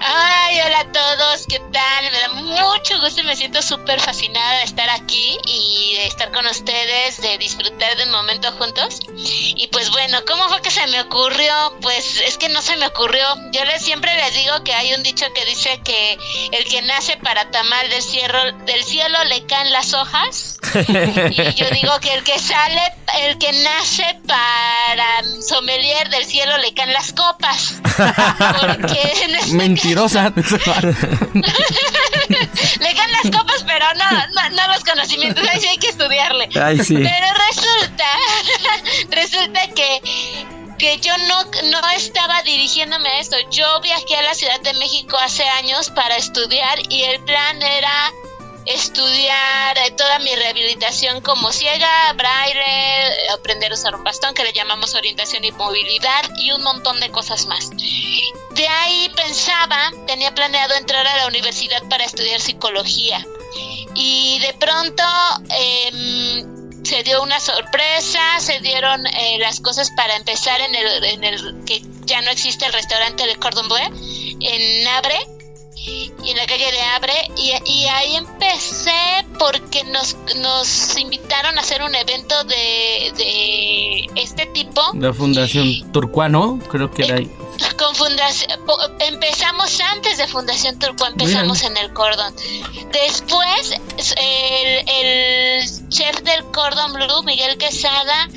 Ay, 0.00 0.58
hola 0.66 0.80
a 0.80 0.92
todos, 0.92 1.46
¿qué 1.48 1.61
mucho 2.70 3.00
gusto 3.00 3.22
me 3.24 3.36
siento 3.36 3.62
súper 3.62 4.00
fascinada 4.00 4.58
de 4.58 4.64
estar 4.64 4.88
aquí 4.90 5.38
y 5.46 5.94
de 5.96 6.06
estar 6.06 6.30
con 6.32 6.46
ustedes, 6.46 7.20
de 7.20 7.38
disfrutar 7.38 7.96
de 7.96 8.04
un 8.04 8.10
momento 8.10 8.50
juntos. 8.52 9.00
Y 9.16 9.68
pues 9.68 9.90
bueno, 9.90 10.18
¿cómo 10.26 10.48
fue 10.48 10.62
que 10.62 10.70
se 10.70 10.86
me 10.88 11.00
ocurrió? 11.00 11.52
Pues 11.80 12.20
es 12.26 12.38
que 12.38 12.48
no 12.48 12.62
se 12.62 12.76
me 12.76 12.86
ocurrió. 12.86 13.24
Yo 13.52 13.64
les, 13.64 13.82
siempre 13.82 14.14
les 14.14 14.34
digo 14.34 14.64
que 14.64 14.74
hay 14.74 14.94
un 14.94 15.02
dicho 15.02 15.26
que 15.34 15.44
dice 15.44 15.80
que 15.84 16.18
el 16.52 16.64
que 16.64 16.82
nace 16.82 17.16
para 17.18 17.50
tamal 17.50 17.88
del 17.90 18.02
cielo, 18.02 18.38
del 18.66 18.84
cielo 18.84 19.24
le 19.24 19.44
caen 19.46 19.72
las 19.72 19.94
hojas. 19.94 20.58
y 20.88 21.54
yo 21.54 21.66
digo 21.70 21.98
que 22.00 22.14
el 22.14 22.24
que 22.24 22.38
sale, 22.38 22.80
el 23.20 23.38
que 23.38 23.52
nace 23.52 24.18
para 24.26 25.22
sommelier 25.46 26.08
del 26.08 26.24
cielo 26.24 26.56
le 26.58 26.72
caen 26.74 26.92
las 26.92 27.12
copas. 27.12 27.80
Porque 28.60 29.12
en 29.24 29.34
este 29.34 29.52
mentirosa. 29.52 30.32
Le 32.80 32.92
ganan 32.92 33.10
las 33.22 33.36
copas, 33.36 33.64
pero 33.66 33.86
no, 33.94 34.50
no, 34.50 34.68
los 34.72 34.84
conocimientos. 34.84 35.46
Ahí 35.48 35.60
sí 35.60 35.68
hay 35.68 35.78
que 35.78 35.88
estudiarle. 35.88 36.48
Pero 36.52 37.26
resulta, 37.48 38.06
resulta 39.10 39.60
que 39.74 40.00
que 40.82 40.98
yo 40.98 41.16
no, 41.28 41.44
no 41.70 41.90
estaba 41.94 42.42
dirigiéndome 42.42 43.08
a 43.08 43.20
esto. 43.20 43.36
Yo 43.52 43.80
viajé 43.82 44.16
a 44.16 44.22
la 44.22 44.34
Ciudad 44.34 44.60
de 44.62 44.74
México 44.74 45.16
hace 45.16 45.44
años 45.44 45.90
para 45.90 46.16
estudiar 46.16 46.76
y 46.88 47.04
el 47.04 47.22
plan 47.22 47.62
era 47.62 48.10
estudiar 48.66 49.78
eh, 49.78 49.90
toda 49.96 50.18
mi 50.20 50.34
rehabilitación 50.34 51.20
como 51.20 51.52
ciega, 51.52 52.12
braille, 52.14 53.30
aprender 53.32 53.72
a 53.72 53.74
usar 53.74 53.94
un 53.94 54.04
bastón 54.04 54.34
que 54.34 54.44
le 54.44 54.52
llamamos 54.52 54.94
orientación 54.94 55.44
y 55.44 55.52
movilidad 55.52 56.22
y 56.38 56.52
un 56.52 56.62
montón 56.62 57.00
de 57.00 57.10
cosas 57.10 57.46
más. 57.46 57.70
De 57.70 58.68
ahí 58.68 59.10
pensaba, 59.16 59.92
tenía 60.06 60.34
planeado 60.34 60.74
entrar 60.74 61.06
a 61.06 61.16
la 61.16 61.26
universidad 61.26 61.82
para 61.88 62.04
estudiar 62.04 62.40
psicología 62.40 63.26
y 63.94 64.38
de 64.40 64.54
pronto 64.54 65.02
em, 65.50 66.84
se 66.84 67.02
dio 67.02 67.22
una 67.22 67.40
sorpresa, 67.40 68.20
se 68.40 68.60
dieron 68.60 69.06
eh, 69.06 69.38
las 69.38 69.60
cosas 69.60 69.90
para 69.96 70.16
empezar 70.16 70.60
en 70.60 70.74
el, 70.74 71.04
en 71.04 71.24
el 71.24 71.64
que 71.64 71.82
ya 72.04 72.20
no 72.22 72.30
existe 72.30 72.66
el 72.66 72.72
restaurante 72.72 73.26
de 73.26 73.36
Cordon 73.36 73.68
Bleu 73.68 73.90
en 74.40 74.88
Abre 74.88 75.31
y 75.76 76.30
en 76.30 76.36
la 76.36 76.46
calle 76.46 76.70
de 76.70 76.80
Abre 76.80 77.12
y, 77.36 77.52
y, 77.70 77.86
ahí 77.86 78.16
empecé 78.16 78.92
porque 79.38 79.82
nos, 79.84 80.16
nos 80.36 80.96
invitaron 80.98 81.58
a 81.58 81.60
hacer 81.60 81.82
un 81.82 81.94
evento 81.94 82.44
de, 82.44 83.12
de 83.16 84.06
este 84.14 84.46
tipo. 84.46 84.80
La 84.94 85.12
Fundación 85.12 85.90
Turcuano, 85.92 86.58
creo 86.68 86.90
que 86.90 87.04
era 87.04 87.16
ahí. 87.16 87.30
Con 87.78 87.94
fundación, 87.94 88.50
empezamos 89.00 89.80
antes 89.80 90.18
de 90.18 90.26
Fundación 90.26 90.78
Turcuano, 90.78 91.14
empezamos 91.18 91.62
en 91.62 91.76
el 91.76 91.92
Cordón. 91.92 92.34
Después, 92.92 93.72
el, 94.16 94.88
el 94.88 95.88
chef 95.88 96.20
del 96.22 96.44
Cordón 96.52 96.92
Blue, 96.92 97.22
Miguel 97.24 97.58
Quesada, 97.58 98.28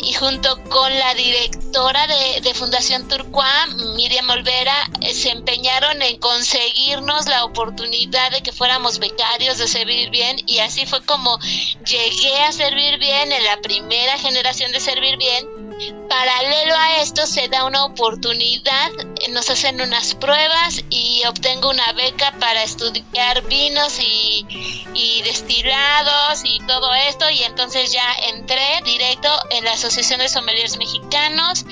y 0.00 0.12
junto 0.12 0.62
con 0.64 0.96
la 0.98 1.14
directora 1.14 2.06
de, 2.06 2.52
Fundación 2.54 3.08
Turcuá, 3.08 3.66
Miriam 3.96 4.28
Olvera, 4.30 4.74
se 5.12 5.30
empeñaron 5.30 6.02
en 6.02 6.18
conseguirnos 6.18 7.26
la 7.26 7.44
oportunidad 7.44 8.30
de 8.30 8.42
que 8.42 8.52
fuéramos 8.52 8.98
becarios 8.98 9.58
de 9.58 9.66
Servir 9.66 10.10
Bien 10.10 10.36
y 10.46 10.58
así 10.58 10.84
fue 10.84 11.02
como 11.04 11.38
llegué 11.86 12.42
a 12.42 12.52
Servir 12.52 12.98
Bien 12.98 13.32
en 13.32 13.44
la 13.44 13.56
primera 13.62 14.18
generación 14.18 14.72
de 14.72 14.80
Servir 14.80 15.16
Bien 15.16 15.61
Paralelo 16.08 16.74
a 16.76 17.00
esto 17.00 17.26
se 17.26 17.48
da 17.48 17.64
una 17.64 17.84
oportunidad, 17.84 18.90
nos 19.30 19.48
hacen 19.50 19.80
unas 19.80 20.14
pruebas 20.14 20.84
y 20.90 21.22
obtengo 21.26 21.70
una 21.70 21.92
beca 21.92 22.34
para 22.38 22.62
estudiar 22.62 23.42
vinos 23.46 23.98
y, 23.98 24.46
destilados 25.24 26.42
y 26.44 26.58
todo 26.66 26.92
esto 27.08 27.30
y 27.30 27.42
entonces 27.44 27.92
ya 27.92 28.04
entré 28.34 28.80
directo 28.84 29.28
en 29.50 29.64
la 29.64 29.72
Asociación 29.72 30.20
de 30.20 30.28
Sommeliers 30.28 30.76
Mexicanos 30.76 31.64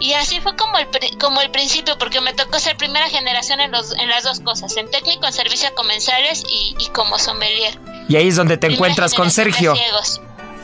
y 0.00 0.12
así 0.12 0.40
fue 0.40 0.56
como 0.56 0.76
el, 0.78 0.88
como 1.18 1.40
el 1.40 1.50
principio 1.50 1.96
porque 1.98 2.20
me 2.20 2.32
tocó 2.34 2.58
ser 2.58 2.76
primera 2.76 3.08
generación 3.08 3.60
en, 3.60 3.70
los, 3.72 3.92
en 3.96 4.08
las 4.08 4.24
dos 4.24 4.40
cosas, 4.40 4.76
en 4.76 4.90
técnico, 4.90 5.26
en 5.26 5.32
servicio 5.32 5.68
a 5.68 5.72
comensales 5.72 6.44
y, 6.48 6.74
como 6.92 7.18
sommelier. 7.18 7.78
Y 8.08 8.16
ahí 8.16 8.28
es 8.28 8.36
donde 8.36 8.56
te 8.56 8.66
encuentras 8.66 9.14
con 9.14 9.30
Sergio. 9.30 9.74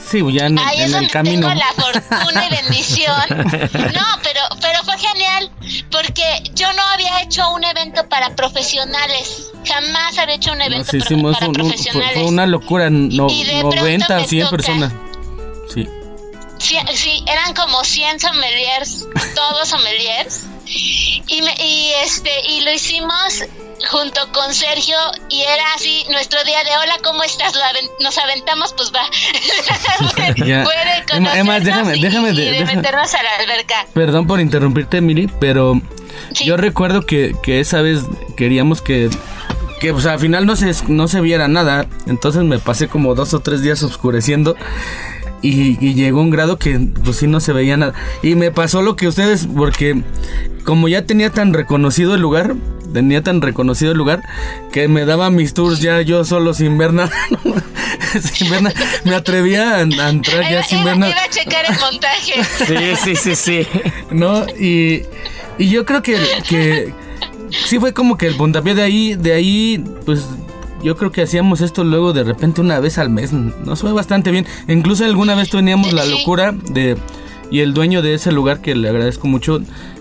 Sí, 0.09 0.22
ya 0.32 0.46
en, 0.46 0.59
Ahí 0.59 0.82
es 0.82 0.92
donde 0.92 1.09
Tengo 1.09 1.48
la 1.48 1.72
fortuna 1.76 2.46
y 2.46 2.50
bendición. 2.50 3.22
No, 3.92 4.07
pero, 4.22 4.40
pero 4.61 4.82
fue 4.84 4.98
genial 4.98 5.50
porque 5.90 6.22
yo 6.55 6.72
no 6.72 6.82
había 6.94 7.22
hecho 7.22 7.50
un 7.50 7.64
evento 7.64 8.09
para 8.09 8.34
profesionales. 8.34 9.50
Jamás 9.64 10.18
había 10.18 10.36
hecho 10.36 10.53
un 10.53 10.61
evento 10.61 10.92
para, 11.32 11.53
profesionales. 11.53 12.14
fue 12.14 12.24
una 12.24 12.46
locura, 12.46 12.90
no, 12.90 13.28
90, 13.28 14.24
100 14.24 14.48
personas. 14.50 14.92
Sí. 15.72 15.88
sí. 16.59 16.76
Sí, 16.94 17.24
eran 17.26 17.55
como 17.55 17.82
100 17.84 18.20
sommeliers, 18.20 19.07
todos 19.34 19.68
sommeliers. 19.68 20.46
Y, 20.75 21.43
me, 21.43 21.55
y 21.59 21.93
este 22.05 22.31
y 22.49 22.61
lo 22.62 22.73
hicimos 22.73 23.45
junto 23.91 24.20
con 24.33 24.55
Sergio 24.55 24.97
y 25.29 25.43
era 25.43 25.64
así 25.75 26.05
nuestro 26.11 26.43
día 26.45 26.62
de 26.64 26.70
hola, 26.70 26.95
¿cómo 27.03 27.23
estás? 27.25 27.53
Nos 28.01 28.16
aventamos, 28.18 28.73
pues 28.75 28.93
va. 28.93 29.03
Puede 30.64 31.39
Emma, 31.39 31.61
déjame, 31.61 31.99
déjame, 32.01 32.33
de, 32.33 32.64
meternos 32.64 33.14
a 33.14 33.23
la 33.23 33.37
alberca. 33.41 33.87
Perdón 33.93 34.27
por 34.27 34.41
interrumpirte, 34.41 35.01
Miri, 35.01 35.29
pero 35.41 35.81
yo 36.45 36.57
recuerdo 36.57 37.03
que, 37.03 37.35
que 37.43 37.61
esa 37.61 37.83
vez 37.83 38.01
queríamos 38.37 38.83
que 38.83 39.11
que 39.83 39.93
pues 39.93 40.07
al 40.07 40.20
final 40.20 40.47
no 40.47 40.55
se, 40.55 40.73
no 40.87 41.09
se 41.09 41.20
viera 41.20 41.49
nada. 41.49 41.87
Entonces 42.07 42.45
me 42.45 42.61
pasé 42.61 42.87
como 42.87 43.16
dos 43.16 43.35
o 43.35 43.41
tres 43.41 43.62
días 43.62 43.83
oscureciendo. 43.83 44.55
Y, 45.43 45.76
y, 45.84 45.95
llegó 45.95 46.20
un 46.20 46.30
grado 46.30 46.57
que 46.57 46.78
pues 47.05 47.16
sí 47.16 47.26
no 47.26 47.40
se 47.40 47.53
veía 47.53 47.76
nada. 47.76 47.95
Y 48.22 48.36
me 48.36 48.53
pasó 48.53 48.80
lo 48.80 48.95
que 48.95 49.09
ustedes, 49.09 49.49
porque 49.49 50.03
como 50.64 50.86
ya 50.86 51.05
tenía 51.05 51.30
tan 51.30 51.53
reconocido 51.53 52.14
el 52.14 52.20
lugar, 52.20 52.55
tenía 52.93 53.22
tan 53.22 53.40
reconocido 53.40 53.93
el 53.93 53.99
lugar 53.99 54.22
que 54.70 54.86
me 54.86 55.05
daba 55.05 55.30
mis 55.30 55.55
tours 55.55 55.80
ya 55.80 56.01
yo 56.03 56.24
solo 56.24 56.55
sin 56.55 56.78
ver 56.78 56.93
nada. 56.93 57.11
sin 58.32 58.51
ver 58.51 58.62
nada. 58.62 58.76
Me 59.05 59.14
atrevía 59.14 59.76
a, 59.76 59.80
entrar 59.80 60.51
ya 60.51 60.62
sin 60.62 60.84
ver 60.84 60.97
nada. 60.99 61.12
Iba 61.12 61.24
a 61.24 61.30
checar 61.30 61.64
el 61.68 61.78
montaje. 61.80 62.45
Sí, 62.66 62.97
sí, 63.03 63.16
sí, 63.16 63.34
sí. 63.34 63.66
No, 64.11 64.47
y, 64.49 65.03
y 65.59 65.68
yo 65.68 65.84
creo 65.84 66.03
que, 66.03 66.18
que 66.49 66.93
sí 67.66 67.78
fue 67.78 67.93
como 67.93 68.16
que 68.16 68.26
el 68.26 68.36
puntapié 68.36 68.74
de 68.74 68.82
ahí, 68.82 69.14
de 69.14 69.32
ahí, 69.32 69.84
pues 70.05 70.24
yo 70.83 70.97
creo 70.97 71.11
que 71.12 71.22
hacíamos 71.22 71.61
esto 71.61 71.85
luego 71.85 72.12
de 72.12 72.24
repente 72.24 72.61
una 72.61 72.80
vez 72.80 72.99
al 72.99 73.11
mes. 73.11 73.33
Nos 73.33 73.80
fue 73.80 73.93
bastante 73.93 74.30
bien. 74.30 74.47
Incluso 74.68 75.05
alguna 75.05 75.35
vez 75.35 75.51
teníamos 75.51 75.93
la 75.93 76.05
locura 76.05 76.53
de... 76.53 76.97
Y 77.51 77.61
el 77.61 77.74
dueño 77.74 78.01
de 78.01 78.14
ese 78.14 78.33
lugar, 78.33 78.62
que 78.62 78.74
le 78.74 78.89
agradezco 78.89 79.26
mucho, 79.28 79.61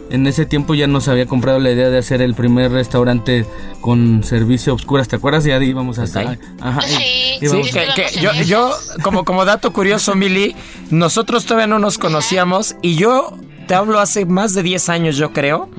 en 0.10 0.26
ese 0.26 0.46
tiempo 0.46 0.74
ya 0.74 0.88
nos 0.88 1.10
había 1.10 1.26
comprado 1.26 1.60
la 1.60 1.70
idea 1.72 1.90
de 1.90 1.98
hacer 1.98 2.22
el 2.22 2.34
primer 2.34 2.72
restaurante 2.72 3.46
con 3.82 4.24
servicio 4.24 4.72
a 4.72 4.76
obscuras. 4.76 5.10
¿Te 5.10 5.18
acuerdas? 5.18 5.44
Ya 5.44 5.62
íbamos 5.62 6.00
a 6.00 6.06
estar. 6.06 6.40
Ajá, 6.62 6.82
Sí, 6.82 6.96
íbamos- 7.42 7.68
Sí, 7.68 7.74
que, 7.74 7.88
que 8.14 8.20
yo, 8.22 8.32
yo, 8.46 8.72
como, 9.04 9.26
como 9.26 9.44
dato 9.44 9.74
curioso, 9.74 10.16
Mili, 10.16 10.56
nosotros 10.92 11.44
todavía 11.46 11.68
no 11.68 11.78
nos 11.78 11.98
conocíamos 11.98 12.76
y 12.82 12.96
yo 12.96 13.38
te 13.68 13.76
hablo 13.76 14.00
hace 14.00 14.26
más 14.26 14.54
de 14.54 14.64
10 14.64 14.88
años, 14.88 15.18
yo 15.18 15.34
creo. 15.34 15.70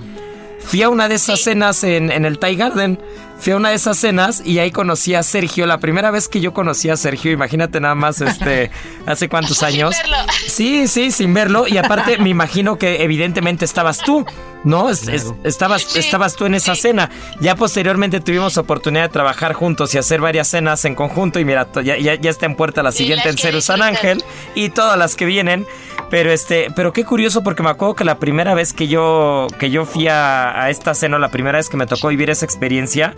Fui 0.60 0.82
a 0.82 0.90
una 0.90 1.08
de 1.08 1.14
esas 1.14 1.40
cenas 1.40 1.82
en, 1.84 2.10
en 2.12 2.24
el 2.26 2.38
Thai 2.38 2.56
Garden. 2.56 2.98
Fui 3.42 3.52
a 3.52 3.56
una 3.56 3.70
de 3.70 3.74
esas 3.74 3.98
cenas 3.98 4.40
y 4.44 4.60
ahí 4.60 4.70
conocí 4.70 5.16
a 5.16 5.22
Sergio. 5.24 5.66
La 5.66 5.78
primera 5.78 6.12
vez 6.12 6.28
que 6.28 6.40
yo 6.40 6.52
conocí 6.54 6.88
a 6.90 6.96
Sergio, 6.96 7.32
imagínate 7.32 7.80
nada 7.80 7.96
más, 7.96 8.20
este, 8.20 8.70
hace 9.06 9.28
cuántos 9.28 9.56
Sin 9.58 9.66
años. 9.66 9.96
verlo. 10.00 10.16
Sí, 10.46 10.86
sí, 10.86 11.10
sin 11.10 11.34
verlo. 11.34 11.66
Y 11.66 11.76
aparte, 11.76 12.18
me 12.18 12.28
imagino 12.28 12.78
que 12.78 13.02
evidentemente 13.02 13.64
estabas 13.64 13.98
tú, 13.98 14.24
¿no? 14.62 14.88
Es- 14.90 15.08
es- 15.08 15.24
Claro. 15.24 15.38
estabas, 15.42 15.82
Sí, 15.82 15.98
estabas 15.98 16.36
tú 16.36 16.46
en 16.46 16.54
esa 16.54 16.76
sí. 16.76 16.82
cena. 16.82 17.10
Ya 17.40 17.56
posteriormente 17.56 18.20
tuvimos 18.20 18.56
oportunidad 18.58 19.02
de 19.02 19.08
trabajar 19.08 19.54
juntos 19.54 19.92
y 19.94 19.98
hacer 19.98 20.20
varias 20.20 20.46
cenas 20.46 20.84
en 20.84 20.94
conjunto. 20.94 21.40
Y 21.40 21.44
mira, 21.44 21.66
ya, 21.82 21.98
ya, 21.98 22.14
ya 22.14 22.30
está 22.30 22.46
en 22.46 22.54
puerta 22.54 22.84
la 22.84 22.92
siguiente 22.92 23.28
en 23.28 23.36
Ceru 23.38 23.60
San. 23.60 23.82
Ángel 23.82 24.22
y 24.54 24.68
todas 24.68 24.96
las 24.96 25.16
que 25.16 25.24
vienen. 25.24 25.66
Pero 26.10 26.30
este, 26.30 26.68
pero 26.76 26.92
qué 26.92 27.04
curioso 27.04 27.42
porque 27.42 27.62
me 27.62 27.70
acuerdo 27.70 27.94
que 27.94 28.04
la 28.04 28.18
primera 28.18 28.52
vez 28.54 28.72
que 28.74 28.86
yo, 28.86 29.46
que 29.58 29.70
yo 29.70 29.86
fui 29.86 30.08
a, 30.08 30.62
a 30.62 30.68
esta 30.70 30.94
cena, 30.94 31.18
la 31.18 31.30
primera 31.30 31.56
vez 31.58 31.70
que 31.70 31.78
me 31.78 31.86
tocó 31.86 32.08
vivir 32.08 32.28
esa 32.28 32.44
experiencia, 32.44 33.14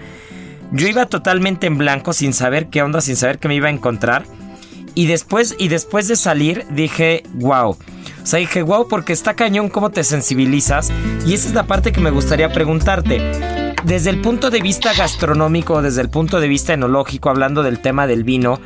yo 0.72 0.88
iba 0.88 1.06
totalmente 1.06 1.66
en 1.66 1.78
blanco, 1.78 2.12
sin 2.12 2.32
saber 2.32 2.68
qué 2.68 2.82
onda, 2.82 3.00
sin 3.00 3.16
saber 3.16 3.38
qué 3.38 3.48
me 3.48 3.54
iba 3.54 3.68
a 3.68 3.72
encontrar. 3.72 4.24
Y 4.94 5.06
después, 5.06 5.56
y 5.58 5.68
después 5.68 6.08
de 6.08 6.16
salir, 6.16 6.66
dije, 6.70 7.24
wow. 7.34 7.70
O 7.70 8.26
sea, 8.26 8.38
dije, 8.38 8.62
wow, 8.62 8.88
porque 8.88 9.12
está 9.12 9.34
cañón 9.34 9.68
cómo 9.68 9.90
te 9.90 10.04
sensibilizas. 10.04 10.92
Y 11.26 11.34
esa 11.34 11.48
es 11.48 11.54
la 11.54 11.66
parte 11.66 11.92
que 11.92 12.00
me 12.00 12.10
gustaría 12.10 12.52
preguntarte. 12.52 13.20
Desde 13.84 14.10
el 14.10 14.20
punto 14.20 14.50
de 14.50 14.62
vista 14.62 14.94
gastronómico, 14.94 15.82
desde 15.82 16.00
el 16.00 16.08
punto 16.08 16.40
de 16.40 16.48
vista 16.48 16.72
enológico, 16.72 17.28
hablando 17.28 17.62
del 17.62 17.80
tema 17.80 18.06
del 18.06 18.24
vino, 18.24 18.60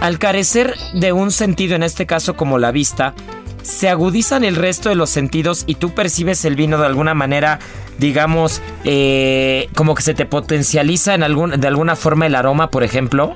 al 0.00 0.18
carecer 0.18 0.74
de 0.94 1.12
un 1.12 1.30
sentido, 1.30 1.76
en 1.76 1.82
este 1.82 2.06
caso 2.06 2.34
como 2.34 2.58
la 2.58 2.72
vista, 2.72 3.14
se 3.62 3.88
agudizan 3.88 4.44
el 4.44 4.56
resto 4.56 4.88
de 4.88 4.94
los 4.94 5.10
sentidos 5.10 5.64
y 5.66 5.76
tú 5.76 5.94
percibes 5.94 6.44
el 6.44 6.56
vino 6.56 6.78
de 6.78 6.86
alguna 6.86 7.14
manera, 7.14 7.58
digamos, 7.98 8.60
eh, 8.84 9.68
como 9.74 9.94
que 9.94 10.02
se 10.02 10.14
te 10.14 10.26
potencializa 10.26 11.14
en 11.14 11.22
algún, 11.22 11.60
de 11.60 11.68
alguna 11.68 11.96
forma 11.96 12.26
el 12.26 12.34
aroma, 12.34 12.70
por 12.70 12.82
ejemplo. 12.82 13.34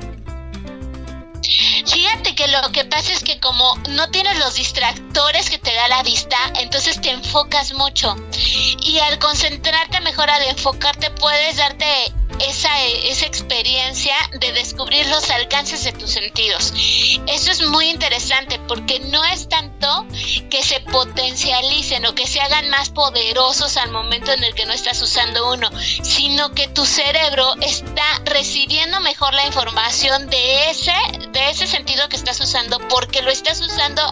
Fíjate 1.87 2.35
que 2.35 2.49
lo 2.49 2.73
que 2.73 2.85
pasa 2.85 3.13
es 3.13 3.23
que 3.23 3.39
como 3.41 3.77
no 3.91 4.11
tienes 4.11 4.39
los 4.39 4.57
distractores 4.57 5.49
que 5.49 5.59
te 5.59 5.73
da 5.73 5.89
la 5.89 6.03
vista, 6.03 6.37
entonces 6.61 7.01
te 7.01 7.11
enfocas 7.11 7.73
mucho. 7.75 8.17
Y 8.83 8.99
al 8.99 9.19
concentrarte 9.19 10.01
mejor, 10.01 10.29
al 10.29 10.43
enfocarte, 10.45 11.11
puedes 11.13 11.57
darte 11.57 11.87
esa, 12.41 12.83
esa 12.85 13.27
experiencia 13.27 14.15
de 14.41 14.53
descubrir 14.53 15.07
los 15.07 15.31
alcances 15.31 15.85
de 15.85 15.93
tus 15.93 16.11
sentidos. 16.11 16.73
Eso 17.27 17.51
es 17.51 17.67
muy 17.67 17.89
interesante 17.89 18.59
porque 18.69 19.01
no 19.01 19.25
es 19.25 19.49
tanto 19.49 20.07
que 20.51 20.63
se 20.63 20.81
potencialicen 20.81 22.07
o 22.07 22.15
que 22.15 22.27
se 22.27 22.41
hagan 22.41 22.69
más 22.71 22.91
poderosos 22.91 23.77
al 23.77 23.91
momento 23.91 24.33
en 24.33 24.45
el 24.45 24.55
que 24.55 24.67
no 24.67 24.73
estás 24.73 25.01
usando 25.03 25.53
uno, 25.53 25.71
sino 26.03 26.53
que 26.53 26.69
tu 26.69 26.85
cerebro 26.85 27.55
está 27.61 28.05
recibiendo 28.25 29.01
mejor 29.01 29.35
la 29.35 29.47
información 29.47 30.29
de 30.29 30.71
ese, 30.71 30.93
de 31.33 31.51
ese 31.51 31.67
sentido 31.67 32.09
que 32.09 32.17
estás 32.17 32.41
usando 32.41 32.79
porque 32.89 33.23
lo 33.23 33.31
estás 33.31 33.61
usando 33.61 34.03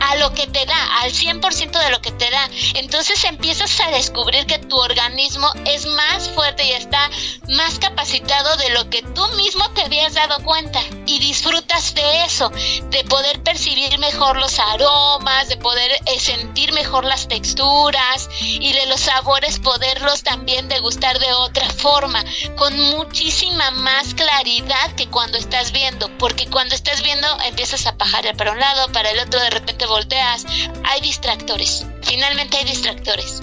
a 0.00 0.16
lo 0.16 0.32
que 0.34 0.46
te 0.46 0.64
da, 0.66 1.00
al 1.00 1.12
100% 1.12 1.70
de 1.82 1.90
lo 1.90 2.00
que 2.00 2.12
te 2.12 2.30
da. 2.30 2.48
Entonces 2.74 3.24
empiezas 3.24 3.80
a 3.80 3.90
descubrir 3.90 4.46
que 4.46 4.58
tu 4.58 4.76
organismo 4.76 5.50
es 5.64 5.86
más 5.86 6.30
fuerte 6.30 6.64
y 6.64 6.72
está 6.72 7.10
más 7.48 7.63
capacitado 7.78 8.56
de 8.56 8.70
lo 8.70 8.90
que 8.90 9.02
tú 9.02 9.26
mismo 9.36 9.68
te 9.70 9.82
habías 9.82 10.14
dado 10.14 10.42
cuenta 10.44 10.80
y 11.06 11.18
disfrutas 11.18 11.94
de 11.94 12.24
eso, 12.24 12.50
de 12.90 13.04
poder 13.08 13.42
percibir 13.42 13.98
mejor 13.98 14.36
los 14.36 14.58
aromas, 14.58 15.48
de 15.48 15.56
poder 15.56 15.90
eh, 16.06 16.20
sentir 16.20 16.72
mejor 16.72 17.04
las 17.04 17.26
texturas 17.26 18.28
y 18.40 18.72
de 18.72 18.86
los 18.86 19.00
sabores 19.00 19.58
poderlos 19.58 20.22
también 20.22 20.68
degustar 20.68 21.18
de 21.18 21.32
otra 21.32 21.68
forma, 21.70 22.22
con 22.56 22.78
muchísima 22.78 23.70
más 23.70 24.14
claridad 24.14 24.92
que 24.96 25.08
cuando 25.08 25.38
estás 25.38 25.72
viendo, 25.72 26.10
porque 26.18 26.46
cuando 26.46 26.74
estás 26.74 27.02
viendo 27.02 27.26
empiezas 27.44 27.86
a 27.86 27.96
pajar 27.96 28.36
para 28.36 28.52
un 28.52 28.60
lado, 28.60 28.92
para 28.92 29.10
el 29.10 29.18
otro, 29.20 29.40
de 29.40 29.50
repente 29.50 29.86
volteas, 29.86 30.44
hay 30.84 31.00
distractores, 31.00 31.86
finalmente 32.02 32.58
hay 32.58 32.64
distractores. 32.64 33.40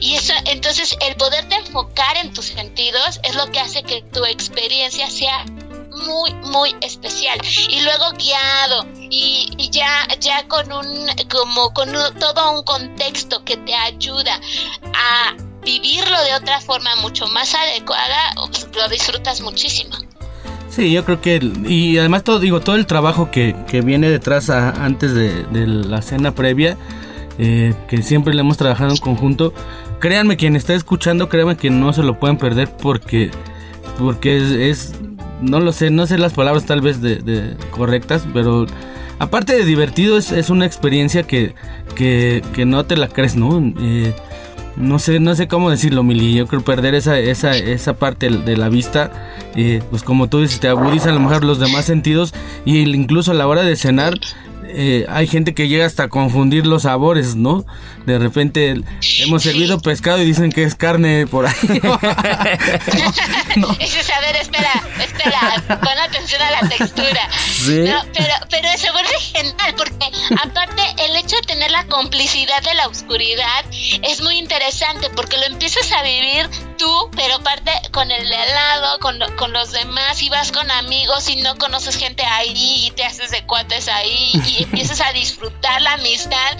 Y 0.00 0.14
eso, 0.14 0.32
entonces, 0.46 0.96
el 1.06 1.16
poderte 1.16 1.54
enfocar 1.56 2.16
en 2.16 2.32
tus 2.32 2.46
sentidos 2.46 3.20
es 3.22 3.34
lo 3.34 3.50
que 3.50 3.60
hace 3.60 3.82
que 3.82 4.02
tu 4.02 4.24
experiencia 4.24 5.08
sea 5.10 5.44
muy, 6.06 6.32
muy 6.34 6.74
especial. 6.82 7.38
Y 7.68 7.80
luego 7.80 8.10
guiado 8.18 8.86
y, 9.10 9.52
y 9.56 9.70
ya, 9.70 10.06
ya 10.20 10.46
con 10.48 10.70
un, 10.72 11.06
como 11.30 11.72
con 11.72 11.90
todo 12.18 12.58
un 12.58 12.64
contexto 12.64 13.44
que 13.44 13.56
te 13.56 13.74
ayuda 13.74 14.40
a 14.94 15.34
vivirlo 15.64 16.22
de 16.22 16.34
otra 16.34 16.60
forma 16.60 16.94
mucho 16.96 17.26
más 17.28 17.54
adecuada, 17.54 18.34
pues, 18.50 18.68
lo 18.76 18.88
disfrutas 18.88 19.40
muchísimo. 19.40 19.96
Sí, 20.70 20.92
yo 20.92 21.04
creo 21.04 21.20
que, 21.20 21.40
y 21.66 21.96
además 21.96 22.22
todo, 22.24 22.38
digo, 22.38 22.60
todo 22.60 22.76
el 22.76 22.86
trabajo 22.86 23.30
que, 23.30 23.56
que 23.66 23.80
viene 23.80 24.10
detrás 24.10 24.50
a- 24.50 24.70
antes 24.84 25.14
de 25.14 25.46
la 25.66 26.02
cena 26.02 26.34
previa, 26.34 26.76
eh, 27.38 27.74
que 27.88 28.02
siempre 28.02 28.34
le 28.34 28.40
hemos 28.40 28.56
trabajado 28.56 28.90
en 28.90 28.96
conjunto, 28.98 29.52
créanme, 30.00 30.36
quien 30.36 30.56
está 30.56 30.74
escuchando, 30.74 31.28
créanme 31.28 31.56
que 31.56 31.70
no 31.70 31.92
se 31.92 32.02
lo 32.02 32.18
pueden 32.18 32.36
perder 32.38 32.68
porque, 32.82 33.30
porque 33.98 34.36
es, 34.38 34.50
es- 34.52 34.94
no 35.42 35.60
lo 35.60 35.72
sé, 35.72 35.90
no 35.90 36.06
sé 36.06 36.16
las 36.18 36.32
palabras 36.32 36.64
tal 36.64 36.80
vez 36.80 37.02
de, 37.02 37.16
de 37.16 37.56
correctas, 37.70 38.26
pero 38.32 38.66
aparte 39.18 39.52
de 39.54 39.64
divertido, 39.64 40.16
es, 40.16 40.32
es 40.32 40.48
una 40.50 40.64
experiencia 40.66 41.24
que, 41.24 41.54
que, 41.94 42.42
que 42.54 42.64
no 42.64 42.84
te 42.86 42.96
la 42.96 43.08
crees, 43.08 43.36
¿no? 43.36 43.60
Eh, 43.80 44.14
no 44.76 44.98
sé, 44.98 45.20
no 45.20 45.34
sé 45.34 45.48
cómo 45.48 45.70
decirlo, 45.70 46.02
Mili. 46.02 46.34
Yo 46.34 46.46
creo 46.46 46.62
perder 46.62 46.94
esa, 46.94 47.18
esa, 47.18 47.56
esa 47.56 47.94
parte 47.94 48.28
de 48.28 48.56
la 48.58 48.68
vista, 48.68 49.10
eh, 49.54 49.82
pues 49.90 50.02
como 50.02 50.28
tú 50.28 50.40
dices, 50.40 50.60
te 50.60 50.68
agudiza 50.68 51.08
a 51.10 51.12
lo 51.12 51.20
mejor 51.20 51.44
los 51.44 51.58
demás 51.58 51.86
sentidos 51.86 52.34
y 52.66 52.78
incluso 52.80 53.30
a 53.30 53.34
la 53.34 53.46
hora 53.46 53.62
de 53.62 53.74
cenar. 53.76 54.14
Eh, 54.78 55.06
hay 55.08 55.26
gente 55.26 55.54
que 55.54 55.68
llega 55.68 55.86
hasta 55.86 56.02
a 56.04 56.08
confundir 56.08 56.66
los 56.66 56.82
sabores, 56.82 57.34
¿no? 57.34 57.64
De 58.04 58.18
repente 58.18 58.74
hemos 59.20 59.42
servido 59.42 59.80
pescado 59.80 60.20
y 60.20 60.26
dicen 60.26 60.52
que 60.52 60.64
es 60.64 60.74
carne 60.74 61.26
por 61.26 61.46
ahí. 61.46 61.54
Dices, 63.78 64.10
a 64.10 64.20
ver, 64.20 64.36
espera, 64.36 64.82
espera, 65.02 65.64
pon 65.66 65.98
atención 65.98 66.42
a 66.42 66.50
la 66.50 66.68
textura. 66.68 67.26
Sí. 67.32 67.84
No, 67.86 68.02
pero, 68.12 68.34
pero 68.50 68.68
se 68.76 68.92
vuelve 68.92 69.18
genial 69.18 69.74
porque 69.78 70.10
aparte 70.42 70.82
el 71.06 71.16
hecho 71.16 71.36
de 71.36 71.42
tener 71.42 71.70
la 71.70 71.86
complicidad 71.86 72.62
de 72.62 72.74
la 72.74 72.88
oscuridad 72.88 73.64
es 74.02 74.20
muy 74.20 74.36
interesante 74.36 75.08
porque 75.16 75.38
lo 75.38 75.44
empiezas 75.44 75.90
a 75.92 76.02
vivir 76.02 76.50
tú, 76.76 77.10
pero 77.16 77.36
aparte 77.36 77.70
con 77.92 78.10
el 78.10 78.28
de 78.28 78.36
al 78.36 78.50
lado, 78.50 78.98
con, 79.00 79.18
con 79.36 79.52
los 79.52 79.72
demás, 79.72 80.22
y 80.22 80.28
vas 80.28 80.52
con 80.52 80.70
amigos 80.70 81.28
y 81.30 81.36
no 81.36 81.56
conoces 81.56 81.96
gente 81.96 82.24
ahí 82.24 82.86
y 82.86 82.90
te 82.90 83.04
haces 83.04 83.30
de 83.30 83.46
cuates 83.46 83.88
ahí 83.88 84.32
y 84.34 84.65
empiezas 84.66 85.00
a 85.00 85.12
disfrutar 85.12 85.80
la 85.82 85.94
amistad, 85.94 86.56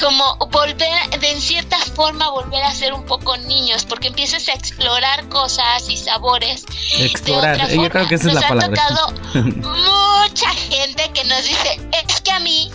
como 0.00 0.36
volver, 0.50 1.20
de 1.20 1.30
en 1.30 1.40
cierta 1.40 1.78
forma 1.78 2.28
volver 2.30 2.62
a 2.62 2.72
ser 2.72 2.92
un 2.92 3.04
poco 3.04 3.36
niños, 3.36 3.84
porque 3.84 4.08
empiezas 4.08 4.48
a 4.48 4.52
explorar 4.52 5.28
cosas 5.28 5.88
y 5.88 5.96
sabores. 5.96 6.64
de 6.98 7.06
Explorar, 7.06 7.54
otra 7.56 7.74
yo 7.74 7.90
creo 7.90 8.08
que 8.08 8.14
esa 8.16 8.28
es 8.28 8.34
Nos 8.34 8.42
la 8.42 8.46
ha 8.46 8.48
palabra. 8.48 8.86
tocado 8.88 9.12
mucha 9.44 10.50
gente 10.54 11.10
que 11.12 11.24
nos 11.24 11.44
dice, 11.44 11.80
es 12.08 12.20
que 12.20 12.30
a 12.32 12.40
mí 12.40 12.70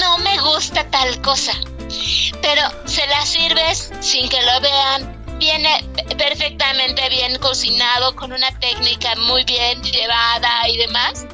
no 0.00 0.18
me 0.18 0.38
gusta 0.40 0.88
tal 0.90 1.20
cosa, 1.22 1.52
pero 2.42 2.62
se 2.86 3.06
la 3.06 3.24
sirves 3.26 3.90
sin 4.00 4.28
que 4.28 4.40
lo 4.42 4.60
vean. 4.60 5.23
Viene 5.44 5.84
perfectamente 6.16 7.06
bien 7.10 7.38
cocinado, 7.38 8.16
con 8.16 8.32
una 8.32 8.50
técnica 8.60 9.14
muy 9.16 9.44
bien 9.44 9.82
llevada 9.82 10.66
y 10.70 10.78
demás. 10.78 11.26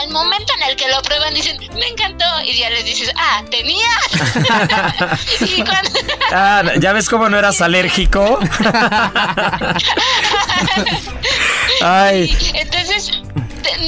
Al 0.00 0.10
momento 0.10 0.52
en 0.58 0.62
el 0.70 0.76
que 0.76 0.86
lo 0.88 1.02
prueban 1.02 1.34
dicen, 1.34 1.58
me 1.74 1.88
encantó. 1.88 2.24
Y 2.44 2.56
ya 2.56 2.70
les 2.70 2.84
dices, 2.84 3.10
ah, 3.16 3.42
tenías. 3.50 3.80
y 5.40 5.64
cuando, 5.64 5.90
Ah, 6.30 6.62
¿ya 6.78 6.92
ves 6.92 7.08
cómo 7.08 7.28
no 7.28 7.36
eras 7.36 7.60
alérgico? 7.60 8.38
Ay. 11.82 12.38
Entonces, 12.54 13.10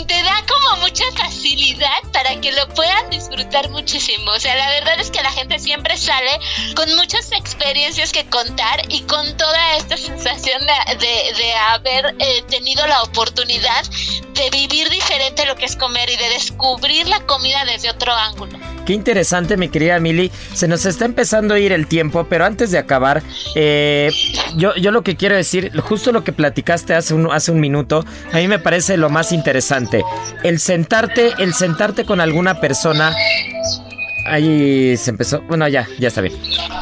te, 0.06 0.22
da 0.22 0.44
como 0.46 0.82
mucha 0.82 1.04
facilidad 1.16 1.88
para 2.12 2.40
que 2.40 2.52
lo 2.52 2.68
puedan 2.74 3.10
disfrutar 3.10 3.68
muchísimo. 3.70 4.30
O 4.32 4.40
sea, 4.40 4.54
la 4.56 4.68
verdad 4.70 5.00
es 5.00 5.10
que 5.10 5.22
la 5.22 5.30
gente 5.32 5.58
siempre 5.58 5.96
sale 5.96 6.30
con 6.74 6.94
muchas 6.96 7.32
experiencias 7.32 8.12
que 8.12 8.24
contar 8.26 8.82
y 8.88 9.02
con 9.02 9.36
toda 9.36 9.76
esta 9.76 9.96
sensación 9.96 10.60
de, 10.66 10.94
de- 10.96 11.32
de 11.36 11.54
haber 11.54 12.14
eh, 12.18 12.42
tenido 12.48 12.86
la 12.86 13.02
oportunidad 13.02 13.84
de 14.34 14.50
vivir 14.50 14.88
diferente 14.90 15.44
lo 15.46 15.54
que 15.56 15.66
es 15.66 15.76
comer 15.76 16.08
y 16.10 16.16
de 16.16 16.28
descubrir 16.30 17.06
la 17.08 17.20
comida 17.26 17.64
desde 17.64 17.90
otro 17.90 18.12
ángulo. 18.12 18.58
Qué 18.86 18.94
interesante, 18.94 19.56
mi 19.56 19.68
querida 19.68 20.00
Mili. 20.00 20.32
Se 20.54 20.66
nos 20.66 20.84
está 20.86 21.04
empezando 21.04 21.54
a 21.54 21.58
ir 21.58 21.72
el 21.72 21.86
tiempo, 21.86 22.26
pero 22.28 22.44
antes 22.46 22.70
de 22.70 22.78
acabar, 22.78 23.22
eh, 23.54 24.10
yo, 24.56 24.74
yo 24.76 24.90
lo 24.90 25.02
que 25.02 25.16
quiero 25.16 25.36
decir, 25.36 25.70
justo 25.82 26.10
lo 26.12 26.24
que 26.24 26.32
platicaste 26.32 26.94
hace 26.94 27.14
un, 27.14 27.30
hace 27.30 27.52
un 27.52 27.60
minuto, 27.60 28.04
a 28.32 28.36
mí 28.36 28.48
me 28.48 28.58
parece 28.58 28.96
lo 28.96 29.08
más 29.10 29.32
interesante. 29.32 29.69
El 30.42 30.58
sentarte, 30.58 31.32
el 31.38 31.54
sentarte 31.54 32.04
con 32.04 32.20
alguna 32.20 32.60
persona 32.60 33.14
Ahí 34.26 34.96
se 34.96 35.10
empezó. 35.10 35.42
Bueno, 35.42 35.66
ya, 35.68 35.88
ya 35.98 36.08
está 36.08 36.20
bien. 36.20 36.34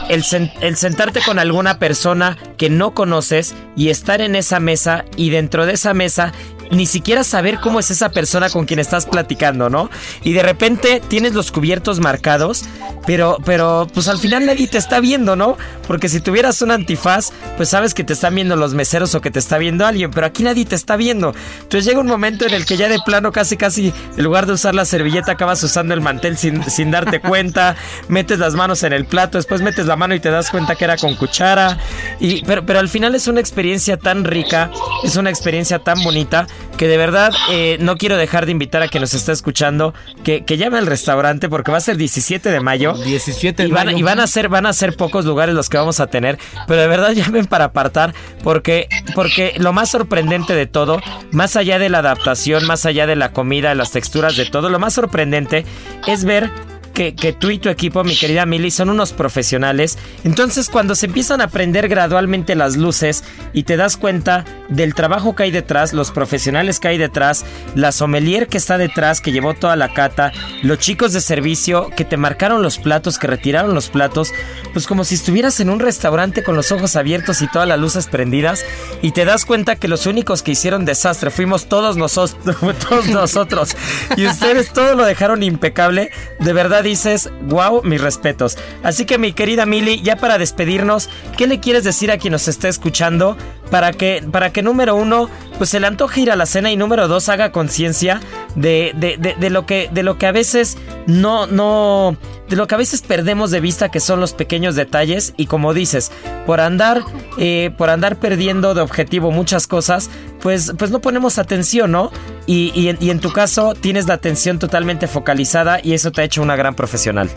El, 0.08 0.24
el, 0.60 0.76
sentarte 0.76 1.20
con 1.24 1.38
alguna 1.38 1.78
persona 1.78 2.36
que 2.56 2.68
no 2.68 2.94
conoces 2.94 3.54
y 3.76 3.90
estar 3.90 4.20
en 4.20 4.34
esa 4.36 4.60
mesa 4.60 5.04
y 5.16 5.30
dentro 5.30 5.66
de 5.66 5.74
esa 5.74 5.94
mesa 5.94 6.32
ni 6.70 6.86
siquiera 6.86 7.24
saber 7.24 7.58
cómo 7.60 7.80
es 7.80 7.90
esa 7.90 8.10
persona 8.10 8.50
con 8.50 8.66
quien 8.66 8.80
estás 8.80 9.06
platicando, 9.06 9.70
¿no? 9.70 9.90
Y 10.22 10.32
de 10.32 10.42
repente 10.42 11.02
tienes 11.08 11.34
los 11.34 11.50
cubiertos 11.50 12.00
marcados, 12.00 12.64
pero, 13.06 13.38
pero, 13.44 13.86
pues 13.92 14.08
al 14.08 14.18
final 14.18 14.46
nadie 14.46 14.68
te 14.68 14.78
está 14.78 15.00
viendo, 15.00 15.36
¿no? 15.36 15.56
Porque 15.86 16.08
si 16.08 16.20
tuvieras 16.20 16.60
un 16.62 16.70
antifaz, 16.70 17.32
pues 17.56 17.70
sabes 17.70 17.94
que 17.94 18.04
te 18.04 18.12
están 18.12 18.34
viendo 18.34 18.56
los 18.56 18.74
meseros 18.74 19.14
o 19.14 19.20
que 19.20 19.30
te 19.30 19.38
está 19.38 19.58
viendo 19.58 19.86
alguien, 19.86 20.10
pero 20.10 20.26
aquí 20.26 20.42
nadie 20.42 20.64
te 20.64 20.74
está 20.74 20.96
viendo. 20.96 21.34
Entonces 21.62 21.86
llega 21.86 22.00
un 22.00 22.06
momento 22.06 22.46
en 22.46 22.52
el 22.52 22.66
que 22.66 22.76
ya 22.76 22.88
de 22.88 22.98
plano 23.04 23.32
casi, 23.32 23.56
casi, 23.56 23.92
en 24.16 24.24
lugar 24.24 24.46
de 24.46 24.52
usar 24.52 24.74
la 24.74 24.84
servilleta, 24.84 25.32
acabas 25.32 25.62
usando 25.62 25.94
el 25.94 26.00
mantel 26.00 26.36
sin, 26.36 26.62
sin 26.68 26.90
darte 26.90 27.20
cuenta, 27.20 27.76
metes 28.08 28.38
las 28.38 28.54
manos 28.54 28.82
en 28.82 28.92
el 28.92 29.06
plato, 29.06 29.38
después 29.38 29.62
metes 29.62 29.86
la 29.86 29.96
mano 29.96 30.14
y 30.14 30.20
te 30.20 30.30
das 30.30 30.50
cuenta 30.50 30.74
que 30.74 30.84
era 30.84 30.96
con 30.96 31.14
cuchara. 31.16 31.78
Y, 32.20 32.42
pero, 32.44 32.66
pero 32.66 32.78
al 32.78 32.88
final 32.88 33.14
es 33.14 33.26
una 33.26 33.40
experiencia 33.40 33.96
tan 33.96 34.24
rica, 34.24 34.70
es 35.02 35.16
una 35.16 35.30
experiencia 35.30 35.78
tan 35.78 36.02
bonita 36.02 36.46
que 36.76 36.86
de 36.86 36.96
verdad 36.96 37.32
eh, 37.50 37.76
no 37.80 37.96
quiero 37.96 38.16
dejar 38.16 38.46
de 38.46 38.52
invitar 38.52 38.82
a 38.82 38.88
quien 38.88 39.00
nos 39.00 39.12
está 39.12 39.32
escuchando 39.32 39.94
que, 40.22 40.44
que 40.44 40.56
llame 40.56 40.78
al 40.78 40.86
restaurante 40.86 41.48
porque 41.48 41.72
va 41.72 41.78
a 41.78 41.80
ser 41.80 41.96
17 41.96 42.50
de 42.50 42.60
mayo. 42.60 42.94
17 42.94 43.62
de 43.62 43.68
y 43.68 43.72
van, 43.72 43.86
mayo. 43.86 43.98
Y 43.98 44.02
van 44.02 44.20
a 44.20 44.26
ser, 44.26 44.48
van 44.48 44.66
a 44.66 44.72
ser 44.72 44.96
pocos 44.96 45.24
lugares 45.24 45.54
los 45.54 45.68
que 45.68 45.76
vamos 45.76 46.00
a 46.00 46.06
tener, 46.06 46.38
pero 46.66 46.80
de 46.80 46.86
verdad 46.86 47.12
llamen 47.14 47.46
para 47.46 47.66
apartar 47.66 48.14
porque, 48.42 48.88
porque 49.14 49.54
lo 49.58 49.72
más 49.72 49.90
sorprendente 49.90 50.54
de 50.54 50.66
todo, 50.66 51.00
más 51.32 51.56
allá 51.56 51.78
de 51.78 51.88
la 51.88 51.98
adaptación, 51.98 52.66
más 52.66 52.86
allá 52.86 53.06
de 53.06 53.16
la 53.16 53.32
comida, 53.32 53.70
de 53.70 53.74
las 53.74 53.90
texturas, 53.90 54.36
de 54.36 54.46
todo, 54.46 54.68
lo 54.68 54.78
más 54.78 54.94
sorprendente 54.94 55.66
es 56.06 56.24
ver 56.24 56.50
que, 56.98 57.32
tú 57.32 57.50
y 57.50 57.58
tu 57.58 57.68
equipo, 57.68 58.02
mi 58.02 58.16
querida 58.16 58.44
Mili, 58.44 58.72
son 58.72 58.90
unos 58.90 59.12
profesionales. 59.12 59.98
Entonces, 60.24 60.68
cuando 60.68 60.96
se 60.96 61.06
empiezan 61.06 61.40
a 61.40 61.44
aprender 61.44 61.86
gradualmente 61.88 62.56
las 62.56 62.76
luces 62.76 63.22
y 63.52 63.62
te 63.62 63.76
das 63.76 63.96
cuenta 63.96 64.44
del 64.68 64.94
trabajo 64.94 65.36
que 65.36 65.44
hay 65.44 65.50
detrás, 65.52 65.92
los 65.92 66.10
profesionales 66.10 66.80
que 66.80 66.88
hay 66.88 66.98
detrás, 66.98 67.44
la 67.76 67.92
sommelier 67.92 68.48
que 68.48 68.58
está 68.58 68.78
detrás, 68.78 69.20
que 69.20 69.30
llevó 69.30 69.54
toda 69.54 69.76
la 69.76 69.94
cata, 69.94 70.32
los 70.62 70.80
chicos 70.80 71.12
de 71.12 71.20
servicio 71.20 71.88
que 71.96 72.04
te 72.04 72.16
marcaron 72.16 72.62
los 72.62 72.78
platos, 72.78 73.18
que 73.18 73.28
retiraron 73.28 73.74
los 73.74 73.90
platos, 73.90 74.32
pues 74.72 74.88
como 74.88 75.04
si 75.04 75.14
estuvieras 75.14 75.60
en 75.60 75.70
un 75.70 75.78
restaurante 75.78 76.42
con 76.42 76.56
los 76.56 76.72
ojos 76.72 76.96
abiertos 76.96 77.42
y 77.42 77.48
todas 77.48 77.68
las 77.68 77.78
luces 77.78 78.08
prendidas, 78.08 78.64
y 79.02 79.12
te 79.12 79.24
das 79.24 79.44
cuenta 79.44 79.76
que 79.76 79.86
los 79.86 80.06
únicos 80.06 80.42
que 80.42 80.50
hicieron 80.50 80.84
desastre 80.84 81.30
fuimos 81.30 81.68
todos 81.68 81.96
nosotros, 81.96 82.36
todos 82.88 83.06
nosotros, 83.06 83.76
y 84.16 84.26
ustedes 84.26 84.72
todo 84.72 84.96
lo 84.96 85.04
dejaron 85.04 85.44
impecable. 85.44 86.10
De 86.40 86.52
verdad 86.52 86.87
dices, 86.88 87.30
wow, 87.42 87.82
mis 87.82 88.00
respetos. 88.00 88.58
Así 88.82 89.04
que 89.04 89.18
mi 89.18 89.32
querida 89.32 89.66
Mili, 89.66 90.02
ya 90.02 90.16
para 90.16 90.38
despedirnos, 90.38 91.08
¿qué 91.36 91.46
le 91.46 91.60
quieres 91.60 91.84
decir 91.84 92.10
a 92.10 92.18
quien 92.18 92.32
nos 92.32 92.48
esté 92.48 92.68
escuchando 92.68 93.36
para 93.70 93.92
que, 93.92 94.24
para 94.30 94.52
que 94.52 94.62
número 94.62 94.96
uno, 94.96 95.28
pues 95.58 95.70
se 95.70 95.80
le 95.80 95.86
antoje 95.86 96.22
ir 96.22 96.30
a 96.30 96.36
la 96.36 96.46
cena 96.46 96.70
y 96.70 96.76
número 96.76 97.08
dos, 97.08 97.28
haga 97.28 97.52
conciencia 97.52 98.20
de, 98.54 98.92
de, 98.96 99.16
de, 99.18 99.34
de, 99.34 99.50
lo 99.50 99.66
que, 99.66 99.88
de 99.92 100.02
lo 100.02 100.18
que 100.18 100.26
a 100.26 100.32
veces 100.32 100.78
no, 101.06 101.46
no, 101.46 102.16
lo 102.50 102.66
que 102.66 102.74
a 102.74 102.78
veces 102.78 103.02
perdemos 103.02 103.50
de 103.50 103.60
vista 103.60 103.90
que 103.90 104.00
son 104.00 104.20
los 104.20 104.32
pequeños 104.32 104.74
detalles 104.74 105.34
y 105.36 105.46
como 105.46 105.74
dices, 105.74 106.10
por 106.46 106.60
andar, 106.60 107.02
eh, 107.38 107.70
por 107.76 107.90
andar 107.90 108.16
perdiendo 108.16 108.74
de 108.74 108.80
objetivo 108.80 109.30
muchas 109.30 109.66
cosas, 109.66 110.10
pues, 110.40 110.72
pues 110.78 110.90
no 110.90 111.00
ponemos 111.00 111.38
atención, 111.38 111.92
¿no? 111.92 112.10
Y, 112.46 112.72
y, 112.74 112.96
y 113.04 113.10
en 113.10 113.20
tu 113.20 113.32
caso 113.32 113.74
tienes 113.74 114.06
la 114.06 114.14
atención 114.14 114.58
totalmente 114.58 115.06
focalizada 115.06 115.80
y 115.82 115.92
eso 115.92 116.12
te 116.12 116.22
ha 116.22 116.24
hecho 116.24 116.42
una 116.42 116.56
gran 116.56 116.74
profesional. 116.74 117.30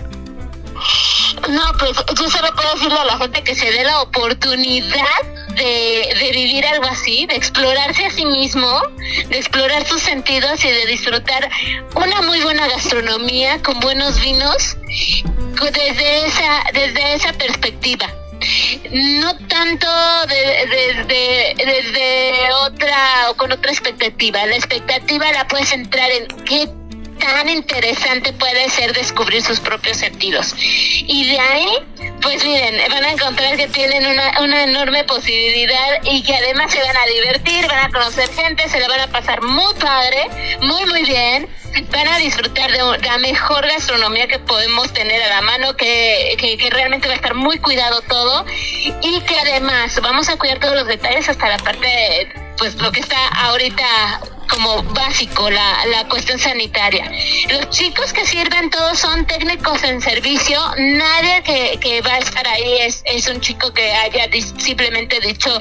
No, 1.50 1.62
pues 1.80 1.92
yo 2.18 2.30
solo 2.30 2.48
puedo 2.56 2.74
decirle 2.76 3.00
a 3.00 3.06
la 3.06 3.18
gente 3.18 3.44
que 3.44 3.56
se 3.56 3.72
dé 3.72 3.84
la 3.84 4.02
oportunidad 4.02 4.96
de, 5.62 6.16
de, 6.20 6.32
vivir 6.32 6.66
algo 6.66 6.86
así, 6.86 7.26
de 7.28 7.36
explorarse 7.36 8.06
a 8.06 8.12
sí 8.12 8.26
mismo, 8.26 8.82
de 9.30 9.38
explorar 9.38 9.86
sus 9.86 10.02
sentidos 10.02 10.64
y 10.66 10.70
de 10.70 10.86
disfrutar 10.88 11.50
una 11.96 12.22
muy 12.24 12.42
buena 12.42 12.68
gastronomía 12.68 13.62
con 13.62 13.80
buenos 13.80 14.20
vinos 14.22 14.78
desde 15.72 16.26
esa, 16.26 16.64
desde 16.74 17.14
esa 17.14 17.34
perspectiva. 17.34 18.08
No 18.92 19.38
tanto 19.48 19.88
desde 20.28 21.04
de, 21.04 21.92
de, 21.92 22.34
otra 22.66 23.30
o 23.30 23.38
con 23.38 23.52
otra 23.52 23.72
expectativa. 23.72 24.44
La 24.48 24.56
expectativa 24.56 25.32
la 25.32 25.48
puedes 25.48 25.72
entrar 25.72 26.10
en 26.10 26.28
qué 26.46 26.68
tan 27.22 27.48
interesante 27.50 28.34
puede 28.34 28.70
ser 28.70 28.94
descubrir 28.94 29.42
sus 29.42 29.60
propios 29.60 29.98
sentidos. 29.98 30.54
Y 30.58 31.28
de 31.28 31.40
ahí, 31.40 31.78
pues 32.22 32.44
miren, 32.44 32.78
van 32.90 33.04
a 33.04 33.12
encontrar 33.12 33.56
que 33.56 33.68
tienen 33.68 34.06
una, 34.06 34.42
una 34.42 34.64
enorme 34.64 35.04
posibilidad 35.04 36.04
y 36.04 36.24
que 36.24 36.36
además 36.36 36.72
se 36.72 36.82
van 36.82 36.98
a 36.98 37.06
divertir, 37.06 37.68
van 37.68 37.86
a 37.86 37.90
conocer 37.92 38.28
gente, 38.34 38.68
se 38.68 38.80
le 38.80 38.88
van 38.88 39.02
a 39.02 39.08
pasar 39.08 39.42
muy 39.42 39.74
padre, 39.76 40.28
muy, 40.62 40.86
muy 40.86 41.04
bien. 41.04 41.48
Van 41.90 42.08
a 42.08 42.18
disfrutar 42.18 42.70
de 42.70 42.80
la 42.80 43.18
mejor 43.20 43.66
gastronomía 43.66 44.28
que 44.28 44.40
podemos 44.40 44.92
tener 44.92 45.22
a 45.24 45.30
la 45.30 45.42
mano, 45.42 45.78
que, 45.78 46.36
que, 46.38 46.58
que 46.58 46.70
realmente 46.70 47.08
va 47.08 47.14
a 47.14 47.16
estar 47.16 47.34
muy 47.34 47.60
cuidado 47.60 48.02
todo 48.02 48.46
y 49.02 49.22
que 49.22 49.40
además 49.40 49.98
vamos 50.02 50.28
a 50.28 50.36
cuidar 50.36 50.60
todos 50.60 50.76
los 50.76 50.88
detalles 50.88 51.30
hasta 51.30 51.48
la 51.48 51.58
parte, 51.60 52.34
pues 52.58 52.76
lo 52.76 52.92
que 52.92 53.00
está 53.00 53.26
ahorita 53.30 53.86
como 54.52 54.84
básico 54.84 55.50
la, 55.50 55.86
la 55.86 56.08
cuestión 56.08 56.38
sanitaria. 56.38 57.10
Los 57.50 57.70
chicos 57.70 58.14
que 58.14 58.26
sirven 58.26 58.70
todos 58.70 59.00
son 59.00 59.26
técnicos 59.26 59.84
en 59.84 60.02
servicio, 60.02 60.60
nadie 60.78 61.42
que, 61.44 61.80
que 61.80 62.02
va 62.02 62.16
a 62.16 62.20
estar 62.20 62.46
ahí 62.48 62.80
es, 62.82 63.02
es 63.06 63.28
un 63.28 63.40
chico 63.40 63.74
que 63.74 63.92
haya 63.92 64.30
simplemente 64.58 65.20
dicho, 65.22 65.60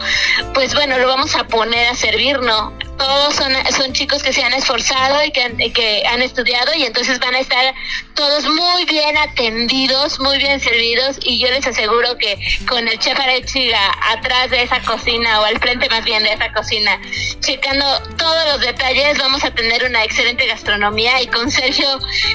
pues 0.53 0.75
bueno, 0.75 0.99
lo 0.99 1.07
vamos 1.07 1.35
a 1.37 1.45
poner 1.45 1.87
a 1.87 1.95
servir, 1.95 2.41
no. 2.41 2.73
Todos 3.01 3.35
son, 3.35 3.51
son 3.75 3.95
chicos 3.95 4.23
que 4.23 4.31
se 4.31 4.45
han 4.45 4.53
esforzado 4.53 5.25
y 5.25 5.31
que 5.31 5.43
han, 5.43 5.57
que 5.57 6.03
han 6.07 6.21
estudiado 6.21 6.75
y 6.75 6.85
entonces 6.85 7.19
van 7.19 7.35
a 7.35 7.39
estar 7.39 7.75
todos 8.15 8.45
muy 8.45 8.85
bien 8.85 9.17
atendidos, 9.17 10.21
muy 10.21 10.37
bien 10.37 10.61
servidos 10.61 11.19
y 11.25 11.39
yo 11.39 11.49
les 11.49 11.67
aseguro 11.67 12.19
que 12.19 12.39
con 12.69 12.87
el 12.87 12.99
chef 12.99 13.19
Arechiga 13.19 13.79
atrás 14.13 14.51
de 14.51 14.63
esa 14.63 14.81
cocina 14.83 15.41
o 15.41 15.45
al 15.45 15.59
frente 15.59 15.89
más 15.89 16.05
bien 16.05 16.23
de 16.23 16.35
esa 16.35 16.53
cocina, 16.53 17.01
checando 17.41 17.87
todos 18.19 18.45
los 18.53 18.61
detalles, 18.61 19.17
vamos 19.19 19.43
a 19.45 19.51
tener 19.51 19.83
una 19.85 20.05
excelente 20.05 20.47
gastronomía 20.47 21.23
y 21.23 21.29
con 21.29 21.51
Sergio 21.51 21.89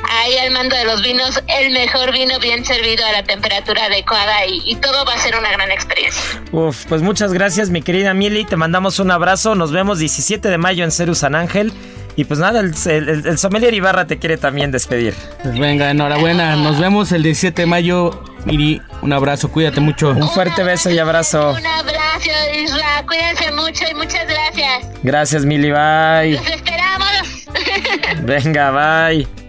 ahí 0.10 0.36
al 0.40 0.50
mando 0.50 0.76
de 0.76 0.86
los 0.86 1.04
vinos, 1.04 1.44
el 1.48 1.74
mejor 1.74 2.12
vino 2.12 2.40
bien 2.40 2.66
servido 2.66 3.06
a 3.06 3.12
la 3.12 3.24
temperatura 3.24 3.86
adecuada 3.86 4.48
y, 4.48 4.64
y 4.66 4.76
todo 4.78 5.06
va 5.06 5.14
a 5.14 5.20
ser 5.20 5.38
una 5.38 5.52
gran 5.52 5.70
experiencia. 5.70 6.42
Uf, 6.52 6.86
pues 6.88 7.04
muchas 7.04 7.32
gracias 7.32 7.70
mi 7.70 7.84
querida 7.84 8.16
Mili, 8.16 8.46
te 8.46 8.56
mandamos 8.56 8.98
un 8.98 9.12
abrazo, 9.12 9.54
nos 9.54 9.72
vemos 9.72 10.00
17 10.00 10.50
de 10.50 10.55
mayo 10.58 10.84
en 10.84 10.92
Ceru 10.92 11.16
San 11.16 11.36
Ángel. 11.36 11.72
Y 12.18 12.24
pues 12.24 12.40
nada, 12.40 12.62
el, 12.62 12.74
el, 12.86 13.28
el, 13.28 13.38
sommelier 13.38 13.74
Ibarra 13.74 14.08
te 14.08 14.18
quiere 14.18 14.38
también 14.38 14.72
despedir. 14.72 15.14
Pues 15.44 15.60
venga, 15.60 15.92
enhorabuena. 15.92 16.56
Nos 16.56 16.80
vemos 16.80 17.12
el 17.12 17.24
17 17.24 17.64
de 17.64 17.66
mayo. 17.66 18.24
Miri, 18.46 18.82
un 19.02 19.12
abrazo, 19.12 19.52
cuídate 19.52 19.82
mucho. 19.82 20.12
Un 20.12 20.30
fuerte 20.30 20.64
beso 20.64 20.90
y 20.90 20.98
abrazo. 20.98 21.52
Un 21.52 21.66
abrazo, 21.66 22.30
Isra. 22.54 23.04
Cuídense 23.06 23.52
mucho 23.52 23.84
y 23.92 23.96
muchas 23.96 24.26
gracias. 24.28 24.86
Gracias, 25.04 25.46
Mili. 25.46 25.72
Bye. 25.72 26.34
Los 26.34 26.48
esperamos. 26.48 27.46
venga. 28.24 28.72
Bye. 29.10 29.45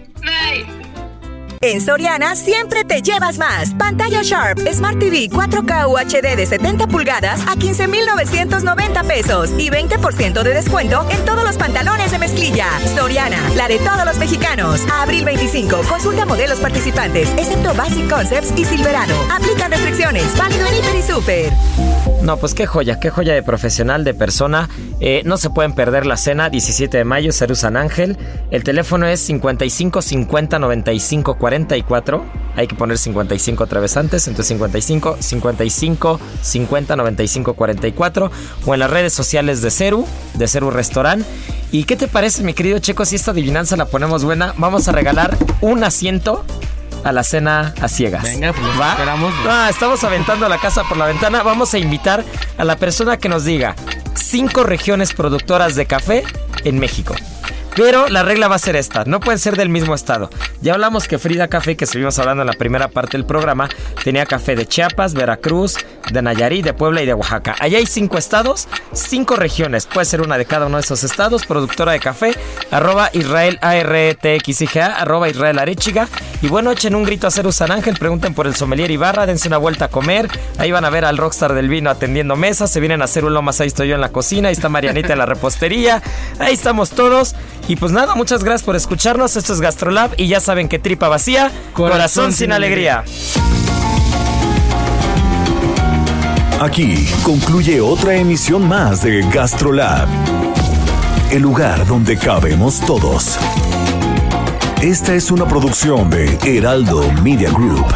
En 1.67 1.81
Soriana 1.81 2.33
siempre 2.37 2.85
te 2.85 3.01
llevas 3.01 3.37
más. 3.37 3.73
Pantalla 3.73 4.21
Sharp 4.23 4.57
Smart 4.71 4.99
TV 4.99 5.27
4K 5.29 5.89
UHD 5.89 6.37
de 6.37 6.45
70 6.45 6.87
pulgadas 6.87 7.41
a 7.45 7.57
15,990 7.57 9.03
pesos 9.03 9.49
y 9.57 9.69
20% 9.69 10.43
de 10.43 10.53
descuento 10.53 11.05
en 11.09 11.25
todos 11.25 11.43
los 11.43 11.57
pantalones 11.57 12.11
de 12.11 12.19
mezclilla. 12.19 12.67
Soriana, 12.95 13.37
la 13.57 13.67
de 13.67 13.79
todos 13.79 14.05
los 14.05 14.17
mexicanos. 14.17 14.85
Abril 14.89 15.25
25, 15.25 15.81
consulta 15.89 16.25
modelos 16.25 16.61
participantes, 16.61 17.27
excepto 17.37 17.73
Basic 17.73 18.09
Concepts 18.09 18.57
y 18.57 18.63
Silverado. 18.63 19.15
Aplican 19.29 19.69
restricciones. 19.69 20.37
Válido 20.37 20.65
en 20.67 20.73
Hiper 20.73 20.95
y 20.95 21.01
Super. 21.01 21.51
No, 22.21 22.37
pues 22.37 22.53
qué 22.53 22.65
joya, 22.65 22.99
qué 22.99 23.09
joya 23.09 23.33
de 23.33 23.43
profesional, 23.43 24.03
de 24.03 24.13
persona. 24.13 24.69
Eh, 24.99 25.21
no 25.25 25.37
se 25.37 25.49
pueden 25.49 25.73
perder 25.73 26.05
la 26.05 26.17
cena, 26.17 26.49
17 26.49 26.97
de 26.97 27.03
mayo, 27.03 27.31
Ceru 27.31 27.55
San 27.55 27.77
Ángel. 27.77 28.17
El 28.51 28.63
teléfono 28.63 29.05
es 29.07 29.21
55 29.21 30.01
50 30.01 30.59
95 30.59 31.37
44. 31.65 32.25
Hay 32.55 32.67
que 32.67 32.75
poner 32.75 32.97
55 32.97 33.63
otra 33.63 33.79
vez 33.79 33.97
antes. 33.97 34.27
Entonces 34.27 34.47
55 34.49 35.17
55 35.19 36.19
50 36.41 36.95
95 36.95 37.53
44. 37.53 38.31
O 38.65 38.73
en 38.73 38.79
las 38.79 38.89
redes 38.89 39.13
sociales 39.13 39.61
de 39.61 39.71
Ceru, 39.71 40.05
de 40.35 40.47
Ceru 40.47 40.71
Restaurant. 40.71 41.25
¿Y 41.71 41.83
qué 41.83 41.95
te 41.95 42.07
parece, 42.07 42.43
mi 42.43 42.53
querido 42.53 42.79
Checo, 42.79 43.05
si 43.05 43.15
esta 43.15 43.31
adivinanza 43.31 43.75
la 43.75 43.85
ponemos 43.85 44.23
buena? 44.23 44.53
Vamos 44.57 44.87
a 44.87 44.91
regalar 44.91 45.37
un 45.61 45.83
asiento 45.83 46.45
a 47.03 47.11
la 47.11 47.23
cena 47.23 47.73
a 47.81 47.87
ciegas. 47.87 48.23
Venga, 48.23 48.53
pues 48.53 48.79
¿Va? 48.79 48.91
esperamos. 48.91 49.33
Ah, 49.47 49.67
estamos 49.69 50.03
aventando 50.03 50.47
la 50.47 50.59
casa 50.59 50.83
por 50.83 50.97
la 50.97 51.05
ventana. 51.07 51.43
Vamos 51.43 51.73
a 51.73 51.77
invitar 51.77 52.23
a 52.57 52.63
la 52.63 52.77
persona 52.77 53.17
que 53.17 53.29
nos 53.29 53.45
diga 53.45 53.75
cinco 54.15 54.63
regiones 54.63 55.13
productoras 55.13 55.75
de 55.75 55.85
café 55.85 56.23
en 56.63 56.79
México. 56.79 57.15
Pero 57.77 58.09
la 58.09 58.23
regla 58.23 58.47
va 58.47 58.55
a 58.55 58.59
ser 58.59 58.75
esta, 58.75 59.05
no 59.05 59.19
pueden 59.19 59.37
ser 59.37 59.55
del 59.55 59.69
mismo 59.69 59.93
estado. 59.93 60.31
Ya 60.61 60.73
hablamos 60.73 61.07
que 61.07 61.19
Frida 61.19 61.47
Café, 61.47 61.77
que 61.77 61.85
estuvimos 61.85 62.17
hablando 62.17 62.41
en 62.41 62.47
la 62.47 62.53
primera 62.53 62.87
parte 62.87 63.17
del 63.17 63.25
programa, 63.25 63.69
tenía 64.03 64.25
café 64.25 64.55
de 64.55 64.65
Chiapas, 64.65 65.13
Veracruz, 65.13 65.77
de 66.11 66.21
Nayarit, 66.23 66.65
de 66.65 66.73
Puebla 66.73 67.03
y 67.03 67.05
de 67.05 67.13
Oaxaca. 67.13 67.55
Allá 67.59 67.77
hay 67.77 67.85
cinco 67.85 68.17
estados, 68.17 68.67
cinco 68.93 69.35
regiones. 69.35 69.85
Puede 69.85 70.05
ser 70.05 70.21
una 70.21 70.39
de 70.39 70.45
cada 70.45 70.65
uno 70.65 70.77
de 70.77 70.81
esos 70.81 71.03
estados. 71.03 71.45
Productora 71.45 71.91
de 71.91 71.99
café, 71.99 72.33
arroba 72.71 73.11
Israel 73.13 73.59
ARTXIGA, 73.61 74.95
arroba 74.95 75.29
Israel 75.29 75.59
Arechiga. 75.59 76.07
Y 76.41 76.49
bueno, 76.49 76.71
echen 76.71 76.93
un 76.93 77.03
grito 77.03 77.25
a 77.25 77.31
Ceru 77.31 77.51
San 77.51 77.71
Ángel, 77.71 77.95
pregunten 77.97 78.35
por 78.35 78.45
el 78.45 78.55
sommelier 78.55 78.91
Ibarra, 78.91 79.25
dense 79.25 79.47
una 79.47 79.57
vuelta 79.57 79.85
a 79.85 79.87
comer. 79.87 80.29
Ahí 80.59 80.71
van 80.71 80.85
a 80.85 80.89
ver 80.91 81.03
al 81.03 81.17
rockstar 81.17 81.53
del 81.53 81.67
vino 81.67 81.89
atendiendo 81.89 82.35
mesas. 82.35 82.69
Se 82.69 82.79
vienen 82.79 83.01
a 83.01 83.05
hacer 83.05 83.25
un 83.25 83.33
lomas, 83.33 83.59
ahí 83.59 83.67
estoy 83.67 83.87
yo 83.87 83.95
en 83.95 84.01
la 84.01 84.09
cocina, 84.09 84.49
ahí 84.49 84.53
está 84.53 84.69
Marianita 84.69 85.13
en 85.13 85.19
la 85.19 85.25
repostería. 85.25 86.03
Ahí 86.37 86.53
estamos 86.53 86.91
todos. 86.91 87.33
Y 87.67 87.75
pues 87.75 87.91
nada, 87.91 88.13
muchas 88.13 88.43
gracias 88.43 88.63
por 88.63 88.75
escucharnos. 88.75 89.35
Esto 89.35 89.53
es 89.53 89.61
Gastrolab 89.61 90.11
y 90.17 90.27
ya 90.27 90.39
saben 90.39 90.69
que 90.69 90.77
tripa 90.77 91.07
vacía, 91.09 91.51
corazón, 91.73 92.31
sin 92.31 92.51
alegría. 92.51 93.03
Aquí 96.59 97.07
concluye 97.23 97.81
otra 97.81 98.15
emisión 98.15 98.67
más 98.67 99.03
de 99.03 99.21
Gastrolab, 99.31 100.07
el 101.31 101.41
lugar 101.41 101.85
donde 101.87 102.17
cabemos 102.17 102.79
todos. 102.81 103.37
Esta 104.81 105.15
es 105.15 105.31
una 105.31 105.47
producción 105.47 106.07
de 106.11 106.37
Heraldo 106.45 107.11
Media 107.23 107.49
Group. 107.49 107.87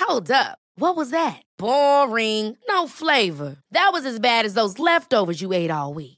Hold 0.00 0.32
up. 0.32 0.58
What 0.74 0.96
was 0.96 1.10
that? 1.10 1.42
Boring. 1.56 2.56
No 2.68 2.88
flavor. 2.88 3.58
That 3.70 3.90
was 3.92 4.04
as 4.04 4.18
bad 4.18 4.44
as 4.44 4.54
those 4.54 4.80
leftovers 4.80 5.40
you 5.40 5.52
ate 5.52 5.70
all 5.70 5.94
week. 5.94 6.17